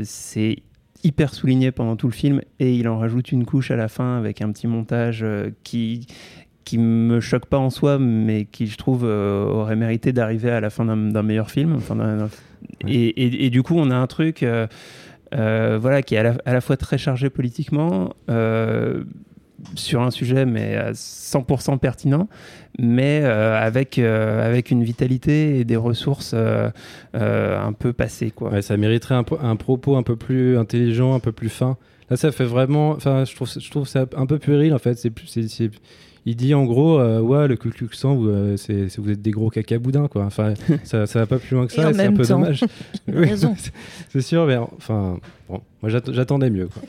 C'est 0.04 0.56
hyper 1.04 1.32
souligné 1.34 1.70
pendant 1.72 1.96
tout 1.96 2.06
le 2.06 2.12
film 2.12 2.40
et 2.58 2.74
il 2.74 2.88
en 2.88 2.98
rajoute 2.98 3.32
une 3.32 3.44
couche 3.44 3.70
à 3.70 3.76
la 3.76 3.88
fin 3.88 4.16
avec 4.18 4.42
un 4.42 4.50
petit 4.52 4.66
montage 4.66 5.20
euh, 5.22 5.50
qui 5.64 6.06
qui 6.64 6.76
me 6.78 7.20
choque 7.20 7.46
pas 7.46 7.58
en 7.58 7.70
soi 7.70 7.98
mais 7.98 8.44
qui 8.44 8.66
je 8.66 8.76
trouve 8.76 9.04
euh, 9.04 9.44
aurait 9.46 9.76
mérité 9.76 10.12
d'arriver 10.12 10.50
à 10.50 10.60
la 10.60 10.68
fin 10.70 10.84
d'un 10.84 11.22
meilleur 11.22 11.50
film 11.50 11.74
enfin, 11.74 12.28
et, 12.86 13.06
et- 13.08 13.46
et 13.46 13.50
du 13.50 13.62
coup 13.62 13.74
on 13.76 13.90
a 13.90 13.96
un 13.96 14.06
truc 14.06 14.42
euh, 14.42 14.66
euh, 15.34 15.78
voilà 15.80 16.02
qui 16.02 16.14
est 16.16 16.18
à 16.18 16.22
la, 16.22 16.36
à 16.44 16.52
la 16.52 16.60
fois 16.60 16.76
très 16.76 16.98
chargé 16.98 17.30
politiquement 17.30 18.12
euh, 18.28 19.04
sur 19.74 20.00
un 20.02 20.10
sujet 20.10 20.46
mais 20.46 20.76
à 20.76 20.92
100% 20.92 21.78
pertinent 21.78 22.28
mais 22.78 23.20
euh, 23.22 23.58
avec 23.60 23.98
euh, 23.98 24.46
avec 24.46 24.70
une 24.70 24.82
vitalité 24.84 25.58
et 25.58 25.64
des 25.64 25.76
ressources 25.76 26.32
euh, 26.34 26.70
euh, 27.14 27.60
un 27.60 27.72
peu 27.72 27.92
passées 27.92 28.30
quoi 28.30 28.50
Ouais, 28.50 28.62
ça 28.62 28.76
mériterait 28.76 29.14
un, 29.16 29.22
po- 29.24 29.38
un 29.42 29.56
propos 29.56 29.96
un 29.96 30.02
peu 30.02 30.16
plus 30.16 30.56
intelligent, 30.56 31.14
un 31.14 31.20
peu 31.20 31.32
plus 31.32 31.48
fin. 31.48 31.76
Là, 32.08 32.16
ça 32.16 32.32
fait 32.32 32.44
vraiment. 32.44 32.90
Enfin, 32.90 33.24
je 33.24 33.34
trouve, 33.36 33.48
je 33.48 33.70
trouve 33.70 33.86
ça 33.86 34.06
un 34.16 34.26
peu 34.26 34.38
puéril 34.38 34.72
en 34.74 34.78
fait. 34.78 34.94
C'est, 34.94 35.12
c'est, 35.26 35.46
c'est- 35.48 35.70
il 36.26 36.36
dit 36.36 36.52
en 36.54 36.64
gros, 36.64 36.98
euh, 36.98 37.20
ouais, 37.20 37.48
le 37.48 37.56
Ku 37.56 37.70
Klux 37.70 37.88
Klan, 37.88 38.14
vous, 38.14 38.28
euh, 38.28 38.56
c'est, 38.56 38.88
c'est- 38.88 39.00
vous 39.00 39.10
êtes 39.10 39.22
des 39.22 39.30
gros 39.30 39.48
cacaboudins 39.50 40.08
quoi. 40.08 40.24
Enfin, 40.24 40.54
ça, 40.84 41.06
ça 41.06 41.20
va 41.20 41.26
pas 41.26 41.38
plus 41.38 41.54
loin 41.56 41.66
que 41.66 41.72
ça. 41.72 41.90
et 41.90 41.94
c'est 41.94 42.06
un 42.06 42.12
peu 42.12 42.24
temps, 42.24 42.38
dommage. 42.40 42.64
Oui, 43.08 43.28
c'est- 44.12 44.20
sûr, 44.20 44.46
mais 44.46 44.56
enfin, 44.56 45.18
bon, 45.48 45.60
moi 45.82 45.90
j'att- 45.90 46.12
j'attendais 46.12 46.50
mieux. 46.50 46.68
Quoi. 46.68 46.82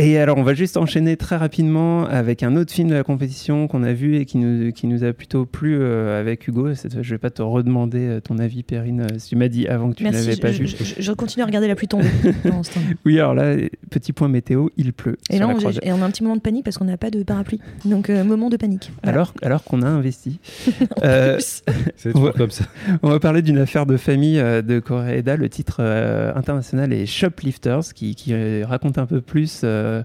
Et 0.00 0.16
alors, 0.18 0.38
on 0.38 0.44
va 0.44 0.54
juste 0.54 0.76
enchaîner 0.76 1.16
très 1.16 1.34
rapidement 1.36 2.04
avec 2.06 2.44
un 2.44 2.54
autre 2.54 2.72
film 2.72 2.88
de 2.88 2.94
la 2.94 3.02
compétition 3.02 3.66
qu'on 3.66 3.82
a 3.82 3.92
vu 3.92 4.16
et 4.16 4.26
qui 4.26 4.38
nous, 4.38 4.70
qui 4.70 4.86
nous 4.86 5.02
a 5.02 5.12
plutôt 5.12 5.44
plu 5.44 5.76
euh, 5.76 6.20
avec 6.20 6.46
Hugo. 6.46 6.72
Cette 6.74 6.92
fois, 6.92 7.02
je 7.02 7.10
vais 7.10 7.18
pas 7.18 7.30
te 7.30 7.42
redemander 7.42 7.98
euh, 8.06 8.20
ton 8.20 8.38
avis, 8.38 8.62
Perrine, 8.62 9.00
euh, 9.00 9.18
si 9.18 9.30
tu 9.30 9.36
m'as 9.36 9.48
dit 9.48 9.66
avant 9.66 9.90
que 9.90 9.96
tu 9.96 10.04
ne 10.04 10.12
l'avais 10.12 10.36
pas 10.36 10.52
je- 10.52 10.62
vu. 10.62 10.68
je- 10.68 11.02
je 11.02 11.12
continue 11.12 11.42
à 11.42 11.46
regarder 11.46 11.66
la 11.66 11.74
pluie 11.74 11.88
tomber. 11.88 12.06
Oui, 13.04 13.18
alors 13.18 13.34
là, 13.34 13.56
petit 13.90 14.12
point 14.12 14.28
météo, 14.28 14.68
il 14.76 14.92
pleut. 14.92 15.16
Et 15.30 15.38
là, 15.38 15.48
on, 15.48 15.54
croisette. 15.54 15.84
et 15.84 15.92
on 15.92 16.00
a 16.00 16.04
un 16.06 16.10
petit 16.10 16.22
moment 16.22 16.36
de 16.36 16.40
panique 16.42 16.64
parce 16.64 16.78
qu'on 16.78 16.84
n'a 16.84 16.96
pas 16.96 17.10
de 17.10 17.22
parapluie. 17.24 17.58
Donc, 17.84 18.08
euh, 18.08 18.22
moment 18.22 18.50
de 18.50 18.56
panique. 18.56 18.92
Voilà. 19.02 19.18
Alors, 19.18 19.34
alors 19.42 19.64
qu'on 19.64 19.82
a 19.82 19.88
investi. 19.88 20.38
Euh, 21.04 21.38
C'est 21.96 22.12
toujours 22.12 22.32
comme 22.34 22.50
ça. 22.50 22.64
On 23.02 23.08
va 23.10 23.20
parler 23.20 23.40
d'une 23.42 23.58
affaire 23.58 23.86
de 23.86 23.96
famille 23.96 24.38
euh, 24.40 24.62
de 24.62 24.78
Koreeda. 24.80 25.36
Le 25.36 25.48
titre 25.48 25.76
euh, 25.80 26.32
international 26.34 26.92
est 26.92 27.06
Shoplifters, 27.06 27.94
qui, 27.94 28.14
qui, 28.14 28.32
euh, 28.32 28.64
raconte 28.66 28.98
un 28.98 29.06
peu 29.06 29.20
plus. 29.20 29.60
Euh, 29.88 30.02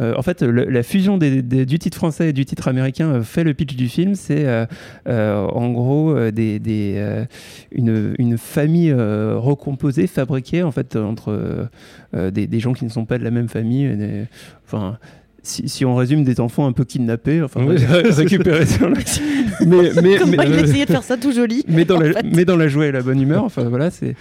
euh, 0.00 0.14
en 0.16 0.22
fait, 0.22 0.42
la 0.42 0.82
fusion 0.82 1.18
du 1.18 1.78
titre 1.78 1.96
français 1.96 2.30
et 2.30 2.32
du 2.32 2.44
titre 2.44 2.68
américain 2.68 3.08
euh, 3.08 3.22
fait 3.22 3.44
le 3.44 3.54
pitch 3.54 3.76
du 3.76 3.88
film. 3.88 4.14
C'est 4.14 4.46
en 5.06 5.70
gros 5.70 6.16
une, 7.72 8.38
famille 8.38 8.92
recomposée, 8.92 10.06
fabriquée 10.06 10.62
en 10.62 10.70
fait 10.70 10.96
entre 10.96 11.68
des, 12.12 12.60
gens 12.60 12.72
qui 12.72 12.84
ne 12.84 12.90
sont 12.90 13.04
pas 13.04 13.18
de 13.18 13.24
la 13.24 13.30
même 13.30 13.48
famille. 13.48 14.26
Si, 15.46 15.68
si 15.68 15.84
on 15.84 15.94
résume 15.94 16.24
des 16.24 16.40
enfants 16.40 16.66
un 16.66 16.72
peu 16.72 16.84
kidnappés, 16.84 17.42
enfin 17.42 17.62
Oui. 17.66 17.76
récupérés 17.86 18.64
le... 18.80 18.94
mais, 19.66 19.90
mais, 20.02 20.16
Comment 20.18 20.32
mais- 20.38 20.48
il 20.50 20.86
de 20.86 20.90
faire 20.90 21.02
ça 21.02 21.16
tout 21.16 21.32
joli. 21.32 21.64
mais 21.68 21.84
dans, 21.84 21.98
la, 22.00 22.12
fait. 22.12 22.24
mais 22.34 22.44
dans 22.44 22.56
la 22.56 22.68
joie 22.68 22.86
et 22.86 22.92
la 22.92 23.02
bonne 23.02 23.20
humeur, 23.20 23.44
enfin 23.44 23.64
voilà, 23.64 23.90
c'est 23.90 24.16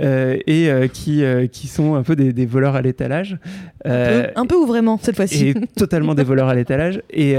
euh, 0.00 0.36
et 0.46 0.70
euh, 0.70 0.86
qui 0.86 1.24
euh, 1.24 1.46
qui 1.46 1.66
sont 1.66 1.94
un 1.94 2.02
peu 2.02 2.14
des, 2.14 2.32
des 2.32 2.46
voleurs 2.46 2.76
à 2.76 2.82
l'étalage, 2.82 3.38
un 3.84 4.46
peu 4.46 4.54
ou 4.56 4.66
vraiment 4.66 4.98
cette 5.00 5.16
fois-ci. 5.16 5.48
et 5.48 5.54
totalement 5.76 6.14
des 6.14 6.24
voleurs 6.24 6.48
à 6.48 6.54
l'étalage. 6.54 7.02
Et 7.10 7.34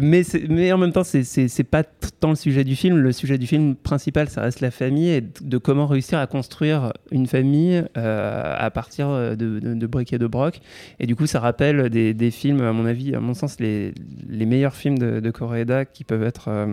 mais 0.00 0.22
mais 0.48 0.72
en 0.72 0.78
même 0.78 0.92
temps, 0.92 1.04
c'est 1.04 1.24
c'est 1.24 1.64
pas 1.64 1.82
tant 2.20 2.30
le 2.30 2.36
sujet 2.36 2.64
du 2.64 2.76
film. 2.76 2.96
Le 2.98 3.12
sujet 3.12 3.38
du 3.38 3.46
film 3.46 3.74
principal, 3.74 4.28
ça 4.28 4.42
reste 4.42 4.60
la 4.60 4.70
famille 4.70 5.10
et 5.10 5.20
de 5.40 5.58
comment 5.58 5.86
réussir 5.86 6.18
à 6.18 6.26
construire 6.26 6.92
une 7.10 7.26
famille 7.26 7.82
à 7.94 8.70
partir 8.72 9.08
de, 9.10 9.34
de, 9.34 9.74
de 9.74 9.86
briques 9.86 10.12
et 10.12 10.18
de 10.18 10.26
broc. 10.26 10.60
Et 11.00 11.06
du 11.06 11.16
coup, 11.16 11.26
ça 11.26 11.40
rappelle 11.40 11.88
des, 11.90 12.14
des 12.14 12.30
films, 12.30 12.67
à 12.68 12.72
mon 12.72 12.86
avis, 12.86 13.14
à 13.14 13.20
mon 13.20 13.34
sens, 13.34 13.60
les, 13.60 13.92
les 14.28 14.46
meilleurs 14.46 14.74
films 14.74 14.98
de, 14.98 15.20
de 15.20 15.84
qui 15.92 16.04
peuvent 16.04 16.22
être 16.22 16.48
euh, 16.48 16.66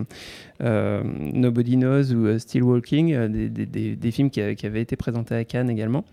euh, 0.61 1.03
Nobody 1.03 1.77
Knows 1.77 2.11
ou 2.13 2.25
euh, 2.27 2.39
Still 2.39 2.63
Walking, 2.63 3.27
des, 3.27 3.95
des- 3.95 4.11
films 4.11 4.29
qui, 4.29 4.41
avaient 4.41 4.81
été 4.81 4.95
présentés 4.95 5.35
à 5.35 5.43
Cannes 5.43 5.69
également. 5.69 6.05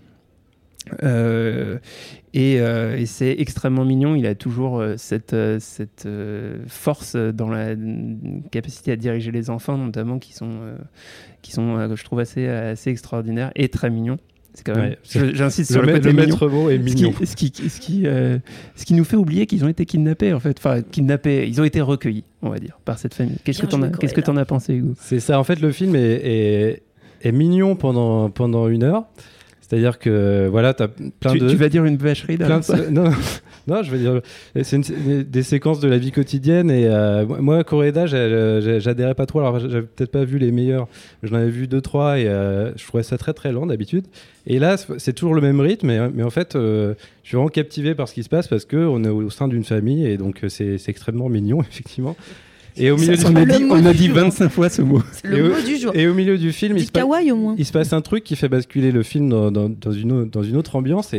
Et, 2.34 3.06
c'est 3.06 3.36
extrêmement 3.38 3.84
mignon. 3.84 4.16
Il 4.16 4.26
a 4.26 4.34
toujours 4.34 4.84
cette, 4.96 5.36
cette 5.60 6.08
force 6.66 7.14
dans 7.16 7.48
la 7.48 7.74
capacité 8.50 8.92
à 8.92 8.96
diriger 8.96 9.30
les 9.30 9.50
enfants, 9.50 9.78
notamment, 9.78 10.18
qui 10.18 10.32
sont, 10.32 10.60
qui 11.42 11.52
sont 11.52 11.94
je 11.94 12.04
trouve, 12.04 12.18
assez, 12.18 12.48
assez 12.48 12.90
extraordinaires 12.90 13.52
et 13.54 13.68
très 13.68 13.90
mignons. 13.90 14.18
C'est 14.54 14.64
quand 14.66 14.74
même. 14.76 14.90
Ouais, 15.14 15.32
J'insiste 15.34 15.70
Le, 15.70 15.74
sur 15.76 15.82
le, 15.82 15.92
côté 15.94 16.08
le 16.08 16.14
maître 16.14 16.46
mot 16.48 16.68
est 16.68 16.76
Ce 16.76 16.82
mignon. 16.82 17.12
qui, 17.12 17.26
ce, 17.26 17.36
qui, 17.36 17.52
ce, 17.70 17.80
qui, 17.80 18.02
euh, 18.06 18.38
ce 18.76 18.84
qui 18.84 18.92
nous 18.94 19.04
fait 19.04 19.16
oublier 19.16 19.46
qu'ils 19.46 19.64
ont 19.64 19.68
été 19.68 19.86
kidnappés, 19.86 20.32
en 20.34 20.40
fait. 20.40 20.58
Enfin, 20.58 20.82
kidnappés, 20.82 21.48
ils 21.48 21.60
ont 21.60 21.64
été 21.64 21.80
recueillis, 21.80 22.24
on 22.42 22.50
va 22.50 22.58
dire, 22.58 22.78
par 22.84 22.98
cette 22.98 23.14
famille. 23.14 23.38
Qu'est-ce 23.44 23.62
que 23.62 23.66
t'en 23.66 23.80
as, 23.82 23.88
qu'est-ce 23.88 24.12
que 24.14 24.20
t'en 24.20 24.36
as 24.36 24.44
pensé, 24.44 24.74
Hugo? 24.74 24.92
C'est 25.00 25.20
ça, 25.20 25.38
en 25.40 25.44
fait, 25.44 25.60
le 25.60 25.72
film 25.72 25.96
est, 25.96 26.00
est, 26.22 26.82
est 27.22 27.32
mignon 27.32 27.76
pendant, 27.76 28.28
pendant 28.28 28.68
une 28.68 28.82
heure. 28.82 29.04
C'est-à-dire 29.72 29.98
que, 29.98 30.48
voilà, 30.50 30.74
t'as 30.74 30.88
plein 30.88 31.32
tu, 31.32 31.38
de... 31.38 31.48
tu 31.48 31.56
vas 31.56 31.70
dire 31.70 31.82
une 31.86 31.96
plein 32.44 32.60
de- 32.60 32.90
non, 32.90 33.04
non, 33.66 33.82
je 33.82 33.90
veux 33.90 33.96
dire, 33.96 34.20
c'est 34.64 34.76
une- 34.76 34.82
des- 34.82 35.42
séquences 35.42 35.80
de 35.80 35.88
la 35.88 35.96
vie 35.96 36.12
quotidienne 36.12 36.70
et 36.70 36.88
euh, 36.88 37.24
moi- 37.24 37.64
Coréda, 37.64 38.04
j'ai- 38.04 38.80
j'adhérais 38.80 39.14
pas 39.14 39.24
trop. 39.24 39.40
Alors, 39.40 39.58
j'avais 39.60 39.80
peut-être 39.86 40.10
pas 40.10 40.24
vu 40.26 40.36
les 40.36 40.52
meilleurs, 40.52 40.88
j'en 41.22 41.36
avais 41.36 41.48
vu 41.48 41.68
deux 41.68 41.80
trois 41.80 42.18
et 42.18 42.26
euh, 42.28 42.70
je 42.76 42.86
trouvais 42.86 43.02
ça 43.02 43.16
très 43.16 43.32
très 43.32 43.50
lent 43.50 43.64
d'habitude. 43.64 44.04
Et 44.46 44.58
là, 44.58 44.76
c'est- 44.76 45.14
toujours 45.14 45.34
le 45.34 45.40
même 45.40 45.58
rythme, 45.60 45.86
mais, 45.86 46.10
mais 46.10 46.22
en 46.22 46.28
fait, 46.28 46.54
euh, 46.54 46.92
je 47.22 47.28
suis 47.28 47.36
vraiment 47.36 47.48
captivé 47.48 47.94
par 47.94 48.08
ce 48.08 48.12
qui 48.14 48.24
se 48.24 48.28
passe 48.28 48.48
parce 48.48 48.66
que 48.66 48.76
on 48.76 49.02
est 49.04 49.08
au 49.08 49.30
sein 49.30 49.48
d'une 49.48 49.64
famille 49.64 50.06
et 50.06 50.18
donc 50.18 50.44
euh, 50.44 50.50
c'est 50.50 50.76
extrêmement 50.86 51.30
mignon 51.30 51.62
effectivement. 51.70 52.14
Et 52.76 52.90
au 52.90 52.96
milieu, 52.96 53.14
on, 53.26 53.30
du, 53.30 53.36
a 53.36 53.44
le 53.44 53.52
dit, 53.58 53.64
on 53.70 53.84
a 53.86 53.92
dit 53.92 54.06
jour. 54.06 54.16
25 54.16 54.48
fois 54.48 54.68
ce 54.70 54.80
mot. 54.82 55.02
C'est 55.12 55.26
le 55.28 55.36
et, 55.38 55.42
au, 55.42 55.48
mot 55.50 55.60
du 55.62 55.76
jour. 55.76 55.92
et 55.94 56.06
au 56.08 56.14
milieu 56.14 56.38
du 56.38 56.52
film, 56.52 56.76
il 56.78 56.86
se, 56.86 56.90
passe- 56.92 57.02
kawaii 57.02 57.30
au 57.32 57.36
moins. 57.36 57.54
il 57.58 57.66
se 57.66 57.72
passe 57.72 57.92
un 57.92 58.00
truc 58.00 58.24
qui 58.24 58.34
fait 58.36 58.48
basculer 58.48 58.92
le 58.92 59.02
film 59.02 59.28
dans, 59.28 59.50
dans- 59.52 59.68
dans 59.68 59.92
une, 59.92 60.12
autre- 60.12 60.30
dans 60.30 60.42
une 60.42 60.56
autre 60.56 60.74
ambiance 60.76 61.12
et, 61.12 61.18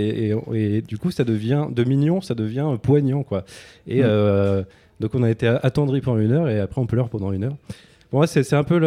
et- 0.54 0.78
et 0.78 0.82
du 0.82 0.98
coup 0.98 1.12
ça 1.12 1.24
devient 1.24 1.68
de 1.72 1.84
mignon, 1.84 2.22
ça 2.22 2.34
devient 2.36 2.66
poignant 2.82 3.24
quoi. 3.24 3.46
Et 3.88 4.02
Mm. 4.02 4.06
euh, 4.06 4.64
donc 5.00 5.14
on 5.16 5.22
a 5.24 5.30
été 5.30 5.48
attendri 5.48 6.02
pendant 6.02 6.20
une 6.20 6.32
heure 6.32 6.50
et 6.50 6.60
après 6.60 6.82
on 6.82 6.86
pleure 6.88 7.10
pendant 7.10 7.32
une 7.32 7.44
heure. 7.44 7.56
Bon, 8.12 8.20
ouais, 8.22 8.28
c'est 8.28 8.54
un 8.54 8.64
peu 8.64 8.78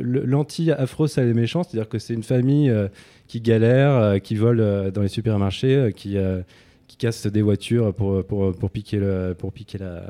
l'anti-afro 0.00 1.06
sale 1.06 1.28
et 1.28 1.34
méchant, 1.34 1.62
c'est-à-dire 1.62 1.88
que 1.88 1.98
c'est 1.98 2.14
une 2.14 2.22
famille 2.22 2.68
euh, 2.70 2.88
qui 3.28 3.40
galère, 3.40 3.90
euh, 3.92 4.18
qui 4.18 4.34
vole 4.34 4.60
euh, 4.60 4.90
dans 4.90 5.02
les 5.02 5.08
supermarchés, 5.08 5.76
euh, 5.76 5.90
qui, 5.90 6.16
euh, 6.16 6.40
qui 6.88 6.96
casse 6.96 7.26
des 7.26 7.42
voitures 7.42 7.94
pour, 7.94 8.24
pour, 8.24 8.52
pour 8.52 8.70
piquer, 8.70 8.98
le, 8.98 9.34
pour 9.38 9.52
piquer 9.52 9.78
la, 9.78 10.02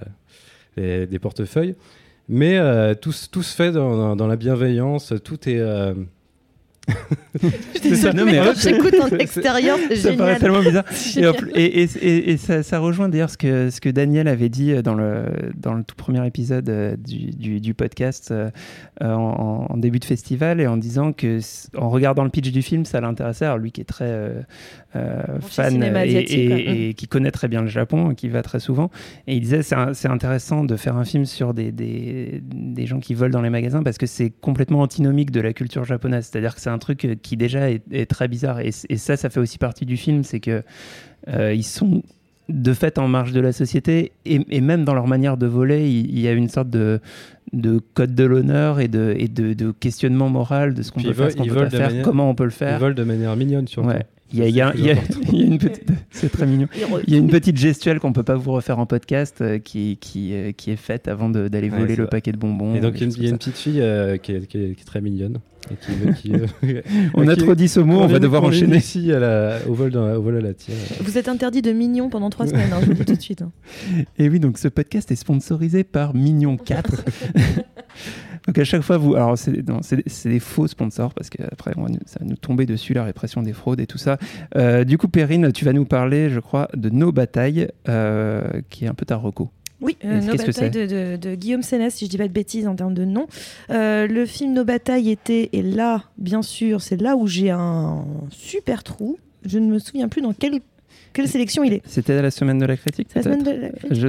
les- 0.76 1.06
des 1.06 1.18
portefeuilles. 1.18 1.74
Mais 2.28 2.56
euh, 2.58 2.94
tout, 2.94 3.12
se 3.12 3.54
fait 3.54 3.72
dans, 3.72 3.96
dans- 3.96 4.16
dans 4.16 4.26
la 4.26 4.36
bienveillance, 4.36 5.12
tout 5.24 5.48
est, 5.48 5.58
euh, 5.58 5.94
Je 7.40 7.78
suis 7.78 7.90
désolée, 7.90 8.16
Non, 8.18 8.24
mais 8.24 8.38
quand 8.38 8.58
j'écoute 8.58 8.94
en 9.00 9.16
extérieur, 9.16 9.78
c'est 9.88 9.96
Ça 9.96 10.12
paraît 10.14 10.34
génial. 10.34 10.40
tellement 10.40 10.60
bizarre. 10.62 10.84
Et, 10.90 10.94
en 10.94 11.32
génial. 11.32 11.36
plus- 11.36 11.50
et, 11.54 11.82
et- 11.82 11.88
et- 12.02 12.30
et 12.32 12.36
ça, 12.36 12.62
ça 12.64 12.78
rejoint 12.80 13.08
d'ailleurs 13.08 13.30
ce 13.30 13.38
que, 13.38 13.70
ce 13.70 13.80
que 13.80 13.88
Daniel 13.88 14.26
avait 14.26 14.48
dit 14.48 14.74
dans 14.82 14.94
le, 14.94 15.26
dans 15.56 15.74
le 15.74 15.84
tout 15.84 15.94
premier 15.94 16.26
épisode 16.26 16.68
euh, 16.68 16.96
du, 16.96 17.30
du- 17.30 17.60
du 17.60 17.74
podcast 17.74 18.30
euh, 18.32 18.50
euh, 19.02 19.12
en, 19.12 19.66
en 19.70 19.76
début 19.76 20.00
de 20.00 20.04
festival 20.04 20.60
et 20.60 20.66
en 20.66 20.76
disant 20.76 21.12
que 21.12 21.38
en 21.76 21.88
regardant 21.88 22.24
le 22.24 22.30
pitch 22.30 22.50
du 22.50 22.62
film, 22.62 22.84
ça 22.84 23.00
l'intéressait. 23.00 23.44
Alors 23.44 23.58
lui 23.58 23.70
qui 23.70 23.80
est 23.80 23.84
très 23.84 24.06
euh, 24.08 24.40
euh, 24.94 25.22
fan 25.40 25.82
et, 25.82 26.94
qui 26.94 27.06
connaît 27.08 27.30
très 27.30 27.48
bien 27.48 27.62
le 27.62 27.68
Japon, 27.68 28.10
et 28.10 28.14
qui 28.14 28.28
va 28.28 28.42
très 28.42 28.60
souvent, 28.60 28.90
et 29.26 29.34
il 29.36 29.40
disait 29.40 29.62
c'est 29.62 30.08
intéressant 30.08 30.64
de 30.64 30.76
faire 30.76 30.96
un 30.96 31.04
film 31.04 31.24
sur 31.24 31.54
des, 31.54 31.72
des, 31.72 32.42
des 32.44 32.86
gens 32.86 33.00
qui 33.00 33.14
volent 33.14 33.32
dans 33.32 33.42
les 33.42 33.50
magasins 33.50 33.82
parce 33.82 33.98
que 33.98 34.06
c'est 34.06 34.30
complètement 34.30 34.80
antinomique 34.80 35.30
de 35.30 35.40
la 35.40 35.52
culture 35.52 35.84
japonaise. 35.84 36.28
C'est-à-dire 36.30 36.54
que 36.54 36.60
c'est 36.60 36.70
un 36.70 36.78
truc 36.78 37.04
euh, 37.04 37.14
qui 37.20 37.36
déjà 37.36 37.70
est, 37.70 37.82
est 37.92 38.06
très 38.06 38.28
bizarre. 38.28 38.60
Et, 38.60 38.70
ça, 38.72 39.16
ça 39.16 39.30
fait 39.30 39.40
aussi 39.40 39.58
partie 39.58 39.86
du 39.86 39.96
film, 39.96 40.22
c'est 40.24 40.40
que 40.40 40.62
euh, 41.28 41.54
ils 41.54 41.62
sont 41.64 42.02
de 42.48 42.72
fait 42.74 42.98
en 42.98 43.08
marge 43.08 43.32
de 43.32 43.40
la 43.40 43.52
société 43.52 44.12
et, 44.26 44.40
et 44.50 44.60
même 44.60 44.84
dans 44.84 44.94
leur 44.94 45.06
manière 45.06 45.36
de 45.36 45.46
voler, 45.46 45.88
il, 45.88 46.10
il 46.10 46.20
y 46.20 46.28
a 46.28 46.32
une 46.32 46.48
sorte 46.48 46.68
de, 46.70 47.00
de 47.52 47.80
code 47.94 48.14
de 48.14 48.24
l'honneur 48.24 48.80
et, 48.80 48.88
de, 48.88 49.14
et 49.16 49.28
de, 49.28 49.54
de 49.54 49.70
questionnement 49.70 50.28
moral 50.28 50.74
de 50.74 50.82
ce 50.82 50.90
qu'on 50.92 51.00
peut 51.00 51.08
ils 51.08 51.14
faire, 51.14 51.30
ce 51.30 51.36
qu'on 51.36 51.44
ils 51.44 51.50
peut 51.52 51.68
faire, 51.70 51.88
manière- 51.88 52.04
comment 52.04 52.28
on 52.28 52.34
peut 52.34 52.44
le 52.44 52.50
Ils 52.50 52.54
faire. 52.54 52.78
volent 52.78 52.94
de 52.94 53.04
manière 53.04 53.34
mignonne 53.36 53.68
surtout. 53.68 53.88
Ouais. 53.88 54.04
Il 54.32 54.38
y 54.38 54.42
a, 54.42 54.48
il 54.48 54.54
y 54.54 54.60
a- 54.62 54.72
C'est 54.74 54.78
il 54.78 54.84
y 54.86 54.90
a- 54.90 54.94
plus 54.96 55.02
important. 55.04 55.20
il 55.32 55.38
y 55.38 55.42
a 55.42 55.46
une 55.46 55.58
petite, 55.58 55.88
c'est 56.10 56.32
très 56.32 56.46
mignon. 56.46 56.66
Il 57.06 57.12
y 57.12 57.16
a 57.16 57.18
une 57.20 57.28
petite 57.28 57.56
gestuelle 57.56 58.00
qu'on 58.00 58.12
peut 58.12 58.22
pas 58.22 58.36
vous 58.36 58.52
refaire 58.52 58.78
en 58.78 58.86
podcast 58.86 59.40
euh, 59.40 59.58
qui, 59.58 59.98
qui, 60.00 60.32
euh, 60.34 60.52
qui 60.52 60.70
est 60.70 60.76
faite 60.76 61.08
avant 61.08 61.28
de- 61.28 61.48
d'aller 61.48 61.68
voler 61.68 61.96
le 61.96 62.04
vrai. 62.04 62.10
paquet 62.10 62.32
de 62.32 62.36
bonbons. 62.38 62.74
Et 62.74 62.80
donc 62.80 62.94
il 63.00 63.22
y 63.22 63.26
a 63.26 63.30
une- 63.30 63.38
petite 63.38 63.56
fille 63.56 63.80
euh, 63.80 64.16
qui, 64.16 64.32
est, 64.32 64.46
qui 64.46 64.58
est- 64.58 64.74
qui 64.74 64.80
est 64.82 64.84
très 64.86 65.00
mignonne. 65.00 65.38
Et 65.70 65.76
qui, 65.76 66.22
qui, 66.22 66.32
euh, 66.34 66.46
ça. 66.82 66.88
On 67.14 67.28
a 67.28 67.36
trop 67.36 67.54
dit 67.54 67.68
ce 67.68 67.78
mot, 67.78 68.00
on 68.00 68.06
va 68.08 68.18
devoir 68.18 68.42
enchaîner. 68.42 68.78
ici 68.78 69.12
à 69.12 69.20
la, 69.20 69.58
au, 69.68 69.74
vol 69.74 69.90
dans- 69.92 70.12
au 70.14 70.20
vol 70.22 70.36
à 70.38 70.40
la 70.40 70.54
tire. 70.54 70.74
Vous 71.00 71.18
êtes 71.18 71.28
interdit 71.28 71.62
de 71.62 71.70
mignon 71.70 72.08
pendant 72.10 72.30
trois 72.30 72.46
semaines, 72.48 72.72
hein, 72.72 72.78
je 72.80 72.86
vous 72.86 72.92
le 72.92 72.96
dis 72.98 73.04
tout 73.04 73.14
de 73.14 73.20
suite. 73.22 73.42
hein. 73.42 73.52
Et 74.18 74.28
oui, 74.28 74.40
donc 74.40 74.58
ce 74.58 74.66
podcast 74.66 75.10
est 75.12 75.16
sponsorisé 75.16 75.84
par 75.84 76.14
Mignon 76.14 76.56
4. 76.56 77.04
Donc 78.46 78.58
à 78.58 78.64
chaque 78.64 78.82
fois, 78.82 78.96
vous. 78.98 79.14
Alors, 79.14 79.36
c'est 79.38 79.66
non, 79.68 79.80
c'est- 79.82 80.02
c'est 80.08 80.28
des 80.28 80.40
faux 80.40 80.66
sponsors 80.66 81.14
parce 81.14 81.30
qu'après, 81.30 81.72
on 81.76 81.82
va 81.84 81.88
nous- 81.88 81.98
ça 82.06 82.18
va 82.20 82.26
nous 82.26 82.36
tomber 82.36 82.66
dessus, 82.66 82.92
la 82.94 83.04
répression 83.04 83.42
des 83.42 83.52
fraudes 83.52 83.80
et 83.80 83.86
tout 83.86 83.98
ça. 83.98 84.18
Euh, 84.56 84.84
du 84.84 84.98
coup, 84.98 85.08
Perrine, 85.08 85.52
tu 85.52 85.64
vas 85.64 85.72
nous 85.72 85.84
parler, 85.84 86.30
je 86.30 86.40
crois, 86.40 86.68
de 86.74 86.90
Nos 86.90 87.12
Batailles, 87.12 87.68
euh, 87.88 88.42
qui 88.70 88.84
est 88.84 88.88
un 88.88 88.94
peu 88.94 89.04
ta 89.06 89.16
reco. 89.16 89.50
Oui, 89.80 89.96
euh, 90.04 90.20
Nos 90.20 90.36
batailles 90.36 90.70
de, 90.70 90.86
de- 90.86 91.16
de 91.16 91.34
Guillaume 91.34 91.62
Sénès, 91.62 91.92
si 91.92 92.04
je 92.04 92.10
dis 92.10 92.16
pas 92.18 92.28
de 92.28 92.32
bêtises 92.32 92.68
en 92.68 92.76
termes 92.76 92.94
de 92.94 93.04
nom. 93.04 93.26
Euh, 93.70 94.06
le 94.06 94.26
film 94.26 94.52
Nos 94.52 94.64
batailles 94.64 95.10
était, 95.10 95.48
et 95.52 95.62
là, 95.62 96.04
bien 96.18 96.42
sûr, 96.42 96.80
c'est 96.80 97.00
là 97.00 97.16
où 97.16 97.26
j'ai 97.26 97.50
un 97.50 98.04
super 98.30 98.84
trou. 98.84 99.18
Je 99.44 99.58
ne 99.58 99.66
me 99.66 99.80
souviens 99.80 100.06
plus 100.08 100.22
dans 100.22 100.32
quelle, 100.34 100.60
quelle 101.12 101.26
sélection 101.26 101.64
il 101.64 101.72
est. 101.72 101.82
C'était 101.84 102.22
la 102.22 102.30
semaine 102.30 102.58
de 102.58 102.64
la 102.66 102.76
critique 102.76 103.08
la 103.14 103.22
semaine 103.24 103.42
de 103.42 103.50
la 103.50 103.68
critique 103.70 103.94
Je 103.94 104.08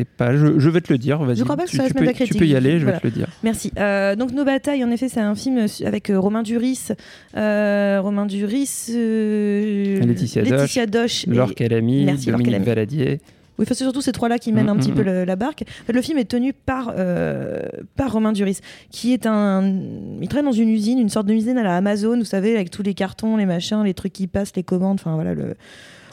sais 0.00 0.04
pas, 0.04 0.36
je, 0.36 0.58
je 0.58 0.68
vais 0.70 0.80
te 0.80 0.92
le 0.92 0.98
dire, 0.98 1.18
vas-y. 1.22 1.36
Je 1.36 1.44
crois 1.44 1.56
pas 1.56 1.64
que 1.64 1.70
Tu- 1.70 1.76
la 1.78 1.88
tu 1.88 1.94
peux- 1.94 2.12
Tu 2.24 2.34
peux 2.34 2.46
y 2.46 2.54
aller, 2.56 2.78
je 2.78 2.86
vais 2.86 2.98
te 2.98 3.04
le 3.06 3.10
dire. 3.10 3.28
Merci. 3.42 3.72
Euh, 3.78 4.14
donc 4.16 4.32
Nos 4.32 4.44
batailles, 4.44 4.84
en 4.84 4.90
effet, 4.90 5.08
c'est 5.08 5.20
un 5.20 5.34
film 5.34 5.66
avec 5.84 6.10
euh, 6.10 6.18
Romain 6.20 6.42
Duris, 6.42 6.88
euh, 7.36 8.00
Romain 8.02 8.26
Duris, 8.26 8.88
Laetitia 8.90 10.42
Doche, 10.42 10.50
Laetitia 10.50 10.86
Doche 10.86 11.26
Laure 11.26 11.54
Calamy, 11.54 12.04
Merci, 12.04 12.26
Laure 12.26 12.38
Dominique 12.38 12.52
Calamy. 12.52 12.66
Valadier. 12.66 13.20
Oui, 13.56 13.64
c'est 13.68 13.74
surtout 13.74 14.00
ces 14.00 14.10
trois-là 14.10 14.40
qui 14.40 14.50
mènent 14.52 14.68
un 14.68 14.74
Mm, 14.74 14.78
petit 14.80 14.90
mm, 14.90 14.94
peu 14.94 15.02
mm. 15.02 15.06
le- 15.06 15.24
la 15.24 15.36
barque. 15.36 15.62
En 15.62 15.86
fait, 15.86 15.92
le 15.92 16.02
film 16.02 16.18
est 16.18 16.24
tenu 16.28 16.52
par, 16.52 16.92
euh, 16.98 17.60
par 17.94 18.12
Romain 18.12 18.32
Duris, 18.32 18.58
qui 18.90 19.12
est 19.12 19.26
un. 19.26 19.72
Il 20.20 20.26
travaille 20.26 20.44
dans 20.46 20.50
une 20.50 20.70
usine, 20.70 20.98
une 20.98 21.08
sorte 21.08 21.26
de 21.28 21.34
usine 21.34 21.56
à 21.58 21.62
la 21.62 21.76
Amazon, 21.76 22.18
vous 22.18 22.24
savez, 22.24 22.54
avec 22.56 22.70
tous 22.72 22.82
les 22.82 22.94
cartons, 22.94 23.36
les 23.36 23.46
machins, 23.46 23.84
les 23.84 23.94
trucs 23.94 24.12
qui 24.12 24.26
passent, 24.26 24.56
les 24.56 24.64
commandes, 24.64 24.98
enfin 24.98 25.14
voilà, 25.14 25.34
le, 25.34 25.54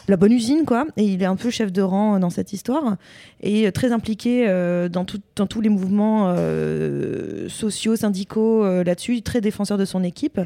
la 0.07 0.17
bonne 0.17 0.31
usine, 0.31 0.65
quoi. 0.65 0.85
Et 0.97 1.03
il 1.03 1.21
est 1.21 1.25
un 1.25 1.35
peu 1.35 1.49
chef 1.49 1.71
de 1.71 1.81
rang 1.81 2.19
dans 2.19 2.29
cette 2.29 2.53
histoire 2.53 2.97
et 3.41 3.67
euh, 3.67 3.71
très 3.71 3.91
impliqué 3.91 4.45
euh, 4.47 4.89
dans, 4.89 5.05
tous 5.05 5.61
les 5.61 5.69
mouvements 5.69 6.33
euh, 6.35 7.47
sociaux, 7.49 7.95
syndicaux 7.95 8.63
euh, 8.63 8.83
là-dessus, 8.83 9.21
très 9.21 9.41
défenseur 9.41 9.77
de 9.77 9.85
son 9.85 10.03
équipe. 10.03 10.39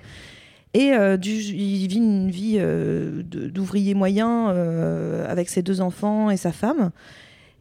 Et 0.74 0.92
euh, 0.92 1.16
du- 1.16 1.32
il 1.32 1.88
vit 1.88 1.98
une 1.98 2.30
vie 2.30 2.58
euh, 2.60 3.24
d'ouvrier 3.24 3.94
moyen 3.94 4.50
euh, 4.50 5.26
avec 5.30 5.50
ses 5.50 5.62
deux 5.62 5.80
enfants 5.80 6.30
et 6.30 6.38
sa 6.38 6.52
femme. 6.52 6.92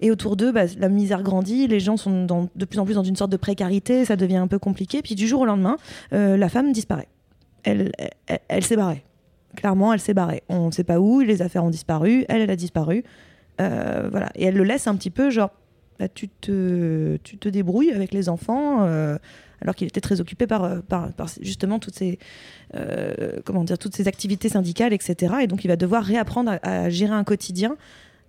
Et 0.01 0.11
autour 0.11 0.37
d'eux, 0.37 0.51
bah, 0.51 0.65
la 0.79 0.89
misère 0.89 1.23
grandit, 1.23 1.69
les 1.69 1.79
gens 1.79 1.97
sont 1.97 2.27
de 2.55 2.65
plus 2.65 2.79
en 2.81 2.85
plus 2.85 2.95
dans 2.95 3.05
une 3.05 3.15
sorte 3.15 3.31
de 3.31 3.37
précarité, 3.37 4.05
ça 4.05 4.17
devient 4.17 4.37
un 4.37 4.49
peu 4.49 4.59
compliqué. 4.59 5.01
Puis 5.01 5.15
du 5.15 5.29
jour 5.29 5.43
au 5.43 5.47
lendemain, 5.47 5.77
euh, 6.13 6.37
la 6.37 6.49
femme 6.49 6.73
disparaît. 6.73 7.09
Elle, 7.63 7.93
elle, 8.27 8.41
elle 8.49 8.65
s'est 8.65 8.77
barrée. 8.77 9.05
Clairement, 9.57 9.93
elle 9.93 10.01
s'est 10.01 10.15
barrée. 10.15 10.43
On 10.49 10.67
ne 10.67 10.73
sait 10.73 10.85
pas 10.85 11.01
où, 11.01 11.21
les 11.21 11.43
affaires 11.43 11.65
ont 11.65 11.71
disparu, 11.71 12.25
elle, 12.29 12.43
elle 12.43 12.51
a 12.51 12.57
disparu. 12.57 13.05
Euh, 13.61 14.09
voilà. 14.11 14.31
Et 14.35 14.45
elle 14.45 14.55
le 14.55 14.65
laisse 14.65 14.87
un 14.87 14.97
petit 14.97 15.11
peu, 15.11 15.31
genre, 15.31 15.51
bah, 15.99 16.09
tu, 16.09 16.29
te, 16.29 17.17
tu 17.23 17.39
te 17.39 17.49
débrouilles 17.49 17.93
avec 17.93 18.13
les 18.13 18.29
enfants, 18.29 18.83
euh, 18.83 19.17
alors 19.61 19.75
qu'il 19.75 19.87
était 19.87 20.01
très 20.01 20.21
occupé 20.21 20.47
par, 20.47 20.65
euh, 20.65 20.81
par, 20.81 21.11
justement 21.41 21.79
toutes 21.79 21.95
ces, 21.95 22.19
comment 23.45 23.65
dire, 23.65 23.79
toutes 23.79 23.95
ces 23.95 24.09
activités 24.09 24.49
syndicales, 24.49 24.93
etc. 24.93 25.35
Et 25.43 25.47
donc, 25.47 25.65
il 25.65 25.69
va 25.69 25.77
devoir 25.77 26.03
réapprendre 26.03 26.59
à 26.63 26.91
gérer 26.91 27.15
un 27.15 27.25
quotidien 27.25 27.77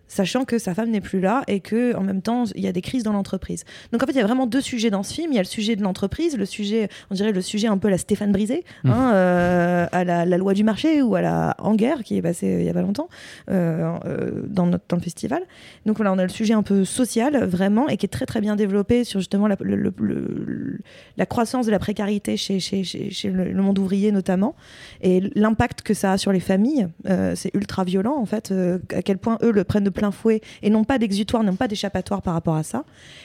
sachant 0.07 0.45
que 0.45 0.57
sa 0.57 0.73
femme 0.73 0.89
n'est 0.91 1.01
plus 1.01 1.19
là 1.19 1.43
et 1.47 1.59
que 1.59 1.95
en 1.95 2.01
même 2.01 2.21
temps 2.21 2.43
il 2.55 2.61
y 2.63 2.67
a 2.67 2.71
des 2.71 2.81
crises 2.81 3.03
dans 3.03 3.13
l'entreprise. 3.13 3.63
Donc 3.91 4.03
en 4.03 4.05
fait 4.05 4.11
il 4.13 4.17
y 4.17 4.21
a 4.21 4.25
vraiment 4.25 4.45
deux 4.47 4.61
sujets 4.61 4.89
dans 4.89 5.03
ce 5.03 5.13
film. 5.13 5.31
Il 5.31 5.35
y 5.35 5.39
a 5.39 5.41
le 5.41 5.47
sujet 5.47 5.75
de 5.75 5.81
l'entreprise, 5.83 6.37
le 6.37 6.45
sujet, 6.45 6.89
on 7.09 7.15
dirait 7.15 7.31
le 7.31 7.41
sujet 7.41 7.67
un 7.67 7.77
peu 7.77 7.89
la 7.89 7.97
Stéphane 7.97 8.31
Brisé, 8.31 8.63
Mhm. 8.83 8.91
hein, 8.91 9.11
euh, 9.13 9.87
à 9.91 10.03
la, 10.03 10.25
la 10.25 10.37
loi 10.37 10.53
du 10.53 10.63
marché 10.63 11.01
ou 11.01 11.15
à 11.15 11.21
la 11.21 11.55
en 11.59 11.75
guerre 11.75 12.03
qui 12.03 12.17
est 12.17 12.21
passée 12.21 12.55
euh, 12.55 12.59
il 12.61 12.65
y 12.65 12.69
a 12.69 12.73
pas 12.73 12.81
longtemps 12.81 13.09
euh, 13.49 13.97
euh, 14.05 14.31
dans, 14.47 14.65
notre, 14.67 14.83
dans 14.89 14.97
le 14.97 15.01
festival. 15.01 15.41
Donc 15.85 15.97
voilà 15.97 16.13
on 16.13 16.17
a 16.17 16.23
le 16.23 16.29
sujet 16.29 16.53
un 16.53 16.63
peu 16.63 16.85
social 16.85 17.43
vraiment 17.45 17.87
et 17.89 17.97
qui 17.97 18.05
est 18.05 18.09
très 18.09 18.25
très 18.25 18.41
bien 18.41 18.55
développé 18.55 19.03
sur 19.03 19.19
justement 19.19 19.47
la, 19.47 19.55
le- 19.59 19.75
le- 19.75 19.93
le- 19.97 20.79
la 21.17 21.25
croissance 21.25 21.65
de 21.65 21.71
la 21.71 21.79
précarité 21.79 22.37
chez, 22.37 22.59
chez, 22.59 22.83
chez, 22.83 23.09
chez 23.09 23.29
le, 23.29 23.53
monde 23.61 23.79
ouvrier 23.79 24.11
notamment 24.11 24.55
et 25.01 25.21
l'impact 25.35 25.81
que 25.81 25.93
ça 25.93 26.13
a 26.13 26.17
sur 26.17 26.31
les 26.31 26.39
familles. 26.39 26.87
C'est 27.35 27.51
ultra 27.53 27.83
violent 27.83 28.15
en 28.17 28.25
fait, 28.25 28.53
à 28.93 29.01
quel 29.01 29.17
point 29.17 29.37
eux 29.43 29.51
le 29.51 29.63
prennent 29.63 29.83
de 29.83 29.89
plein 29.95 30.11
fouet 30.11 30.41
et 30.61 30.69
n'ont 30.69 30.83
pas 30.83 30.99
d'exutoire, 30.99 31.41
n'ont 31.43 31.55
pas 31.55 31.67
d'échappatoire 31.67 32.21
par 32.21 32.35
rapport 32.35 32.55
à 32.55 32.61
ça. 32.63 32.83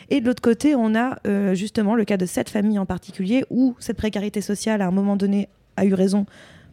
Et 0.09 0.23
de 0.23 0.27
l'autre 0.27 0.41
côté, 0.43 0.75
on 0.75 0.95
a 0.95 1.19
euh, 1.27 1.55
justement 1.55 1.95
le 1.95 2.05
cas 2.07 2.17
de 2.17 2.25
cette 2.27 2.49
famille 2.49 2.79
en 2.79 2.87
particulier 2.87 3.45
où 3.51 3.75
cette 3.79 3.99
précarité 3.99 4.41
sociale 4.41 4.81
à 4.81 4.87
un 4.87 4.91
moment 4.91 5.17
donné 5.17 5.49
a 5.77 5.85
eu 5.85 5.93
raison 5.95 6.25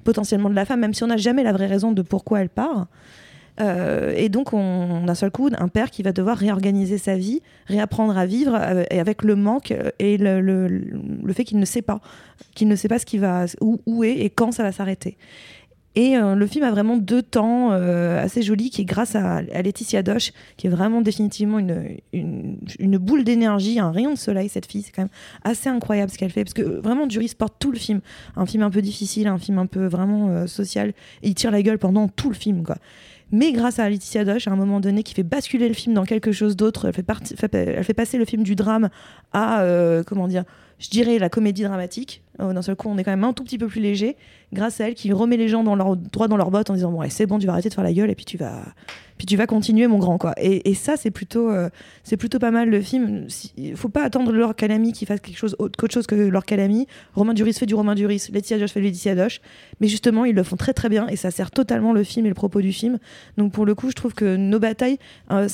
potentiellement 0.05 0.49
de 0.49 0.55
la 0.55 0.63
femme, 0.63 0.79
même 0.79 0.93
si 0.93 1.03
on 1.03 1.07
n'a 1.07 1.17
jamais 1.17 1.43
la 1.43 1.51
vraie 1.51 1.67
raison 1.67 1.91
de 1.91 2.01
pourquoi 2.01 2.39
elle 2.41 2.49
part. 2.49 2.87
Euh, 3.59 4.13
et 4.15 4.29
donc, 4.29 4.53
on, 4.53 5.03
d'un 5.03 5.15
seul 5.15 5.31
coup, 5.31 5.49
un 5.57 5.67
père 5.67 5.89
qui 5.89 6.03
va 6.03 6.11
devoir 6.11 6.37
réorganiser 6.37 6.99
sa 6.99 7.15
vie, 7.17 7.41
réapprendre 7.65 8.15
à 8.15 8.25
vivre, 8.27 8.53
euh, 8.55 8.83
et 8.91 8.99
avec 8.99 9.23
le 9.23 9.35
manque 9.35 9.73
et 9.97 10.17
le, 10.17 10.39
le- 10.41 10.67
le 10.67 11.33
fait 11.33 11.43
qu'il 11.43 11.57
ne 11.59 11.65
sait 11.65 11.81
pas, 11.81 11.99
qu'il 12.53 12.67
ne 12.67 12.75
sait 12.75 12.87
pas 12.87 12.99
ce 12.99 13.05
qui 13.05 13.17
va, 13.17 13.45
où, 13.59 13.81
où 13.87 14.03
est 14.03 14.17
et 14.19 14.29
quand 14.29 14.51
ça 14.51 14.61
va 14.63 14.71
s'arrêter. 14.71 15.17
Et 15.97 16.15
euh, 16.15 16.35
le 16.35 16.45
film 16.45 16.63
a 16.63 16.69
vraiment 16.69 16.95
deux 16.95 17.23
temps 17.23 17.71
euh, 17.71 18.23
assez 18.23 18.43
jolis, 18.43 18.69
qui 18.69 18.83
est 18.83 18.85
grâce 18.85 19.15
à, 19.15 19.41
Laetitia 19.41 20.03
Doche, 20.03 20.31
qui 20.55 20.67
est 20.67 20.69
vraiment 20.69 21.01
définitivement 21.01 21.57
une, 21.57 21.97
une, 22.13 22.97
boule 22.99 23.23
d'énergie, 23.23 23.79
un 23.79 23.89
rayon 23.89 24.13
de 24.13 24.17
soleil, 24.17 24.47
cette 24.47 24.67
fille. 24.67 24.83
C'est 24.83 24.91
quand 24.91 25.01
même 25.01 25.11
assez 25.43 25.69
incroyable 25.69 26.11
ce 26.11 26.19
qu'elle 26.19 26.29
fait, 26.29 26.43
parce 26.43 26.53
que 26.53 26.61
euh, 26.61 26.81
vraiment, 26.81 27.07
Duris 27.07 27.33
porte 27.35 27.55
tout 27.57 27.71
le 27.71 27.79
film. 27.79 28.01
Un 28.35 28.45
film 28.45 28.61
un 28.61 28.69
peu 28.69 28.83
difficile, 28.83 29.25
un 29.25 29.39
film 29.39 29.57
un 29.57 29.65
peu 29.65 29.87
vraiment 29.87 30.45
social, 30.45 30.89
et 31.23 31.29
il 31.29 31.33
tire 31.33 31.49
la 31.49 31.63
gueule 31.63 31.79
pendant 31.79 32.07
tout 32.07 32.29
le 32.29 32.35
film, 32.35 32.61
quoi. 32.61 32.75
Mais 33.31 33.51
grâce 33.51 33.79
à 33.79 33.89
Laetitia 33.89 34.23
Doche, 34.23 34.47
à 34.47 34.51
un 34.51 34.55
moment 34.55 34.79
donné, 34.79 35.01
qui 35.01 35.15
fait 35.15 35.23
basculer 35.23 35.67
le 35.67 35.73
film 35.73 35.95
dans 35.95 36.05
quelque 36.05 36.31
chose 36.31 36.55
d'autre, 36.55 36.85
elle 36.85 36.93
fait, 36.93 37.55
elle 37.55 37.83
fait 37.83 37.95
passer 37.95 38.19
le 38.19 38.25
film 38.25 38.43
du 38.43 38.55
drame 38.55 38.89
à, 39.33 39.65
comment 40.05 40.27
dire, 40.27 40.43
je 40.79 40.89
dirais 40.89 41.19
la 41.19 41.29
comédie 41.29 41.63
dramatique. 41.63 42.21
Euh, 42.39 42.53
D'un 42.53 42.61
seul 42.61 42.75
coup, 42.75 42.87
on 42.89 42.97
est 42.97 43.03
quand 43.03 43.11
même 43.11 43.23
un 43.23 43.33
tout 43.33 43.43
petit 43.43 43.57
peu 43.57 43.67
plus 43.67 43.81
léger, 43.81 44.15
grâce 44.53 44.79
à 44.79 44.87
elle 44.87 44.93
qui 44.93 45.11
remet 45.11 45.37
les 45.37 45.47
gens 45.47 45.63
dans 45.63 45.75
leur, 45.75 45.95
droit 45.95 46.27
dans 46.27 46.37
leurs 46.37 46.51
bottes 46.51 46.69
en 46.69 46.75
disant 46.75 46.91
bon, 46.91 47.03
c'est 47.09 47.25
bon, 47.25 47.39
tu 47.39 47.47
vas 47.47 47.53
arrêter 47.53 47.69
de 47.69 47.73
faire 47.73 47.83
la 47.83 47.93
gueule 47.93 48.11
et 48.11 48.15
puis 48.15 48.25
tu 48.25 48.37
vas, 48.37 48.61
puis 49.17 49.25
tu 49.25 49.35
vas 49.35 49.47
continuer, 49.47 49.87
mon 49.87 49.97
grand 49.97 50.17
quoi. 50.17 50.33
Et, 50.37 50.73
ça, 50.75 50.95
c'est 50.97 51.09
plutôt, 51.09 51.49
euh, 51.49 51.69
plutôt 52.19 52.37
pas 52.37 52.51
mal 52.51 52.69
le 52.69 52.81
film. 52.81 53.27
Il 53.57 53.75
faut 53.75 53.89
pas 53.89 54.03
attendre 54.03 54.31
Laure 54.31 54.55
Calamy 54.55 54.93
qui 54.93 55.05
fasse 55.05 55.19
quelque 55.19 55.37
chose 55.37 55.55
autre 55.57 55.87
chose 55.91 56.05
que 56.05 56.15
Laure 56.15 56.45
Calamy. 56.45 56.87
Romain 57.15 57.33
Duris 57.33 57.53
fait 57.53 57.65
du 57.65 57.75
Romain 57.75 57.95
Duris, 57.95 58.27
Laetitia 58.31 58.59
Doche 58.59 58.71
fait 58.71 58.81
Laetitia 58.81 59.15
Doche, 59.15 59.41
mais 59.79 59.87
justement, 59.87 60.25
ils 60.25 60.35
le 60.35 60.43
font 60.43 60.57
très 60.57 60.73
très 60.73 60.89
bien 60.89 61.07
et 61.07 61.15
ça 61.15 61.31
sert 61.31 61.49
totalement 61.49 61.93
le 61.93 62.03
film 62.03 62.25
et 62.27 62.29
le 62.29 62.35
propos 62.35 62.61
du 62.61 62.71
film. 62.71 62.99
Donc 63.37 63.51
pour 63.51 63.65
le 63.65 63.73
coup, 63.73 63.89
je 63.89 63.95
trouve 63.95 64.13
que 64.13 64.35
nos 64.35 64.59
batailles, 64.59 64.99
euh, 65.31 65.47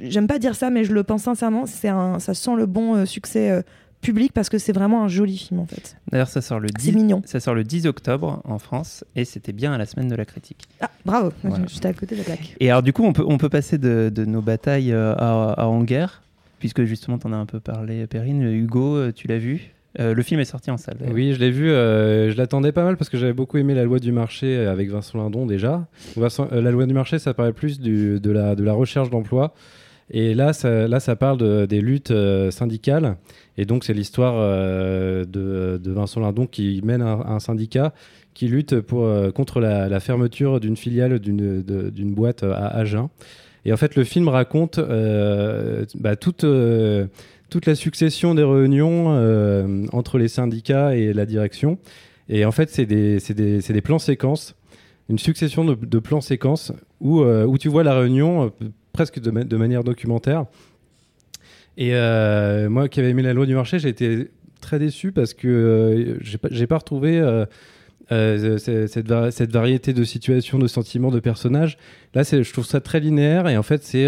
j'aime 0.00 0.26
pas 0.26 0.38
dire 0.38 0.54
ça, 0.54 0.70
mais 0.70 0.84
je 0.84 0.92
le 0.94 1.02
pense 1.02 1.24
sincèrement, 1.24 1.66
c'est 1.66 1.88
ça 1.88 2.34
sent 2.34 2.56
le 2.56 2.64
bon 2.64 2.94
euh, 2.94 3.04
succès 3.04 3.62
public 4.00 4.32
parce 4.32 4.48
que 4.48 4.58
c'est 4.58 4.72
vraiment 4.72 5.04
un 5.04 5.08
joli 5.08 5.36
film 5.36 5.60
en 5.60 5.66
fait. 5.66 5.96
D'ailleurs, 6.10 6.28
ça 6.28 6.40
sort 6.40 6.58
le 6.60 6.68
C'est 6.78 6.90
10, 6.92 6.96
mignon. 6.96 7.22
ça 7.26 7.40
sort 7.40 7.54
le 7.54 7.64
10 7.64 7.86
octobre 7.86 8.40
en 8.44 8.58
France 8.58 9.04
et 9.16 9.24
c'était 9.24 9.52
bien 9.52 9.72
à 9.72 9.78
la 9.78 9.86
semaine 9.86 10.08
de 10.08 10.14
la 10.16 10.24
critique. 10.24 10.64
Ah, 10.80 10.90
bravo, 11.04 11.32
Voilà. 11.42 11.64
j'étais 11.68 11.88
à 11.88 11.92
côté 11.92 12.14
de 12.14 12.20
la 12.20 12.24
plaque. 12.24 12.56
Et 12.60 12.70
alors, 12.70 12.82
du 12.82 12.92
coup, 12.92 13.04
on 13.04 13.12
peut, 13.12 13.24
on 13.26 13.38
peut 13.38 13.48
passer 13.48 13.78
de, 13.78 14.10
de 14.14 14.24
nos 14.24 14.40
batailles 14.42 14.92
euh, 14.92 15.14
à, 15.16 15.52
à 15.52 15.66
En 15.66 15.82
guerre, 15.82 16.22
puisque 16.58 16.84
justement, 16.84 17.18
tu 17.18 17.26
en 17.26 17.32
as 17.32 17.36
un 17.36 17.46
peu 17.46 17.60
parlé, 17.60 18.06
Perrine. 18.06 18.42
Hugo, 18.42 18.96
euh, 18.96 19.12
tu 19.12 19.28
l'as 19.28 19.38
vu? 19.38 19.72
Euh, 19.98 20.14
le 20.14 20.22
film 20.22 20.38
est 20.40 20.44
sorti 20.44 20.70
en 20.70 20.76
salle. 20.76 20.98
d'ailleurs. 21.00 21.14
Oui, 21.14 21.32
je 21.34 21.40
l'ai 21.40 21.50
vu. 21.50 21.68
euh, 21.68 22.30
je 22.30 22.36
l'attendais 22.36 22.70
pas 22.70 22.84
mal 22.84 22.96
parce 22.96 23.10
que 23.10 23.18
j'avais 23.18 23.32
beaucoup 23.32 23.58
aimé 23.58 23.74
La 23.74 23.82
Loi 23.82 23.98
du 23.98 24.12
marché 24.12 24.56
euh, 24.56 24.70
avec 24.70 24.88
Vincent 24.88 25.18
Lindon 25.18 25.46
déjà. 25.46 25.84
Vincent- 26.16 26.46
euh, 26.52 26.62
la 26.62 26.70
Loi 26.70 26.86
du 26.86 26.94
marché, 26.94 27.18
ça 27.18 27.34
paraît 27.34 27.52
plus 27.52 27.80
du- 27.80 28.20
de, 28.20 28.30
la, 28.30 28.54
de 28.54 28.62
la 28.62 28.72
recherche 28.72 29.10
d'emploi. 29.10 29.52
Et 30.10 30.34
là, 30.34 30.52
ça, 30.52 31.16
parle 31.16 31.38
de- 31.38 31.66
des 31.66 31.80
luttes 31.80 32.10
euh, 32.10 32.50
syndicales. 32.50 33.16
Et 33.56 33.64
donc, 33.64 33.84
c'est 33.84 33.94
l'histoire 33.94 34.34
euh, 34.36 35.24
de, 35.24 35.90
Vincent 35.90 36.20
Lindon 36.20 36.46
qui 36.46 36.80
mène 36.84 37.02
un, 37.02 37.38
syndicat 37.38 37.94
qui 38.34 38.48
lutte 38.48 38.72
euh, 38.72 39.30
contre 39.30 39.60
la, 39.60 40.00
fermeture 40.00 40.58
d'une 40.58 40.76
filiale 40.76 41.18
d'une 41.20 42.14
boîte 42.14 42.42
à 42.42 42.66
Agen. 42.66 43.08
Et 43.64 43.72
en 43.72 43.76
fait, 43.76 43.94
le 43.94 44.04
film 44.04 44.28
raconte 44.28 44.80
bah, 44.80 46.16
toute, 46.16 46.44
la 46.44 47.74
succession 47.74 48.34
des 48.34 48.44
réunions 48.44 49.88
entre 49.92 50.18
les 50.18 50.28
syndicats 50.28 50.96
et 50.96 51.12
la 51.12 51.26
direction. 51.26 51.78
Et 52.28 52.44
en 52.44 52.52
fait, 52.52 52.70
c'est 52.70 52.86
des, 52.86 53.82
plans 53.82 53.98
séquences, 53.98 54.56
une 55.08 55.18
succession 55.18 55.64
de, 55.64 55.98
plans 55.98 56.22
séquences 56.22 56.72
où, 57.00 57.22
tu 57.58 57.68
vois 57.68 57.84
la 57.84 57.98
réunion 57.98 58.50
presque 59.00 59.18
de, 59.18 59.30
de 59.30 59.56
manière 59.56 59.82
documentaire. 59.82 60.44
Et 61.78 61.94
euh, 61.94 62.68
moi 62.68 62.86
qui 62.90 63.00
avais 63.00 63.08
aimé 63.08 63.22
la 63.22 63.32
loi 63.32 63.46
du 63.46 63.54
marché, 63.54 63.78
j'ai 63.78 63.88
été 63.88 64.28
très 64.60 64.78
déçu 64.78 65.10
parce 65.10 65.32
que 65.32 65.48
euh, 65.48 66.18
j'ai 66.50 66.66
pas, 66.66 66.76
retrouvé 66.76 67.18
euh, 67.18 67.46
euh, 68.12 68.58
cette, 68.58 69.08
va- 69.08 69.30
cette 69.30 69.52
variété 69.52 69.94
de 69.94 70.04
situations, 70.04 70.58
de 70.58 70.66
sentiments, 70.66 71.10
de 71.10 71.18
personnages. 71.18 71.78
Là, 72.12 72.24
je 72.24 72.52
trouve 72.52 72.66
ça 72.66 72.82
très 72.82 73.00
linéaire 73.00 73.48
et 73.48 73.56
en 73.56 73.62
fait, 73.62 73.82
c'est. 73.84 74.06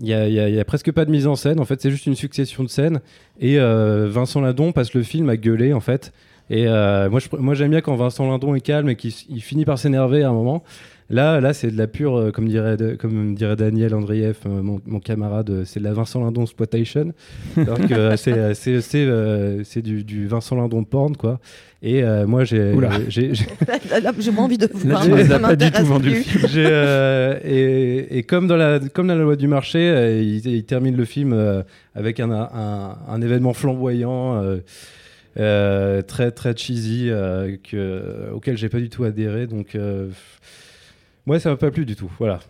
il 0.00 0.08
y, 0.08 0.12
a, 0.60 0.64
presque 0.64 0.90
pas 0.90 1.04
de 1.04 1.12
mise 1.12 1.28
en 1.28 1.36
scène. 1.36 1.60
En 1.60 1.64
fait, 1.64 1.80
c'est 1.80 1.92
juste 1.92 2.06
une 2.06 2.16
succession 2.16 2.64
de 2.64 2.68
scènes. 2.68 3.00
Et 3.38 3.56
Vincent 3.56 4.40
Lindon 4.40 4.72
passe 4.72 4.94
le 4.94 5.04
film 5.04 5.28
à 5.28 5.36
gueuler, 5.36 5.72
en 5.72 5.80
fait. 5.80 6.12
Et 6.50 6.66
moi, 6.66 7.54
j'aime 7.54 7.70
bien 7.70 7.82
quand 7.82 7.94
Vincent 7.94 8.28
Lindon 8.28 8.56
est 8.56 8.60
calme 8.62 8.88
et 8.88 8.96
qu'il 8.96 9.42
finit 9.42 9.64
par 9.64 9.78
s'énerver 9.78 10.24
à 10.24 10.30
un 10.30 10.32
moment. 10.32 10.64
Là, 11.08 11.40
là, 11.40 11.52
c'est 11.54 11.70
de 11.70 11.78
la 11.78 11.86
pure, 11.86 12.16
euh, 12.18 12.30
comme 12.32 12.48
dirait, 12.48 12.76
comme 12.98 13.34
dirait 13.36 13.54
Daniel 13.54 13.94
Andrieff, 13.94 14.38
euh, 14.44 14.60
mon, 14.60 14.80
mon 14.86 14.98
camarade, 14.98 15.50
euh, 15.50 15.62
c'est 15.64 15.78
de 15.78 15.84
la 15.84 15.92
Vincent 15.92 16.20
Lindon 16.20 16.42
exploitation. 16.42 17.12
Alors 17.56 17.78
que 17.78 17.94
euh, 17.94 18.16
c'est, 18.16 18.32
euh, 18.32 18.54
c'est, 18.54 18.80
c'est, 18.80 19.04
euh, 19.06 19.62
c'est 19.62 19.82
du, 19.82 20.02
du 20.02 20.26
Vincent 20.26 20.56
Lindon 20.56 20.82
porn, 20.82 21.16
quoi. 21.16 21.38
Et 21.80 22.02
euh, 22.02 22.26
moi, 22.26 22.42
j'ai, 22.44 22.74
j'ai, 23.08 23.34
j'ai- 23.34 23.46
Là, 23.90 24.00
là, 24.00 24.12
j'ai 24.18 24.32
moins 24.32 24.46
envie 24.46 24.58
de 24.58 24.66
Là, 24.84 25.00
nous 25.06 25.24
ça 25.26 25.36
as 25.36 25.38
pas 25.38 25.54
du 25.54 25.70
tout 25.70 25.84
vendu 25.84 26.08
le 26.08 26.14
plus. 26.16 26.22
film. 26.24 26.46
j'ai, 26.48 26.66
euh, 26.66 27.38
et, 27.44 28.18
et 28.18 28.22
comme 28.24 28.48
dans 28.48 28.56
la 28.56 28.80
comme 28.80 29.06
dans 29.06 29.14
la 29.14 29.22
loi 29.22 29.36
du 29.36 29.46
marché, 29.46 29.78
euh, 29.78 30.20
il, 30.20 30.44
il 30.44 30.64
termine 30.64 30.96
le 30.96 31.04
film 31.04 31.32
euh, 31.32 31.62
avec 31.94 32.18
un, 32.18 32.32
un, 32.32 32.96
un 33.08 33.22
événement 33.22 33.52
flamboyant, 33.52 34.42
euh, 34.42 34.56
euh, 35.38 36.02
très 36.02 36.32
très 36.32 36.56
cheesy, 36.56 37.10
euh, 37.10 37.56
que, 37.62 38.30
auquel 38.32 38.56
j'ai 38.56 38.68
pas 38.70 38.80
du 38.80 38.88
tout 38.88 39.04
adhéré. 39.04 39.46
Donc 39.46 39.74
euh, 39.76 40.08
moi, 41.26 41.40
ça 41.40 41.50
m'a 41.50 41.56
pas 41.56 41.70
plu 41.70 41.84
du 41.84 41.96
tout. 41.96 42.10
Voilà. 42.18 42.40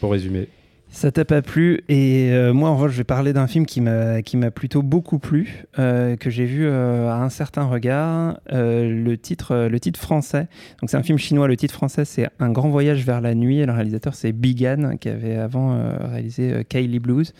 Pour 0.00 0.12
résumer. 0.12 0.48
Ça 0.96 1.12
t'a 1.12 1.26
pas 1.26 1.42
plu 1.42 1.84
et 1.90 2.30
euh, 2.32 2.54
moi 2.54 2.70
en 2.70 2.74
revanche 2.74 2.92
je 2.92 2.96
vais 2.96 3.04
parler 3.04 3.34
d'un 3.34 3.46
film 3.46 3.66
qui 3.66 3.82
m'a 3.82 4.22
qui 4.22 4.38
m'a 4.38 4.50
plutôt 4.50 4.80
beaucoup 4.80 5.18
plu 5.18 5.66
euh, 5.78 6.16
que 6.16 6.30
j'ai 6.30 6.46
vu 6.46 6.66
euh, 6.66 7.10
à 7.10 7.16
un 7.16 7.28
certain 7.28 7.64
regard 7.64 8.40
le 8.50 9.14
titre 9.16 9.66
le 9.70 9.78
titre 9.78 10.00
français. 10.00 10.48
Donc 10.80 10.88
c'est 10.88 10.96
un 10.96 11.02
film 11.02 11.18
chinois. 11.18 11.48
Le 11.48 11.56
titre 11.58 11.74
français 11.74 12.06
c'est 12.06 12.30
Un 12.40 12.50
grand 12.50 12.70
voyage 12.70 13.04
vers 13.04 13.20
la 13.20 13.34
nuit. 13.34 13.58
Et 13.58 13.66
le 13.66 13.72
réalisateur 13.72 14.14
c'est 14.14 14.32
Bigan 14.32 14.96
qui 14.98 15.10
avait 15.10 15.36
avant 15.36 15.78
réalisé 16.00 16.64
Kylie 16.66 16.98
Blues. 16.98 17.34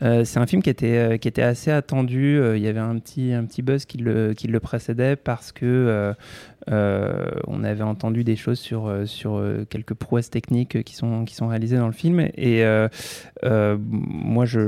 C'est 0.00 0.38
un 0.38 0.46
film 0.46 0.62
qui 0.62 0.70
était 0.70 1.18
qui 1.18 1.26
était 1.26 1.42
assez 1.42 1.72
attendu. 1.72 2.40
Il 2.54 2.62
y 2.62 2.68
avait 2.68 2.78
un 2.78 2.96
petit 3.00 3.32
un 3.32 3.44
petit 3.44 3.62
buzz 3.62 3.86
qui 3.86 3.98
le 3.98 4.34
qui 4.34 4.46
le 4.46 4.60
précédait 4.60 5.16
parce 5.16 5.50
que 5.50 6.14
on 6.68 7.64
avait 7.64 7.82
entendu 7.82 8.22
des 8.22 8.36
choses 8.36 8.60
sur, 8.60 8.92
sur 9.06 9.42
quelques 9.68 9.94
prouesses 9.94 10.30
techniques 10.30 10.84
qui 10.84 10.94
sont, 10.94 11.24
qui 11.24 11.34
sont 11.34 11.48
réalisées 11.48 11.78
dans 11.78 11.88
le 11.88 11.92
film. 11.92 12.20
Et 12.36 12.64
moi, 13.42 14.44
je 14.44 14.60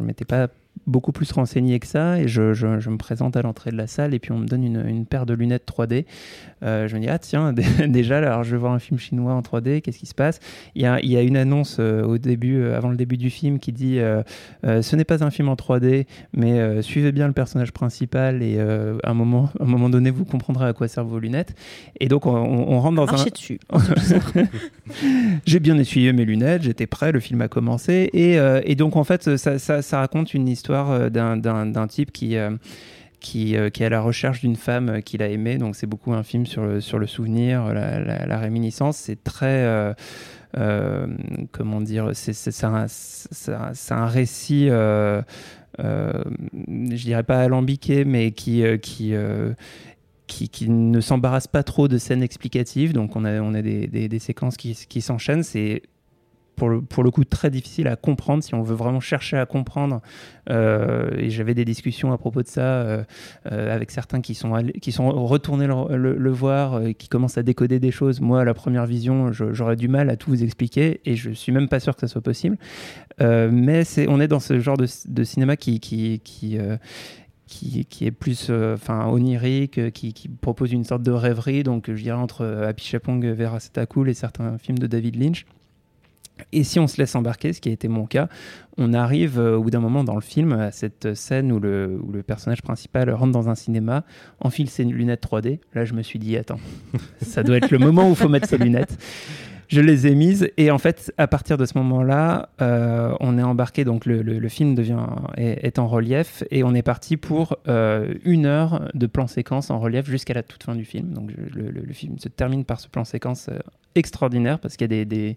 ne 0.00 0.06
m'étais 0.06 0.24
pas 0.24 0.48
beaucoup 0.86 1.12
plus 1.12 1.30
renseigné 1.30 1.78
que 1.78 1.86
ça 1.86 2.18
et 2.18 2.26
je, 2.26 2.52
je- 2.52 2.80
je 2.80 2.90
me 2.90 2.96
présente 2.96 3.36
à 3.36 3.42
l'entrée 3.42 3.70
de 3.70 3.76
la 3.76 3.86
salle 3.86 4.12
et 4.14 4.18
puis 4.18 4.32
on 4.32 4.38
me 4.38 4.46
donne 4.46 4.64
une, 4.64 4.84
une 4.88 5.04
paire 5.06 5.24
de 5.26 5.34
lunettes 5.34 5.64
3D. 5.70 6.04
Euh, 6.62 6.88
je 6.88 6.96
me 6.96 7.00
dis, 7.00 7.08
ah 7.08 7.18
tiens, 7.18 7.52
déjà, 7.88 8.18
alors 8.18 8.42
je 8.44 8.50
vais 8.52 8.56
voir 8.56 8.72
un 8.72 8.78
film 8.78 8.98
chinois 8.98 9.32
en 9.34 9.40
3D, 9.40 9.82
qu'est-ce 9.82 9.98
qui 9.98 10.06
se 10.06 10.14
passe? 10.14 10.40
Il 10.74 10.82
y, 10.82 10.86
a, 10.86 10.98
il 11.00 11.08
y 11.10 11.16
a 11.16 11.22
une 11.22 11.36
annonce 11.36 11.76
euh, 11.78 12.02
au 12.02 12.18
début, 12.18 12.56
euh, 12.60 12.76
avant 12.76 12.88
le 12.90 12.96
début 12.96 13.16
du 13.18 13.30
film 13.30 13.58
qui 13.58 13.72
dit, 13.72 13.98
ce 14.64 14.96
n'est 14.96 15.04
pas 15.04 15.22
un 15.22 15.30
film 15.30 15.48
en 15.48 15.54
3D, 15.54 16.06
mais 16.34 16.82
suivez 16.82 17.12
bien 17.12 17.26
le 17.28 17.34
personnage 17.34 17.72
principal 17.72 18.42
et 18.42 18.58
à, 18.58 19.10
un 19.10 19.14
moment, 19.14 19.50
à 19.60 19.62
un 19.64 19.66
moment 19.66 19.90
donné, 19.90 20.10
vous 20.10 20.24
comprendrez 20.24 20.66
à 20.66 20.72
quoi 20.72 20.88
servent 20.88 21.08
vos 21.08 21.18
lunettes. 21.20 21.54
Et 22.00 22.08
donc, 22.08 22.26
on, 22.26 22.34
on- 22.34 22.72
on 22.72 22.80
rentre 22.80 22.96
dans 22.96 23.08
un... 23.08 23.12
Marcher 23.12 23.30
dessus. 23.30 23.60
J'ai 25.46 25.60
bien 25.60 25.78
essuyé 25.78 26.12
mes 26.12 26.24
lunettes, 26.24 26.62
j'étais 26.62 26.86
prêt, 26.86 27.12
le 27.12 27.20
film 27.20 27.40
a 27.42 27.48
commencé. 27.48 28.10
Et, 28.12 28.38
et 28.64 28.74
donc, 28.74 28.96
en 28.96 29.04
fait, 29.04 29.36
ça, 29.36 29.58
ça- 29.58 29.82
ça 29.82 29.98
raconte 30.00 30.34
une 30.34 30.48
histoire 30.48 30.59
euh, 30.90 31.08
d'un- 31.10 31.36
type 31.88 32.12
qui, 32.12 32.36
euh, 32.36 32.50
euh, 33.56 33.70
qui 33.70 33.82
est 33.82 33.86
à 33.86 33.88
la 33.88 34.00
recherche 34.00 34.40
d'une 34.40 34.56
femme 34.56 35.02
qu'il 35.02 35.22
a 35.22 35.28
aimée. 35.28 35.58
Donc, 35.58 35.76
c'est 35.76 35.86
beaucoup 35.86 36.12
un 36.12 36.22
film 36.22 36.46
sur 36.46 36.64
le, 36.64 36.80
sur 36.80 36.98
le 36.98 37.06
souvenir, 37.06 37.72
la, 37.74 38.38
réminiscence. 38.38 38.96
C'est 38.96 39.22
très. 39.22 39.94
comment 41.52 41.80
dire 41.80 42.10
C'est 42.14 42.64
un, 42.64 42.86
un- 43.90 44.06
récit. 44.06 44.68
euh, 44.70 45.22
euh, 45.78 46.12
je 46.66 47.02
dirais 47.04 47.22
pas 47.22 47.40
alambiqué, 47.40 48.04
mais 48.04 48.32
qui, 48.32 48.64
qui, 48.82 49.14
qui, 50.26 50.68
ne 50.68 51.00
s'embarrasse 51.00 51.46
pas 51.46 51.62
trop 51.62 51.88
de 51.88 51.98
scènes 51.98 52.22
explicatives. 52.22 52.92
Donc 52.92 53.16
on 53.16 53.24
a, 53.24 53.40
on 53.40 53.54
a 53.54 53.62
des, 53.62 53.86
des- 53.86 54.08
des 54.08 54.18
séquences 54.18 54.56
qui, 54.56 54.74
qui 54.88 55.00
s'enchaînent. 55.00 55.42
C'est 55.42 55.82
pour 56.60 56.68
le, 56.68 56.82
pour 56.82 57.02
le 57.02 57.10
coup 57.10 57.24
très 57.24 57.48
difficile 57.48 57.88
à 57.88 57.96
comprendre 57.96 58.44
si 58.44 58.54
on 58.54 58.62
veut 58.62 58.74
vraiment 58.74 59.00
chercher 59.00 59.38
à 59.38 59.46
comprendre. 59.46 60.02
Euh, 60.50 61.10
et 61.16 61.30
j'avais 61.30 61.54
des 61.54 61.64
discussions 61.64 62.12
à 62.12 62.18
propos 62.18 62.42
de 62.42 62.48
ça 62.48 62.60
euh, 62.60 63.02
euh, 63.50 63.74
avec 63.74 63.90
certains 63.90 64.20
qui 64.20 64.34
sont, 64.34 64.52
qui 64.82 64.92
sont 64.92 65.08
retournés 65.24 65.66
le, 65.66 65.96
le- 65.96 66.18
le 66.18 66.30
voir, 66.30 66.82
qui 66.98 67.08
commencent 67.08 67.38
à 67.38 67.42
décoder 67.42 67.78
des 67.80 67.90
choses. 67.90 68.20
Moi, 68.20 68.42
à 68.42 68.44
la 68.44 68.52
première 68.52 68.84
vision, 68.84 69.32
j'aurais 69.32 69.76
du 69.76 69.88
mal 69.88 70.10
à 70.10 70.16
tout 70.16 70.28
vous 70.28 70.42
expliquer 70.44 71.00
et 71.06 71.16
je 71.16 71.30
suis 71.30 71.50
même 71.50 71.66
pas 71.66 71.80
sûr 71.80 71.94
que 71.94 72.00
ça 72.02 72.08
soit 72.08 72.20
possible. 72.20 72.58
Mais 73.18 73.84
c'est, 73.84 74.06
on 74.08 74.20
est 74.20 74.28
dans 74.28 74.40
ce 74.40 74.60
genre 74.60 74.76
de, 74.76 74.86
de 75.08 75.24
cinéma 75.24 75.56
qui, 75.56 75.80
qui, 75.80 76.20
qui, 76.20 76.58
qui, 77.46 78.04
est 78.06 78.10
plus 78.10 78.50
onirique, 78.88 79.92
qui, 79.92 80.12
qui 80.12 80.28
propose 80.28 80.72
une 80.72 80.84
sorte 80.84 81.02
de 81.02 81.10
rêverie, 81.10 81.62
donc 81.62 81.86
je 81.88 82.02
dirais 82.02 82.18
entre 82.18 82.42
euh, 82.42 82.68
Happy 82.68 82.84
Chapong, 82.84 83.24
Vera 83.24 83.58
Cool 83.88 84.10
et 84.10 84.14
certains 84.14 84.58
films 84.58 84.78
de 84.78 84.86
David 84.86 85.16
Lynch. 85.16 85.46
Et 86.52 86.64
si 86.64 86.78
on 86.78 86.86
se 86.86 86.96
laisse 86.98 87.14
embarquer, 87.14 87.52
ce 87.52 87.60
qui 87.60 87.68
a 87.68 87.72
été 87.72 87.88
mon 87.88 88.06
cas, 88.06 88.28
on 88.78 88.92
arrive 88.92 89.38
euh, 89.38 89.56
au 89.56 89.62
bout 89.62 89.70
d'un 89.70 89.80
moment 89.80 90.04
dans 90.04 90.14
le 90.14 90.20
film 90.20 90.52
à 90.52 90.72
cette 90.72 91.14
scène 91.14 91.52
où 91.52 91.60
le, 91.60 91.98
où 92.02 92.12
le 92.12 92.22
personnage 92.22 92.62
principal 92.62 93.10
rentre 93.10 93.32
dans 93.32 93.48
un 93.48 93.54
cinéma, 93.54 94.04
enfile 94.40 94.70
ses 94.70 94.84
lunettes 94.84 95.24
3D. 95.24 95.60
Là, 95.74 95.84
je 95.84 95.94
me 95.94 96.02
suis 96.02 96.18
dit, 96.18 96.36
attends, 96.36 96.60
ça 97.22 97.42
doit 97.42 97.56
être 97.56 97.70
le 97.70 97.78
moment 97.78 98.06
où 98.08 98.10
il 98.10 98.16
faut 98.16 98.28
mettre 98.28 98.48
ses 98.48 98.58
lunettes. 98.58 98.96
Je 99.70 99.80
les 99.80 100.06
ai 100.08 100.14
mises 100.16 100.50
et 100.56 100.70
en 100.72 100.78
fait, 100.78 101.12
à 101.16 101.28
partir 101.28 101.56
de 101.56 101.64
ce 101.64 101.78
moment-là, 101.78 102.48
euh, 102.60 103.14
on 103.20 103.38
est 103.38 103.42
embarqué. 103.42 103.84
Donc 103.84 104.04
le, 104.04 104.20
le- 104.22 104.38
le 104.40 104.48
film 104.48 104.74
devient 104.74 104.98
est, 105.36 105.64
est 105.64 105.78
en 105.78 105.86
relief 105.86 106.42
et 106.50 106.64
on 106.64 106.74
est 106.74 106.82
parti 106.82 107.16
pour 107.16 107.56
euh, 107.68 108.12
une 108.24 108.46
heure 108.46 108.88
de 108.94 109.06
plan 109.06 109.26
séquence 109.28 109.70
en 109.70 109.78
relief 109.78 110.06
jusqu'à 110.10 110.34
la 110.34 110.42
toute 110.42 110.64
fin 110.64 110.74
du 110.74 110.84
film. 110.84 111.12
Donc 111.12 111.30
je- 111.30 111.58
le, 111.58 111.70
le- 111.70 111.92
film 111.92 112.18
se 112.18 112.28
termine 112.28 112.64
par 112.64 112.80
ce 112.80 112.88
plan 112.88 113.04
séquence 113.04 113.48
euh, 113.48 113.58
extraordinaire 113.94 114.58
parce 114.58 114.76
qu'il 114.76 114.84
y 114.90 114.92
a 114.92 114.96
des, 114.96 115.04
des- 115.04 115.36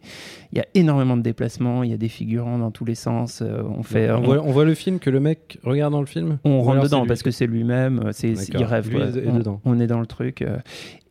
il 0.51 0.57
y 0.57 0.61
a 0.61 0.65
énormément 0.73 1.15
de 1.17 1.21
déplacements, 1.21 1.83
il 1.83 1.91
y 1.91 1.93
a 1.93 1.97
des 1.97 2.09
figurants 2.09 2.57
dans 2.57 2.71
tous 2.71 2.85
les 2.85 2.95
sens. 2.95 3.41
on 3.43 3.83
fait, 3.83 4.09
on, 4.11 4.17
on- 4.17 4.21
voit, 4.21 4.41
on 4.43 4.51
voit 4.51 4.65
le 4.65 4.73
film 4.75 4.97
que 4.99 5.09
le 5.11 5.19
mec 5.19 5.59
regarde 5.63 5.91
dans 5.93 5.99
le 6.01 6.05
film 6.07 6.37
on 6.43 6.61
rentre 6.61 6.81
dedans 6.83 7.05
parce 7.05 7.21
que 7.23 7.31
c'est 7.31 7.45
lui-même, 7.47 8.11
il 8.23 8.63
rêve. 8.63 8.89
Lui 8.89 8.95
quoi. 8.97 9.05
est- 9.07 9.17
est 9.17 9.27
on, 9.27 9.37
dedans. 9.37 9.61
on 9.65 9.79
est 9.79 9.87
dans 9.87 9.99
le 9.99 10.05
truc. 10.07 10.43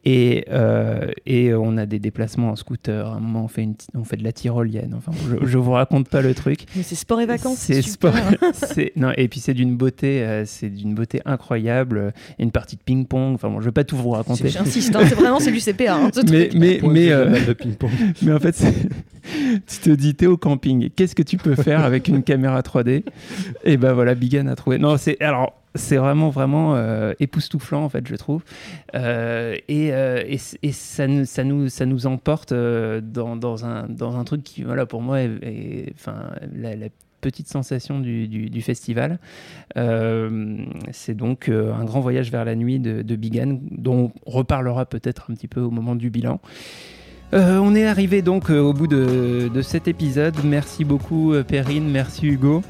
Et, 0.05 0.45
euh, 0.51 1.11
et 1.27 1.55
on 1.55 1.77
a 1.77 1.87
des 1.87 1.99
déplacements 2.01 2.51
en 2.51 2.57
scooter. 2.57 3.07
À 3.07 3.15
un 3.17 3.21
moment, 3.21 3.45
on 3.45 3.49
fait, 3.49 3.63
une, 3.63 3.75
on 3.95 4.05
fait 4.05 4.17
de 4.17 4.25
la 4.25 4.33
tyrolienne. 4.33 4.95
Enfin, 4.97 5.13
je, 5.31 5.47
je 5.47 5.59
vous 5.59 5.71
raconte 5.73 6.09
pas 6.09 6.23
le 6.23 6.35
truc. 6.35 6.65
Mais 6.75 6.83
c'est 6.83 6.95
sport 6.97 7.21
et 7.21 7.27
vacances. 7.27 7.59
C'est 7.59 7.83
sport. 7.83 8.15
non, 8.97 9.13
et 9.17 9.29
puis 9.29 9.39
c'est 9.41 9.55
d'une 9.55 9.77
beauté, 9.77 10.23
euh, 10.23 10.45
c'est 10.45 10.71
d'une 10.71 10.95
beauté 10.95 11.21
incroyable. 11.25 12.13
Une 12.39 12.51
partie 12.51 12.77
de 12.77 12.83
ping-pong. 12.83 13.35
Enfin 13.35 13.49
bon, 13.49 13.61
je 13.61 13.67
vais 13.67 13.73
pas 13.73 13.85
tout 13.85 13.97
vous 13.97 14.11
raconter. 14.11 14.49
J'insiste, 14.49 14.97
hein, 14.97 15.05
c'est 15.07 15.15
vraiment 15.15 15.39
c'est 15.41 15.53
du 15.53 15.61
CPA. 15.65 15.95
hein, 15.97 16.11
ce 16.13 16.21
Mais, 16.31 16.49
truc. 16.49 16.61
mais, 16.61 16.81
mais, 16.83 17.13
euh, 17.13 17.27
de 17.47 17.57
mais 18.23 18.33
en 18.33 18.41
fait, 18.41 18.57
tu 19.67 19.79
te 19.79 19.91
dis, 19.91 20.15
t'es 20.15 20.27
au 20.27 20.37
camping. 20.37 20.91
Qu'est-ce 20.91 21.15
que 21.15 21.23
tu 21.23 21.37
peux 21.37 21.55
faire 21.55 21.85
avec 21.85 22.09
une 22.09 22.23
caméra 22.23 22.61
3D 22.61 23.05
Et 23.65 23.77
ben 23.77 23.93
voilà, 23.93 24.15
Bigan 24.15 24.47
a 24.49 24.57
trouvé. 24.57 24.79
Non, 24.79 24.97
c'est 24.97 25.21
alors. 25.23 25.62
C'est 25.75 25.97
vraiment, 25.97 26.29
vraiment 26.29 26.77
euh, 26.77 27.15
époustouflant, 27.19 27.85
en 27.85 27.89
fait, 27.89 28.07
je 28.07 28.17
trouve. 28.17 28.43
Euh, 28.95 29.57
et 29.69 29.93
euh, 29.93 30.23
et, 30.27 30.73
ça, 30.73 31.07
nous, 31.07 31.25
ça, 31.25 31.45
nous, 31.45 31.69
ça 31.69 31.87
nous 31.87 32.07
emporte 32.07 32.53
dans, 32.53 33.37
dans, 33.37 33.65
un, 33.65 33.89
dans 33.89 34.17
un 34.17 34.25
truc 34.25 34.43
qui, 34.43 34.63
voilà, 34.63 34.85
pour 34.85 35.01
moi, 35.01 35.21
est, 35.21 35.93
enfin, 35.95 36.31
la, 36.55 36.89
petite 37.21 37.47
sensation 37.47 38.01
du, 38.01 38.61
festival. 38.63 39.21
C'est 39.77 41.15
donc 41.15 41.49
un 41.49 41.85
grand 41.85 42.01
voyage 42.01 42.33
vers 42.33 42.45
la 42.45 42.57
nuit 42.57 42.81
de, 42.81 43.03
de 43.03 43.17
Big 43.17 43.39
Anne, 43.39 43.61
dont 43.71 44.13
on 44.27 44.31
reparlera 44.31 44.87
peut-être 44.87 45.31
un 45.31 45.35
petit 45.35 45.49
peu 45.49 45.61
au 45.61 45.71
moment 45.71 45.95
du 45.95 46.11
bilan. 46.11 46.41
Euh, 47.35 47.59
on 47.59 47.75
est 47.75 47.87
arrivé 47.87 48.21
donc 48.21 48.51
euh, 48.51 48.61
au 48.61 48.75
bout 48.75 48.87
de, 48.87 49.51
de 49.53 49.63
cet 49.63 49.89
épisode. 49.89 50.37
Merci 50.45 50.85
beaucoup 50.85 51.33
euh, 51.33 51.43
Perrine, 51.43 51.91
merci 51.91 52.27
Hugo. 52.27 52.63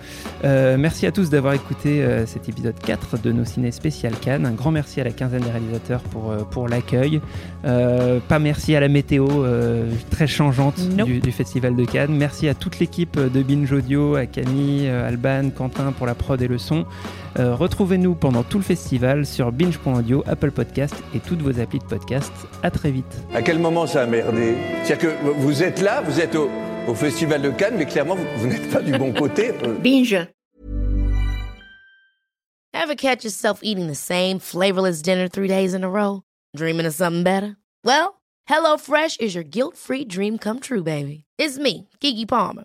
Merci 0.44 1.06
à 1.06 1.12
tous 1.12 1.30
d'avoir 1.30 1.54
écouté 1.54 2.04
cet 2.26 2.48
épisode 2.48 2.74
4 2.84 3.18
de 3.22 3.30
nos 3.30 3.44
ciné 3.44 3.70
spécial 3.70 4.12
Cannes. 4.20 4.44
Un 4.44 4.52
grand 4.52 4.72
merci 4.72 5.00
à 5.00 5.04
la 5.04 5.10
quinzaine 5.10 5.42
des 5.42 5.50
réalisateurs 5.50 6.02
pour, 6.02 6.34
pour 6.50 6.68
l'accueil. 6.68 7.20
Pas 7.62 8.38
merci 8.40 8.74
à 8.74 8.80
la 8.80 8.88
météo 8.88 9.28
très 10.10 10.26
changeante 10.26 10.78
Nope. 10.96 11.06
du, 11.06 11.20
du 11.20 11.30
Festival 11.30 11.76
de 11.76 11.84
Cannes. 11.84 12.16
Merci 12.16 12.48
à 12.48 12.54
toute 12.54 12.80
l'équipe 12.80 13.18
de 13.18 13.42
Binge 13.42 13.72
Audio, 13.72 14.16
à 14.16 14.26
Camille, 14.26 14.88
Alban, 14.88 15.50
Quentin 15.56 15.92
pour 15.92 16.06
la 16.06 16.14
prod 16.14 16.42
et 16.42 16.48
le 16.48 16.58
son. 16.58 16.84
Euh, 17.38 17.54
Retrouvez-nous 17.54 18.14
pendant 18.14 18.42
tout 18.42 18.58
le 18.58 18.64
festival 18.64 19.24
sur 19.24 19.52
binge.audio, 19.52 20.22
Apple 20.26 20.50
Podcast 20.50 20.94
et 21.14 21.20
toutes 21.20 21.40
vos 21.40 21.58
applis 21.60 21.78
de 21.78 21.84
podcast. 21.84 22.32
À 22.62 22.70
très 22.70 22.90
vite. 22.90 23.06
À 23.34 23.42
quel 23.42 23.58
moment 23.58 23.86
ça 23.86 24.02
a 24.02 24.06
merdé? 24.06 24.54
C'est-à-dire 24.84 24.98
que 25.18 25.30
vous 25.38 25.62
êtes 25.62 25.80
là, 25.80 26.02
vous 26.02 26.20
êtes 26.20 26.34
au, 26.34 26.50
au 26.86 26.94
Festival 26.94 27.40
de 27.40 27.50
Cannes, 27.50 27.76
mais 27.78 27.86
clairement, 27.86 28.16
vous, 28.16 28.26
vous 28.36 28.46
n'êtes 28.48 28.70
pas 28.70 28.82
du 28.82 28.92
bon 28.92 29.12
côté. 29.12 29.52
Binge. 29.82 30.16
Ever 32.74 32.96
catch 32.96 33.24
yourself 33.24 33.60
eating 33.62 33.86
the 33.88 33.94
same 33.94 34.38
flavorless 34.38 35.02
dinner 35.02 35.28
three 35.28 35.48
days 35.48 35.74
in 35.74 35.84
a 35.84 35.88
row? 35.88 36.22
Dreaming 36.56 36.86
of 36.86 36.94
something 36.94 37.22
better? 37.22 37.56
Well, 37.84 38.20
HelloFresh 38.50 39.20
is 39.20 39.34
your 39.34 39.44
guilt-free 39.44 40.06
dream 40.06 40.36
come 40.38 40.58
true, 40.60 40.82
baby. 40.82 41.24
It's 41.38 41.58
me, 41.58 41.88
Kiki 42.00 42.26
Palmer. 42.26 42.64